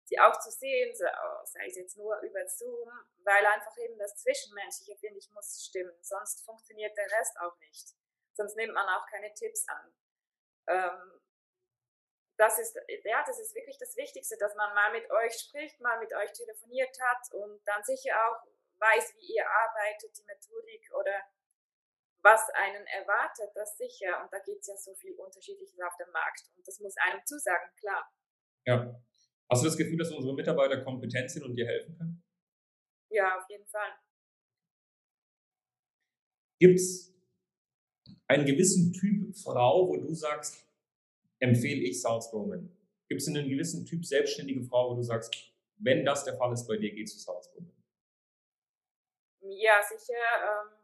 sie 0.04 0.18
auch 0.18 0.38
zu 0.38 0.50
sehen, 0.50 0.94
sei 0.94 1.66
es 1.66 1.76
jetzt 1.76 1.96
nur 1.96 2.18
über 2.20 2.46
Zoom, 2.46 2.88
weil 3.24 3.44
einfach 3.46 3.76
eben 3.78 3.98
das 3.98 4.16
Zwischenmenschliche, 4.16 4.96
finde 4.98 5.18
ich, 5.18 5.30
muss 5.32 5.64
stimmen. 5.64 5.96
Sonst 6.00 6.44
funktioniert 6.44 6.96
der 6.96 7.10
Rest 7.18 7.36
auch 7.40 7.58
nicht. 7.58 7.94
Sonst 8.34 8.56
nimmt 8.56 8.74
man 8.74 8.88
auch 8.88 9.06
keine 9.06 9.32
Tipps 9.34 9.66
an. 9.68 9.94
Ähm, 10.68 11.20
das 12.38 12.58
ist, 12.58 12.76
ja, 13.04 13.22
das 13.26 13.38
ist 13.38 13.54
wirklich 13.54 13.78
das 13.78 13.96
Wichtigste, 13.96 14.36
dass 14.38 14.54
man 14.56 14.74
mal 14.74 14.92
mit 14.92 15.08
euch 15.10 15.34
spricht, 15.34 15.80
mal 15.80 15.98
mit 16.00 16.12
euch 16.14 16.32
telefoniert 16.32 16.96
hat 17.00 17.32
und 17.34 17.60
dann 17.66 17.82
sicher 17.84 18.14
auch 18.26 18.42
weiß, 18.78 19.14
wie 19.16 19.36
ihr 19.36 19.48
arbeitet, 19.48 20.16
die 20.16 20.24
Methodik 20.24 20.90
oder 20.98 21.22
was 22.22 22.48
einen 22.50 22.86
erwartet, 22.86 23.50
das 23.54 23.76
sicher. 23.76 24.22
Und 24.22 24.32
da 24.32 24.38
gibt 24.40 24.60
es 24.60 24.68
ja 24.68 24.76
so 24.76 24.94
viel 24.94 25.14
Unterschiedliches 25.14 25.78
auf 25.80 25.96
dem 25.96 26.10
Markt. 26.10 26.42
Und 26.56 26.66
das 26.66 26.80
muss 26.80 26.96
einem 26.96 27.24
zusagen, 27.24 27.68
klar. 27.76 28.10
Ja. 28.66 29.02
Hast 29.50 29.62
du 29.62 29.68
das 29.68 29.76
Gefühl, 29.76 29.98
dass 29.98 30.10
unsere 30.10 30.34
Mitarbeiter 30.34 30.82
kompetent 30.82 31.30
sind 31.30 31.44
und 31.44 31.54
dir 31.54 31.66
helfen 31.66 31.96
können? 31.96 32.24
Ja, 33.10 33.38
auf 33.38 33.48
jeden 33.50 33.66
Fall. 33.66 33.92
Gibt 36.58 36.78
es 36.78 37.11
einen 38.32 38.46
gewissen 38.46 38.92
Typ 38.92 39.36
Frau, 39.36 39.88
wo 39.88 39.96
du 39.96 40.14
sagst, 40.14 40.66
empfehle 41.38 41.82
ich 41.82 42.00
South 42.00 42.32
Roman? 42.32 42.70
Gibt 43.08 43.20
es 43.20 43.28
einen 43.28 43.48
gewissen 43.48 43.84
Typ 43.84 44.04
selbstständige 44.04 44.62
Frau, 44.64 44.90
wo 44.90 44.94
du 44.94 45.02
sagst, 45.02 45.34
wenn 45.76 46.04
das 46.04 46.24
der 46.24 46.36
Fall 46.36 46.52
ist 46.52 46.66
bei 46.66 46.76
dir, 46.76 46.92
geh 46.92 47.04
zu 47.04 47.18
South 47.18 47.50
Roman? 47.54 47.72
Ja, 49.40 49.80
sicher. 49.82 50.14
Ähm 50.14 50.82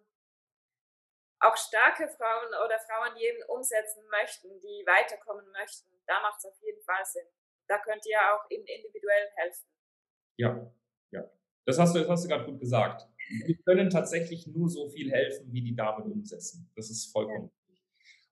auch 1.41 1.57
starke 1.57 2.09
Frauen 2.09 2.49
oder 2.65 2.79
Frauen, 2.81 3.15
die 3.17 3.25
eben 3.25 3.43
umsetzen 3.49 4.03
möchten, 4.11 4.49
die 4.61 4.85
weiterkommen 4.87 5.49
möchten, 5.53 5.87
da 6.07 6.21
macht 6.21 6.39
es 6.39 6.47
auf 6.47 6.61
jeden 6.61 6.83
Fall 6.83 7.05
Sinn. 7.05 7.27
Da 7.69 7.79
könnt 7.79 8.05
ihr 8.07 8.19
auch 8.19 8.51
eben 8.51 8.67
individuell 8.67 9.31
helfen. 9.37 9.69
Ja, 10.37 10.73
ja. 11.11 11.31
Das 11.65 11.79
hast 11.79 11.95
du, 11.95 12.01
das 12.01 12.09
hast 12.09 12.25
du 12.25 12.29
gerade 12.29 12.45
gut 12.45 12.59
gesagt. 12.59 13.07
Wir 13.47 13.57
können 13.65 13.91
tatsächlich 13.91 14.47
nur 14.47 14.69
so 14.69 14.89
viel 14.89 15.11
helfen, 15.11 15.53
wie 15.53 15.63
die 15.63 15.75
Damen 15.75 16.11
umsetzen. 16.11 16.71
Das 16.75 16.91
ist 16.91 17.07
vollkommen 17.13 17.51
ja. 17.51 17.59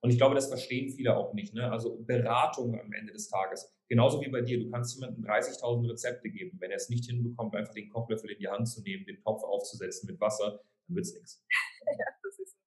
Und 0.01 0.11
ich 0.11 0.17
glaube, 0.17 0.35
das 0.35 0.47
verstehen 0.47 0.89
viele 0.89 1.17
auch 1.17 1.33
nicht. 1.33 1.53
Ne? 1.53 1.71
Also 1.71 1.97
Beratung 1.97 2.79
am 2.79 2.91
Ende 2.93 3.13
des 3.13 3.29
Tages. 3.29 3.73
Genauso 3.89 4.21
wie 4.21 4.29
bei 4.29 4.41
dir. 4.41 4.59
Du 4.59 4.69
kannst 4.69 4.95
jemandem 4.95 5.23
30.000 5.23 5.89
Rezepte 5.89 6.29
geben. 6.29 6.57
Wenn 6.59 6.71
er 6.71 6.77
es 6.77 6.89
nicht 6.89 7.05
hinbekommt, 7.05 7.55
einfach 7.55 7.73
den 7.73 7.89
Kochlöffel 7.89 8.31
in 8.31 8.39
die 8.39 8.47
Hand 8.47 8.67
zu 8.67 8.81
nehmen, 8.81 9.05
den 9.05 9.19
Topf 9.21 9.43
aufzusetzen 9.43 10.07
mit 10.07 10.19
Wasser, 10.19 10.61
dann 10.87 10.95
wird 10.95 11.05
es 11.05 11.13
nichts. 11.13 11.43
Ja, 11.89 12.05
das 12.21 12.39
ist 12.39 12.57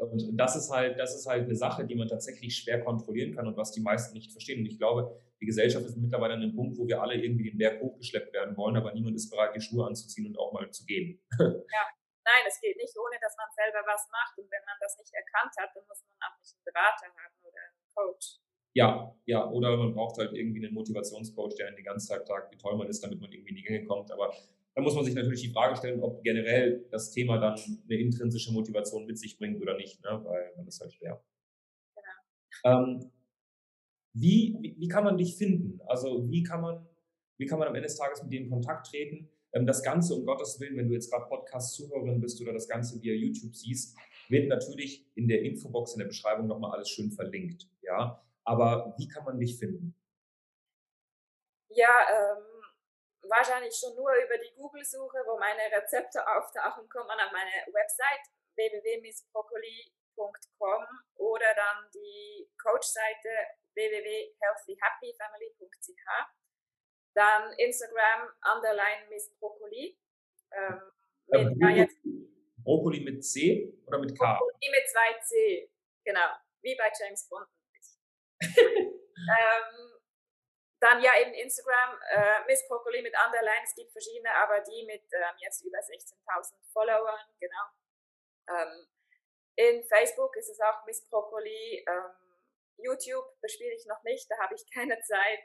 und, 0.00 0.22
und, 0.28 0.36
das 0.36 0.56
ist 0.56 0.70
halt, 0.70 0.98
das 0.98 1.14
ist 1.14 1.26
halt 1.26 1.44
eine 1.44 1.54
Sache, 1.54 1.86
die 1.86 1.94
man 1.94 2.08
tatsächlich 2.08 2.56
schwer 2.56 2.82
kontrollieren 2.82 3.32
kann 3.32 3.46
und 3.46 3.56
was 3.56 3.70
die 3.70 3.80
meisten 3.80 4.14
nicht 4.14 4.32
verstehen. 4.32 4.60
Und 4.60 4.66
ich 4.66 4.78
glaube, 4.78 5.20
die 5.40 5.46
Gesellschaft 5.46 5.86
ist 5.86 5.96
mittlerweile 5.96 6.34
an 6.34 6.42
einem 6.42 6.54
Punkt, 6.54 6.76
wo 6.78 6.86
wir 6.86 7.00
alle 7.00 7.14
irgendwie 7.14 7.50
den 7.50 7.58
Berg 7.58 7.80
hochgeschleppt 7.80 8.32
werden 8.32 8.56
wollen, 8.56 8.76
aber 8.76 8.92
niemand 8.92 9.16
ist 9.16 9.30
bereit, 9.30 9.54
die 9.54 9.60
Schuhe 9.60 9.86
anzuziehen 9.86 10.26
und 10.26 10.38
auch 10.38 10.52
mal 10.52 10.70
zu 10.70 10.84
gehen. 10.84 11.20
Ja, 11.38 11.84
nein, 12.24 12.44
es 12.46 12.60
geht 12.60 12.76
nicht, 12.76 12.94
ohne 12.98 13.16
dass 13.20 13.36
man 13.36 13.48
selber 13.54 13.80
was 13.86 14.08
macht. 14.10 14.36
Und 14.38 14.50
wenn 14.50 14.64
man 14.66 14.76
das 14.80 14.98
nicht 14.98 15.12
erkannt 15.14 15.54
hat, 15.56 15.70
dann 15.74 15.84
muss 15.86 16.02
man 16.04 16.28
auch 16.28 16.38
nicht 16.38 16.54
einen 16.54 16.64
Berater 16.64 17.06
haben 17.06 17.36
oder 17.42 17.60
einen 17.64 17.88
Coach. 17.94 18.26
Ja, 18.74 19.14
ja, 19.24 19.48
oder 19.50 19.76
man 19.76 19.94
braucht 19.94 20.18
halt 20.18 20.34
irgendwie 20.34 20.64
einen 20.64 20.74
Motivationscoach, 20.74 21.56
der 21.56 21.68
einen 21.68 21.76
den 21.76 21.84
ganzen 21.84 22.08
Tag 22.08 22.26
sagt, 22.26 22.52
wie 22.52 22.58
toll 22.58 22.76
man 22.76 22.88
ist, 22.88 23.02
damit 23.02 23.20
man 23.20 23.32
irgendwie 23.32 23.50
in 23.50 23.56
die 23.56 23.62
Gänge 23.62 23.84
kommt. 23.86 24.10
Aber 24.12 24.32
da 24.74 24.82
muss 24.82 24.94
man 24.94 25.04
sich 25.04 25.14
natürlich 25.14 25.42
die 25.42 25.52
Frage 25.52 25.76
stellen, 25.76 26.02
ob 26.02 26.22
generell 26.22 26.86
das 26.90 27.10
Thema 27.10 27.38
dann 27.38 27.54
eine 27.56 27.98
intrinsische 27.98 28.52
Motivation 28.52 29.06
mit 29.06 29.18
sich 29.18 29.38
bringt 29.38 29.60
oder 29.60 29.76
nicht, 29.76 30.02
ne? 30.04 30.20
weil 30.24 30.52
dann 30.54 30.66
ist 30.68 30.80
halt 30.80 30.92
schwer. 30.92 31.24
Genau. 31.96 32.78
Ähm, 32.78 33.12
wie, 34.20 34.56
wie, 34.60 34.76
wie, 34.78 34.88
kann 34.88 35.04
man 35.04 35.16
dich 35.16 35.36
finden? 35.36 35.80
Also 35.86 36.30
wie 36.30 36.42
kann 36.42 36.60
man, 36.60 36.86
wie 37.36 37.46
kann 37.46 37.58
man 37.58 37.68
am 37.68 37.74
Ende 37.74 37.86
des 37.86 37.96
Tages 37.96 38.22
mit 38.22 38.32
dir 38.32 38.40
in 38.40 38.50
Kontakt 38.50 38.86
treten? 38.88 39.28
Ähm, 39.52 39.66
das 39.66 39.82
Ganze, 39.82 40.14
um 40.14 40.26
Gottes 40.26 40.58
Willen, 40.60 40.76
wenn 40.76 40.88
du 40.88 40.94
jetzt 40.94 41.10
gerade 41.10 41.26
Podcast-Zuhörerin 41.28 42.20
bist 42.20 42.40
oder 42.40 42.52
das 42.52 42.68
Ganze 42.68 43.00
via 43.00 43.14
YouTube 43.14 43.54
siehst, 43.54 43.96
wird 44.28 44.48
natürlich 44.48 45.06
in 45.14 45.28
der 45.28 45.42
Infobox, 45.42 45.94
in 45.94 46.00
der 46.00 46.06
Beschreibung 46.06 46.46
nochmal 46.46 46.72
alles 46.72 46.90
schön 46.90 47.10
verlinkt. 47.10 47.68
Ja? 47.82 48.22
Aber 48.44 48.94
wie 48.98 49.08
kann 49.08 49.24
man 49.24 49.38
dich 49.38 49.58
finden? 49.58 49.94
Ja, 51.70 51.94
ähm, 52.10 52.44
wahrscheinlich 53.28 53.74
schon 53.74 53.94
nur 53.94 54.10
über 54.24 54.36
die 54.38 54.54
Google-Suche, 54.56 55.18
wo 55.26 55.38
meine 55.38 55.62
Rezepte 55.76 56.20
auftauchen, 56.26 56.88
kommt 56.88 57.06
man 57.06 57.18
auf 57.20 57.32
meine 57.32 57.72
Website 57.72 58.24
www.missbroccoli.com 58.56 59.97
oder 61.16 61.54
dann 61.54 61.88
die 61.94 62.50
Coach-Seite 62.62 63.28
www.healthyhappyfamily.ch. 63.74 66.06
Dann 67.14 67.52
Instagram 67.54 68.28
underline 68.54 69.08
Miss 69.08 69.34
Broccoli. 69.38 69.98
Ähm, 70.52 70.80
äh, 71.32 71.44
mit, 71.44 71.58
Brokkoli, 71.58 71.78
jetzt, 71.78 71.96
Brokkoli 72.64 73.00
mit 73.00 73.24
C 73.24 73.72
oder 73.86 73.98
mit 73.98 74.16
K? 74.18 74.38
Brokkoli 74.38 74.70
mit 74.70 74.88
zwei 74.88 75.18
C, 75.20 75.70
genau. 76.04 76.36
Wie 76.62 76.76
bei 76.76 76.90
James 76.98 77.28
Bond. 77.28 77.46
ähm, 78.40 79.98
dann 80.80 81.02
ja 81.02 81.10
eben 81.20 81.34
Instagram, 81.34 81.98
äh, 82.10 82.44
Miss 82.46 82.66
Broccoli 82.68 83.02
mit 83.02 83.12
Underline, 83.14 83.64
es 83.64 83.74
gibt 83.74 83.90
verschiedene, 83.90 84.32
aber 84.32 84.60
die 84.60 84.86
mit 84.86 85.02
ähm, 85.12 85.34
jetzt 85.38 85.64
über 85.64 85.78
16.000 85.78 86.54
Followern, 86.72 87.26
genau. 87.40 87.64
Ähm, 88.48 88.86
in 89.58 89.82
Facebook 89.82 90.36
ist 90.36 90.50
es 90.50 90.60
auch 90.60 90.86
Miss 90.86 91.04
Broccoli. 91.10 91.84
Ähm, 91.86 92.14
YouTube 92.78 93.26
bespiele 93.40 93.74
ich 93.74 93.86
noch 93.86 94.02
nicht, 94.04 94.30
da 94.30 94.38
habe 94.38 94.54
ich 94.54 94.64
keine 94.74 94.98
Zeit. 95.02 95.44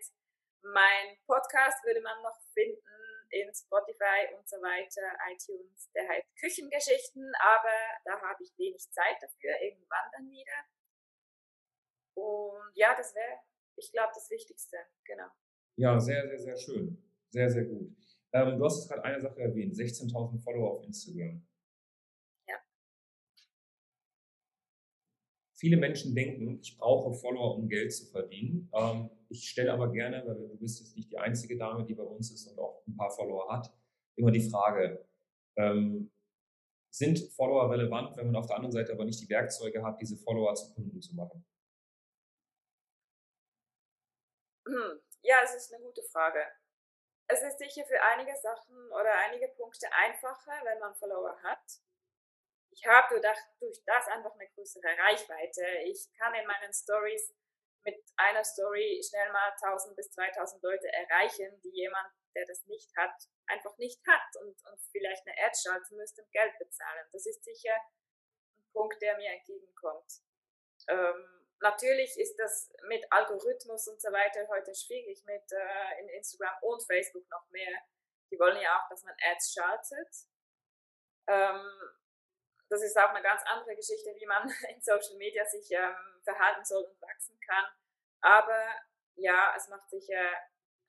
Mein 0.62 1.18
Podcast 1.26 1.84
würde 1.84 2.02
man 2.02 2.22
noch 2.22 2.40
finden 2.54 2.80
in 3.32 3.52
Spotify 3.54 4.30
und 4.38 4.48
so 4.48 4.58
weiter, 4.58 5.02
iTunes, 5.28 5.90
der 5.92 6.08
heißt 6.08 6.28
Küchengeschichten, 6.40 7.34
aber 7.42 7.74
da 8.06 8.22
habe 8.22 8.44
ich 8.44 8.54
wenig 8.58 8.88
Zeit 8.92 9.18
dafür, 9.20 9.60
irgendwann 9.60 10.08
dann 10.14 10.30
wieder. 10.30 10.60
Und 12.14 12.72
ja, 12.76 12.96
das 12.96 13.16
wäre, 13.16 13.40
ich 13.76 13.92
glaube, 13.92 14.12
das 14.14 14.30
Wichtigste, 14.30 14.78
genau. 15.04 15.28
Ja, 15.76 16.00
sehr, 16.00 16.28
sehr, 16.28 16.40
sehr 16.40 16.56
schön. 16.56 17.04
Sehr, 17.32 17.50
sehr 17.50 17.66
gut. 17.66 17.98
Ähm, 18.32 18.60
du 18.60 18.66
hast 18.66 18.88
gerade 18.88 19.04
eine 19.04 19.20
Sache 19.20 19.42
erwähnt, 19.42 19.74
16.000 19.74 20.44
Follower 20.44 20.78
auf 20.78 20.84
Instagram. 20.84 21.44
Viele 25.64 25.78
Menschen 25.78 26.14
denken, 26.14 26.60
ich 26.62 26.78
brauche 26.78 27.14
Follower, 27.14 27.56
um 27.56 27.70
Geld 27.70 27.94
zu 27.94 28.06
verdienen. 28.08 28.70
Ähm, 28.74 29.10
ich 29.30 29.48
stelle 29.48 29.72
aber 29.72 29.94
gerne, 29.94 30.22
weil 30.28 30.36
du 30.36 30.58
bist 30.58 30.82
jetzt 30.82 30.94
nicht 30.98 31.10
die 31.10 31.18
einzige 31.18 31.58
Dame, 31.58 31.86
die 31.86 31.94
bei 31.94 32.04
uns 32.04 32.32
ist 32.32 32.48
und 32.48 32.60
auch 32.60 32.86
ein 32.86 32.98
paar 32.98 33.10
Follower 33.10 33.50
hat, 33.50 33.74
immer 34.18 34.32
die 34.32 34.50
Frage, 34.50 35.08
ähm, 35.56 36.12
sind 36.94 37.18
Follower 37.32 37.72
relevant, 37.72 38.18
wenn 38.18 38.26
man 38.26 38.36
auf 38.36 38.48
der 38.48 38.58
anderen 38.58 38.74
Seite 38.74 38.92
aber 38.92 39.06
nicht 39.06 39.22
die 39.22 39.30
Werkzeuge 39.30 39.82
hat, 39.82 40.02
diese 40.02 40.18
Follower 40.18 40.54
zu 40.54 40.74
Kunden 40.74 41.02
zu 41.02 41.16
machen? 41.16 41.46
Hm, 44.68 45.00
ja, 45.22 45.38
es 45.46 45.56
ist 45.56 45.74
eine 45.74 45.82
gute 45.82 46.04
Frage. 46.12 46.44
Es 47.28 47.42
ist 47.42 47.58
sicher 47.58 47.86
für 47.86 48.02
einige 48.02 48.36
Sachen 48.36 48.76
oder 48.88 49.18
einige 49.30 49.48
Punkte 49.56 49.88
einfacher, 49.94 50.60
wenn 50.66 50.80
man 50.80 50.94
Follower 50.94 51.38
hat. 51.42 51.80
Ich 52.74 52.86
habe 52.88 53.22
durch, 53.22 53.40
durch 53.60 53.84
das 53.86 54.08
einfach 54.08 54.34
eine 54.34 54.50
größere 54.50 54.98
Reichweite. 54.98 55.64
Ich 55.86 56.10
kann 56.18 56.34
in 56.34 56.48
meinen 56.48 56.74
Stories 56.74 57.34
mit 57.86 58.02
einer 58.16 58.44
Story 58.44 59.02
schnell 59.08 59.32
mal 59.32 59.52
1000 59.62 59.96
bis 59.96 60.10
2000 60.12 60.64
Leute 60.64 60.88
erreichen, 60.92 61.60
die 61.62 61.70
jemand, 61.70 62.12
der 62.34 62.46
das 62.46 62.66
nicht 62.66 62.90
hat, 62.98 63.14
einfach 63.48 63.78
nicht 63.78 64.02
hat 64.08 64.42
und, 64.42 64.56
und 64.72 64.82
vielleicht 64.92 65.28
eine 65.28 65.36
Ad 65.46 65.56
schalten 65.56 65.98
müsste 65.98 66.24
und 66.24 66.32
Geld 66.32 66.58
bezahlen. 66.58 67.06
Das 67.12 67.26
ist 67.26 67.44
sicher 67.44 67.76
ein 67.76 68.72
Punkt, 68.72 69.00
der 69.02 69.18
mir 69.18 69.32
entgegenkommt. 69.32 70.12
Ähm, 70.88 71.48
natürlich 71.60 72.18
ist 72.18 72.36
das 72.38 72.72
mit 72.88 73.06
Algorithmus 73.12 73.88
und 73.88 74.02
so 74.02 74.12
weiter 74.12 74.48
heute 74.48 74.74
schwierig, 74.74 75.24
mit 75.26 75.52
äh, 75.52 76.02
in 76.02 76.10
Instagram 76.10 76.56
und 76.62 76.82
Facebook 76.84 77.30
noch 77.30 77.48
mehr. 77.52 77.78
Die 78.32 78.40
wollen 78.40 78.60
ja 78.60 78.80
auch, 78.80 78.90
dass 78.90 79.04
man 79.04 79.16
Ads 79.22 79.54
schaltet. 79.54 80.16
Ähm, 81.28 82.03
das 82.74 82.82
ist 82.82 82.98
auch 82.98 83.10
eine 83.10 83.22
ganz 83.22 83.44
andere 83.46 83.76
Geschichte, 83.76 84.10
wie 84.16 84.26
man 84.26 84.50
in 84.70 84.82
Social 84.82 85.16
Media 85.18 85.46
sich 85.46 85.70
ähm, 85.72 86.22
verhalten 86.24 86.66
soll 86.66 86.84
und 86.84 87.02
wachsen 87.02 87.40
kann. 87.46 87.66
Aber 88.22 88.66
ja, 89.16 89.54
es 89.56 89.68
macht 89.68 89.88
sicher, 89.90 90.34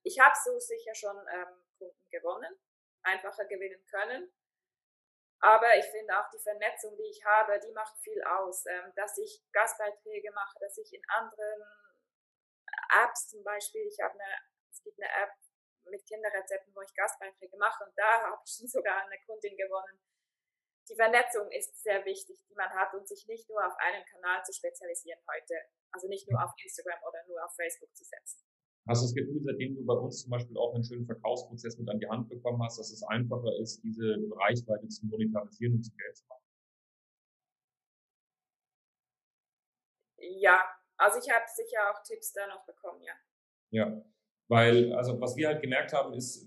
ich 0.03 0.19
habe 0.19 0.35
so 0.43 0.59
sicher 0.59 0.95
schon 0.95 1.17
ähm, 1.29 1.63
Kunden 1.77 2.09
gewonnen, 2.11 2.59
einfacher 3.03 3.45
gewinnen 3.45 3.85
können. 3.87 4.33
Aber 5.41 5.77
ich 5.77 5.85
finde 5.87 6.19
auch 6.19 6.31
die 6.31 6.39
Vernetzung, 6.41 6.97
die 6.97 7.11
ich 7.11 7.23
habe, 7.23 7.61
die 7.61 7.73
macht 7.73 7.99
viel 7.99 8.23
aus. 8.23 8.65
Ähm, 8.65 8.93
dass 8.97 9.19
ich 9.19 9.45
Gastbeiträge 9.53 10.33
mache, 10.33 10.59
dass 10.61 10.79
ich 10.79 10.91
in 10.95 11.03
anderen 11.09 11.63
Apps 13.05 13.29
zum 13.29 13.45
Beispiel, 13.45 13.87
ich 13.87 14.01
habe 14.01 14.15
eine, 14.15 14.39
es 14.71 14.83
gibt 14.83 14.99
eine 14.99 15.13
App 15.23 15.35
mit 15.85 16.07
Kinderrezepten, 16.07 16.75
wo 16.75 16.81
ich 16.81 16.95
Gastbeiträge 16.95 17.59
mache 17.59 17.85
und 17.85 17.93
da 17.99 18.23
habe 18.31 18.41
ich 18.43 18.55
schon 18.57 18.69
sogar 18.69 19.05
eine 19.05 19.21
Kundin 19.27 19.55
gewonnen, 19.57 20.01
die 20.89 20.97
Vernetzung 20.97 21.51
ist 21.51 21.83
sehr 21.83 22.05
wichtig, 22.05 22.37
die 22.49 22.55
man 22.55 22.69
hat 22.71 22.93
und 22.95 23.09
sich 23.09 23.27
nicht 23.27 23.49
nur 23.49 23.65
auf 23.65 23.75
einen 23.79 24.05
Kanal 24.05 24.45
zu 24.45 24.53
spezialisieren 24.53 25.21
heute. 25.29 25.55
Also 25.93 26.09
nicht 26.09 26.29
nur 26.31 26.43
auf 26.43 26.51
Instagram 26.63 27.01
oder 27.09 27.19
nur 27.29 27.45
auf 27.45 27.55
Facebook 27.55 27.95
zu 27.95 28.05
setzen. 28.05 28.45
Hast 28.87 29.01
du 29.01 29.07
das 29.07 29.15
Gefühl, 29.15 29.41
seitdem 29.43 29.77
du 29.77 29.85
bei 29.87 29.95
uns 29.95 30.23
zum 30.23 30.31
Beispiel 30.31 30.59
auch 30.59 30.75
einen 30.75 30.85
schönen 30.85 31.07
Verkaufsprozess 31.07 31.79
mit 31.79 31.89
an 31.89 31.99
die 32.01 32.09
Hand 32.09 32.29
bekommen 32.29 32.63
hast, 32.63 32.79
dass 32.79 32.91
es 32.91 33.03
einfacher 33.05 33.57
ist, 33.59 33.83
diese 33.83 34.19
Reichweite 34.37 34.87
zu 34.89 35.07
monetarisieren 35.07 35.77
und 35.77 35.83
zu 35.83 35.93
Geld 35.97 36.17
zu 36.17 36.27
machen? 36.27 36.43
Ja, 40.19 40.61
also 40.99 41.19
ich 41.19 41.31
habe 41.31 41.45
sicher 41.55 41.91
auch 41.91 42.03
Tipps 42.03 42.33
da 42.33 42.47
noch 42.47 42.67
bekommen, 42.67 43.03
ja. 43.03 43.15
Ja, 43.71 44.05
weil, 44.49 44.93
also 44.93 45.19
was 45.19 45.35
wir 45.37 45.49
halt 45.49 45.63
gemerkt 45.63 45.95
haben, 45.95 46.13
ist, 46.13 46.47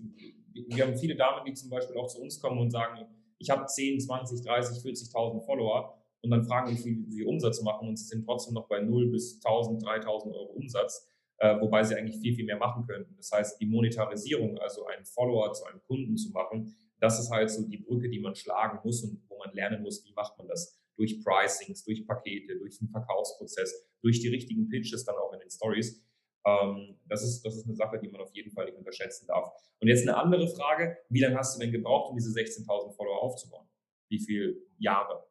wir 0.52 0.86
haben 0.86 0.96
viele 0.96 1.16
Damen, 1.16 1.44
die 1.44 1.54
zum 1.54 1.70
Beispiel 1.70 1.96
auch 1.96 2.06
zu 2.06 2.20
uns 2.20 2.40
kommen 2.40 2.60
und 2.60 2.70
sagen, 2.70 3.17
ich 3.38 3.50
habe 3.50 3.66
10, 3.66 4.00
20, 4.00 4.44
30, 4.44 4.84
40.000 4.84 5.44
Follower 5.44 5.94
und 6.22 6.30
dann 6.30 6.42
fragen, 6.42 6.70
wie 6.72 6.76
viel 6.76 7.04
sie 7.08 7.24
Umsatz 7.24 7.62
machen 7.62 7.88
und 7.88 7.96
sie 7.96 8.06
sind 8.06 8.24
trotzdem 8.24 8.54
noch 8.54 8.68
bei 8.68 8.80
0 8.80 9.10
bis 9.10 9.40
1000, 9.44 9.84
3000 9.84 10.34
Euro 10.34 10.52
Umsatz, 10.52 11.08
äh, 11.38 11.60
wobei 11.60 11.84
sie 11.84 11.94
eigentlich 11.94 12.20
viel, 12.20 12.34
viel 12.34 12.44
mehr 12.44 12.58
machen 12.58 12.86
könnten. 12.86 13.14
Das 13.16 13.30
heißt, 13.32 13.60
die 13.60 13.66
Monetarisierung, 13.66 14.58
also 14.58 14.86
einen 14.86 15.04
Follower 15.04 15.52
zu 15.52 15.64
einem 15.66 15.80
Kunden 15.82 16.16
zu 16.16 16.30
machen, 16.32 16.74
das 17.00 17.20
ist 17.20 17.30
halt 17.30 17.50
so 17.50 17.62
die 17.62 17.78
Brücke, 17.78 18.08
die 18.08 18.18
man 18.18 18.34
schlagen 18.34 18.80
muss 18.82 19.04
und 19.04 19.22
wo 19.28 19.38
man 19.38 19.54
lernen 19.54 19.82
muss, 19.82 20.04
wie 20.04 20.12
macht 20.14 20.36
man 20.36 20.48
das 20.48 20.76
durch 20.96 21.22
Pricings, 21.22 21.84
durch 21.84 22.04
Pakete, 22.04 22.58
durch 22.58 22.78
den 22.78 22.88
Verkaufsprozess, 22.88 23.86
durch 24.02 24.20
die 24.20 24.28
richtigen 24.28 24.68
Pitches 24.68 25.04
dann 25.04 25.14
auch 25.14 25.32
in 25.32 25.38
den 25.38 25.50
Stories. 25.50 26.04
Ähm, 26.46 26.98
das, 27.06 27.22
ist, 27.22 27.42
das 27.44 27.56
ist 27.56 27.66
eine 27.66 27.74
Sache, 27.74 27.98
die 27.98 28.08
man 28.08 28.20
auf 28.20 28.34
jeden 28.34 28.50
Fall 28.50 28.66
nicht 28.66 28.78
unterschätzen 28.78 29.26
darf. 29.26 29.52
Und 29.80 29.88
jetzt 29.88 30.06
eine 30.06 30.16
andere 30.16 30.48
Frage. 30.48 30.98
Wie 31.08 31.20
lange 31.20 31.36
hast 31.36 31.56
du 31.56 31.60
denn 31.60 31.72
gebraucht, 31.72 32.10
um 32.10 32.16
diese 32.16 32.30
16.000 32.30 32.92
Follower 32.94 33.22
aufzubauen? 33.22 33.68
Wie 34.08 34.18
viele 34.18 34.56
Jahre? 34.78 35.26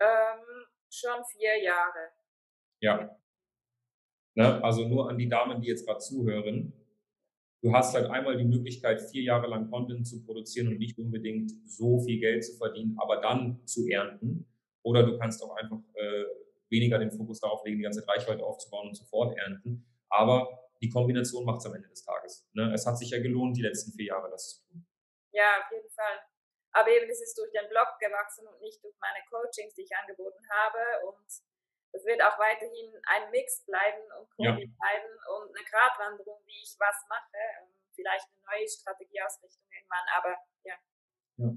Ähm, 0.00 0.66
schon 0.90 1.24
vier 1.36 1.62
Jahre. 1.62 2.10
Ja. 2.80 3.16
Ne? 4.34 4.64
Also 4.64 4.88
nur 4.88 5.08
an 5.08 5.18
die 5.18 5.28
Damen, 5.28 5.60
die 5.60 5.68
jetzt 5.68 5.86
gerade 5.86 6.00
zuhören. 6.00 6.72
Du 7.62 7.72
hast 7.72 7.94
halt 7.94 8.10
einmal 8.10 8.36
die 8.36 8.44
Möglichkeit, 8.44 9.00
vier 9.00 9.22
Jahre 9.22 9.46
lang 9.46 9.70
Content 9.70 10.06
zu 10.06 10.24
produzieren 10.24 10.68
und 10.68 10.78
nicht 10.78 10.98
unbedingt 10.98 11.52
so 11.64 12.00
viel 12.00 12.18
Geld 12.18 12.44
zu 12.44 12.56
verdienen, 12.56 12.96
aber 12.98 13.20
dann 13.20 13.64
zu 13.66 13.86
ernten. 13.86 14.46
Oder 14.82 15.04
du 15.04 15.16
kannst 15.16 15.40
auch 15.44 15.54
einfach 15.54 15.78
äh, 15.94 16.24
weniger 16.70 16.98
den 16.98 17.12
Fokus 17.12 17.38
darauf 17.38 17.64
legen, 17.64 17.78
die 17.78 17.84
ganze 17.84 18.06
Reichweite 18.08 18.44
aufzubauen 18.44 18.88
und 18.88 18.96
sofort 18.96 19.38
ernten. 19.38 19.86
Aber 20.12 20.68
die 20.82 20.90
Kombination 20.90 21.44
macht 21.44 21.60
es 21.60 21.66
am 21.66 21.74
Ende 21.74 21.88
des 21.88 22.04
Tages. 22.04 22.46
Ne? 22.52 22.72
Es 22.74 22.84
hat 22.86 22.98
sich 22.98 23.10
ja 23.10 23.18
gelohnt, 23.18 23.56
die 23.56 23.62
letzten 23.62 23.92
vier 23.92 24.12
Jahre 24.12 24.30
das 24.30 24.48
zu 24.48 24.66
tun. 24.66 24.86
Ja, 25.32 25.64
auf 25.64 25.70
jeden 25.72 25.90
Fall. 25.90 26.20
Aber 26.72 26.88
eben, 26.88 27.08
es 27.08 27.20
ist 27.20 27.36
durch 27.38 27.50
den 27.52 27.68
Blog 27.68 27.88
gewachsen 28.00 28.46
und 28.46 28.60
nicht 28.60 28.82
durch 28.82 28.96
meine 29.00 29.24
Coachings, 29.30 29.74
die 29.74 29.82
ich 29.82 29.96
angeboten 29.96 30.44
habe. 30.50 31.06
Und 31.06 31.26
es 31.92 32.04
wird 32.04 32.22
auch 32.22 32.38
weiterhin 32.38 32.92
ein 33.06 33.30
Mix 33.30 33.64
bleiben 33.64 34.02
und 34.18 34.28
Kombi 34.36 34.64
ja. 34.64 34.72
bleiben 34.76 35.12
und 35.36 35.56
eine 35.56 35.64
Gratwanderung, 35.64 36.40
wie 36.46 36.62
ich 36.62 36.74
was 36.78 36.96
mache. 37.08 37.36
Ähm, 37.60 37.72
vielleicht 37.94 38.26
eine 38.28 38.58
neue 38.58 38.68
Strategieausrichtung 38.68 39.64
irgendwann, 39.70 40.06
aber 40.16 40.36
ja. 40.64 40.74
ja. 41.36 41.50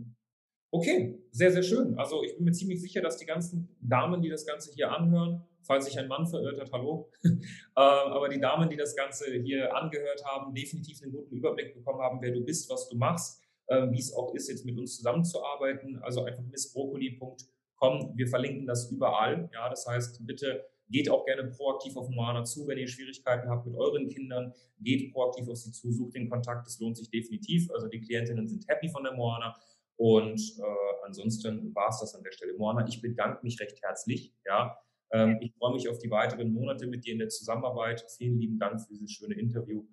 Okay, 0.75 1.17
sehr, 1.31 1.53
sehr 1.53 1.63
schön. 1.63 1.97
Also 1.97 2.21
ich 2.21 2.35
bin 2.35 2.43
mir 2.43 2.51
ziemlich 2.51 2.81
sicher, 2.81 2.99
dass 2.99 3.15
die 3.15 3.25
ganzen 3.25 3.69
Damen, 3.79 4.21
die 4.21 4.27
das 4.27 4.45
Ganze 4.45 4.73
hier 4.73 4.91
anhören, 4.91 5.41
falls 5.61 5.85
sich 5.85 5.97
ein 5.97 6.09
Mann 6.09 6.27
verirrt 6.27 6.59
hat, 6.59 6.69
hallo, 6.73 7.09
äh, 7.23 7.31
aber 7.75 8.27
die 8.27 8.41
Damen, 8.41 8.69
die 8.69 8.75
das 8.75 8.93
Ganze 8.93 9.31
hier 9.41 9.73
angehört 9.73 10.25
haben, 10.25 10.53
definitiv 10.53 11.01
einen 11.01 11.13
guten 11.13 11.33
Überblick 11.33 11.73
bekommen 11.75 12.01
haben, 12.01 12.19
wer 12.21 12.31
du 12.31 12.43
bist, 12.43 12.69
was 12.69 12.89
du 12.89 12.97
machst, 12.97 13.41
äh, 13.67 13.89
wie 13.89 13.99
es 13.99 14.13
auch 14.13 14.35
ist, 14.35 14.49
jetzt 14.49 14.65
mit 14.65 14.77
uns 14.77 14.97
zusammenzuarbeiten. 14.97 15.97
Also 16.03 16.25
einfach 16.25 16.43
missbrokkoli.com. 16.43 18.11
Wir 18.17 18.27
verlinken 18.27 18.67
das 18.67 18.91
überall. 18.91 19.49
Ja, 19.53 19.69
das 19.69 19.87
heißt, 19.87 20.27
bitte 20.27 20.61
geht 20.89 21.09
auch 21.09 21.25
gerne 21.25 21.49
proaktiv 21.51 21.95
auf 21.95 22.09
Moana 22.09 22.43
zu, 22.43 22.67
wenn 22.67 22.77
ihr 22.77 22.87
Schwierigkeiten 22.89 23.49
habt 23.49 23.65
mit 23.65 23.75
euren 23.75 24.09
Kindern. 24.09 24.53
Geht 24.81 25.13
proaktiv 25.13 25.47
auf 25.47 25.55
sie 25.55 25.71
zu, 25.71 25.89
sucht 25.93 26.15
den 26.15 26.29
Kontakt. 26.29 26.67
Das 26.67 26.79
lohnt 26.79 26.97
sich 26.97 27.09
definitiv. 27.09 27.71
Also 27.71 27.87
die 27.87 28.01
Klientinnen 28.01 28.47
sind 28.47 28.67
happy 28.67 28.89
von 28.89 29.03
der 29.03 29.13
Moana. 29.13 29.55
Und 29.97 30.41
äh, 30.59 31.05
ansonsten 31.05 31.73
war 31.73 31.89
es 31.89 31.99
das 31.99 32.15
an 32.15 32.23
der 32.23 32.31
Stelle. 32.31 32.53
Moana, 32.57 32.85
ich 32.87 33.01
bedanke 33.01 33.39
mich 33.43 33.59
recht 33.59 33.81
herzlich. 33.81 34.33
Ja, 34.45 34.77
ähm, 35.11 35.37
ich 35.41 35.53
freue 35.57 35.73
mich 35.73 35.89
auf 35.89 35.99
die 35.99 36.11
weiteren 36.11 36.51
Monate 36.51 36.87
mit 36.87 37.05
dir 37.05 37.13
in 37.13 37.19
der 37.19 37.29
Zusammenarbeit. 37.29 38.05
Vielen 38.17 38.39
lieben 38.39 38.59
Dank 38.59 38.81
für 38.81 38.89
dieses 38.89 39.11
schöne 39.11 39.35
Interview 39.35 39.85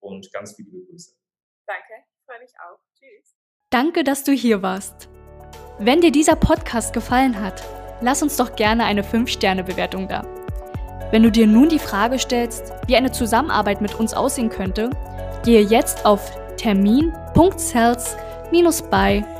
und 0.00 0.32
ganz 0.32 0.54
viele 0.54 0.70
Grüße. 0.70 1.14
Danke, 1.66 2.04
ich 2.14 2.24
freue 2.24 2.40
mich 2.40 2.52
auch. 2.58 2.78
Tschüss. 2.94 3.36
Danke, 3.68 4.02
dass 4.02 4.24
du 4.24 4.32
hier 4.32 4.62
warst. 4.62 5.08
Wenn 5.78 6.00
dir 6.00 6.12
dieser 6.12 6.36
Podcast 6.36 6.92
gefallen 6.92 7.40
hat, 7.40 7.62
lass 8.00 8.22
uns 8.22 8.36
doch 8.36 8.56
gerne 8.56 8.84
eine 8.84 9.02
5-Sterne-Bewertung 9.02 10.08
da. 10.08 10.22
Wenn 11.10 11.22
du 11.22 11.30
dir 11.30 11.46
nun 11.46 11.68
die 11.68 11.78
Frage 11.78 12.18
stellst, 12.18 12.72
wie 12.86 12.96
eine 12.96 13.12
Zusammenarbeit 13.12 13.80
mit 13.80 13.98
uns 13.98 14.14
aussehen 14.14 14.48
könnte, 14.48 14.90
gehe 15.44 15.62
jetzt 15.62 16.06
auf 16.06 16.32
termin.cells.com 16.56 19.39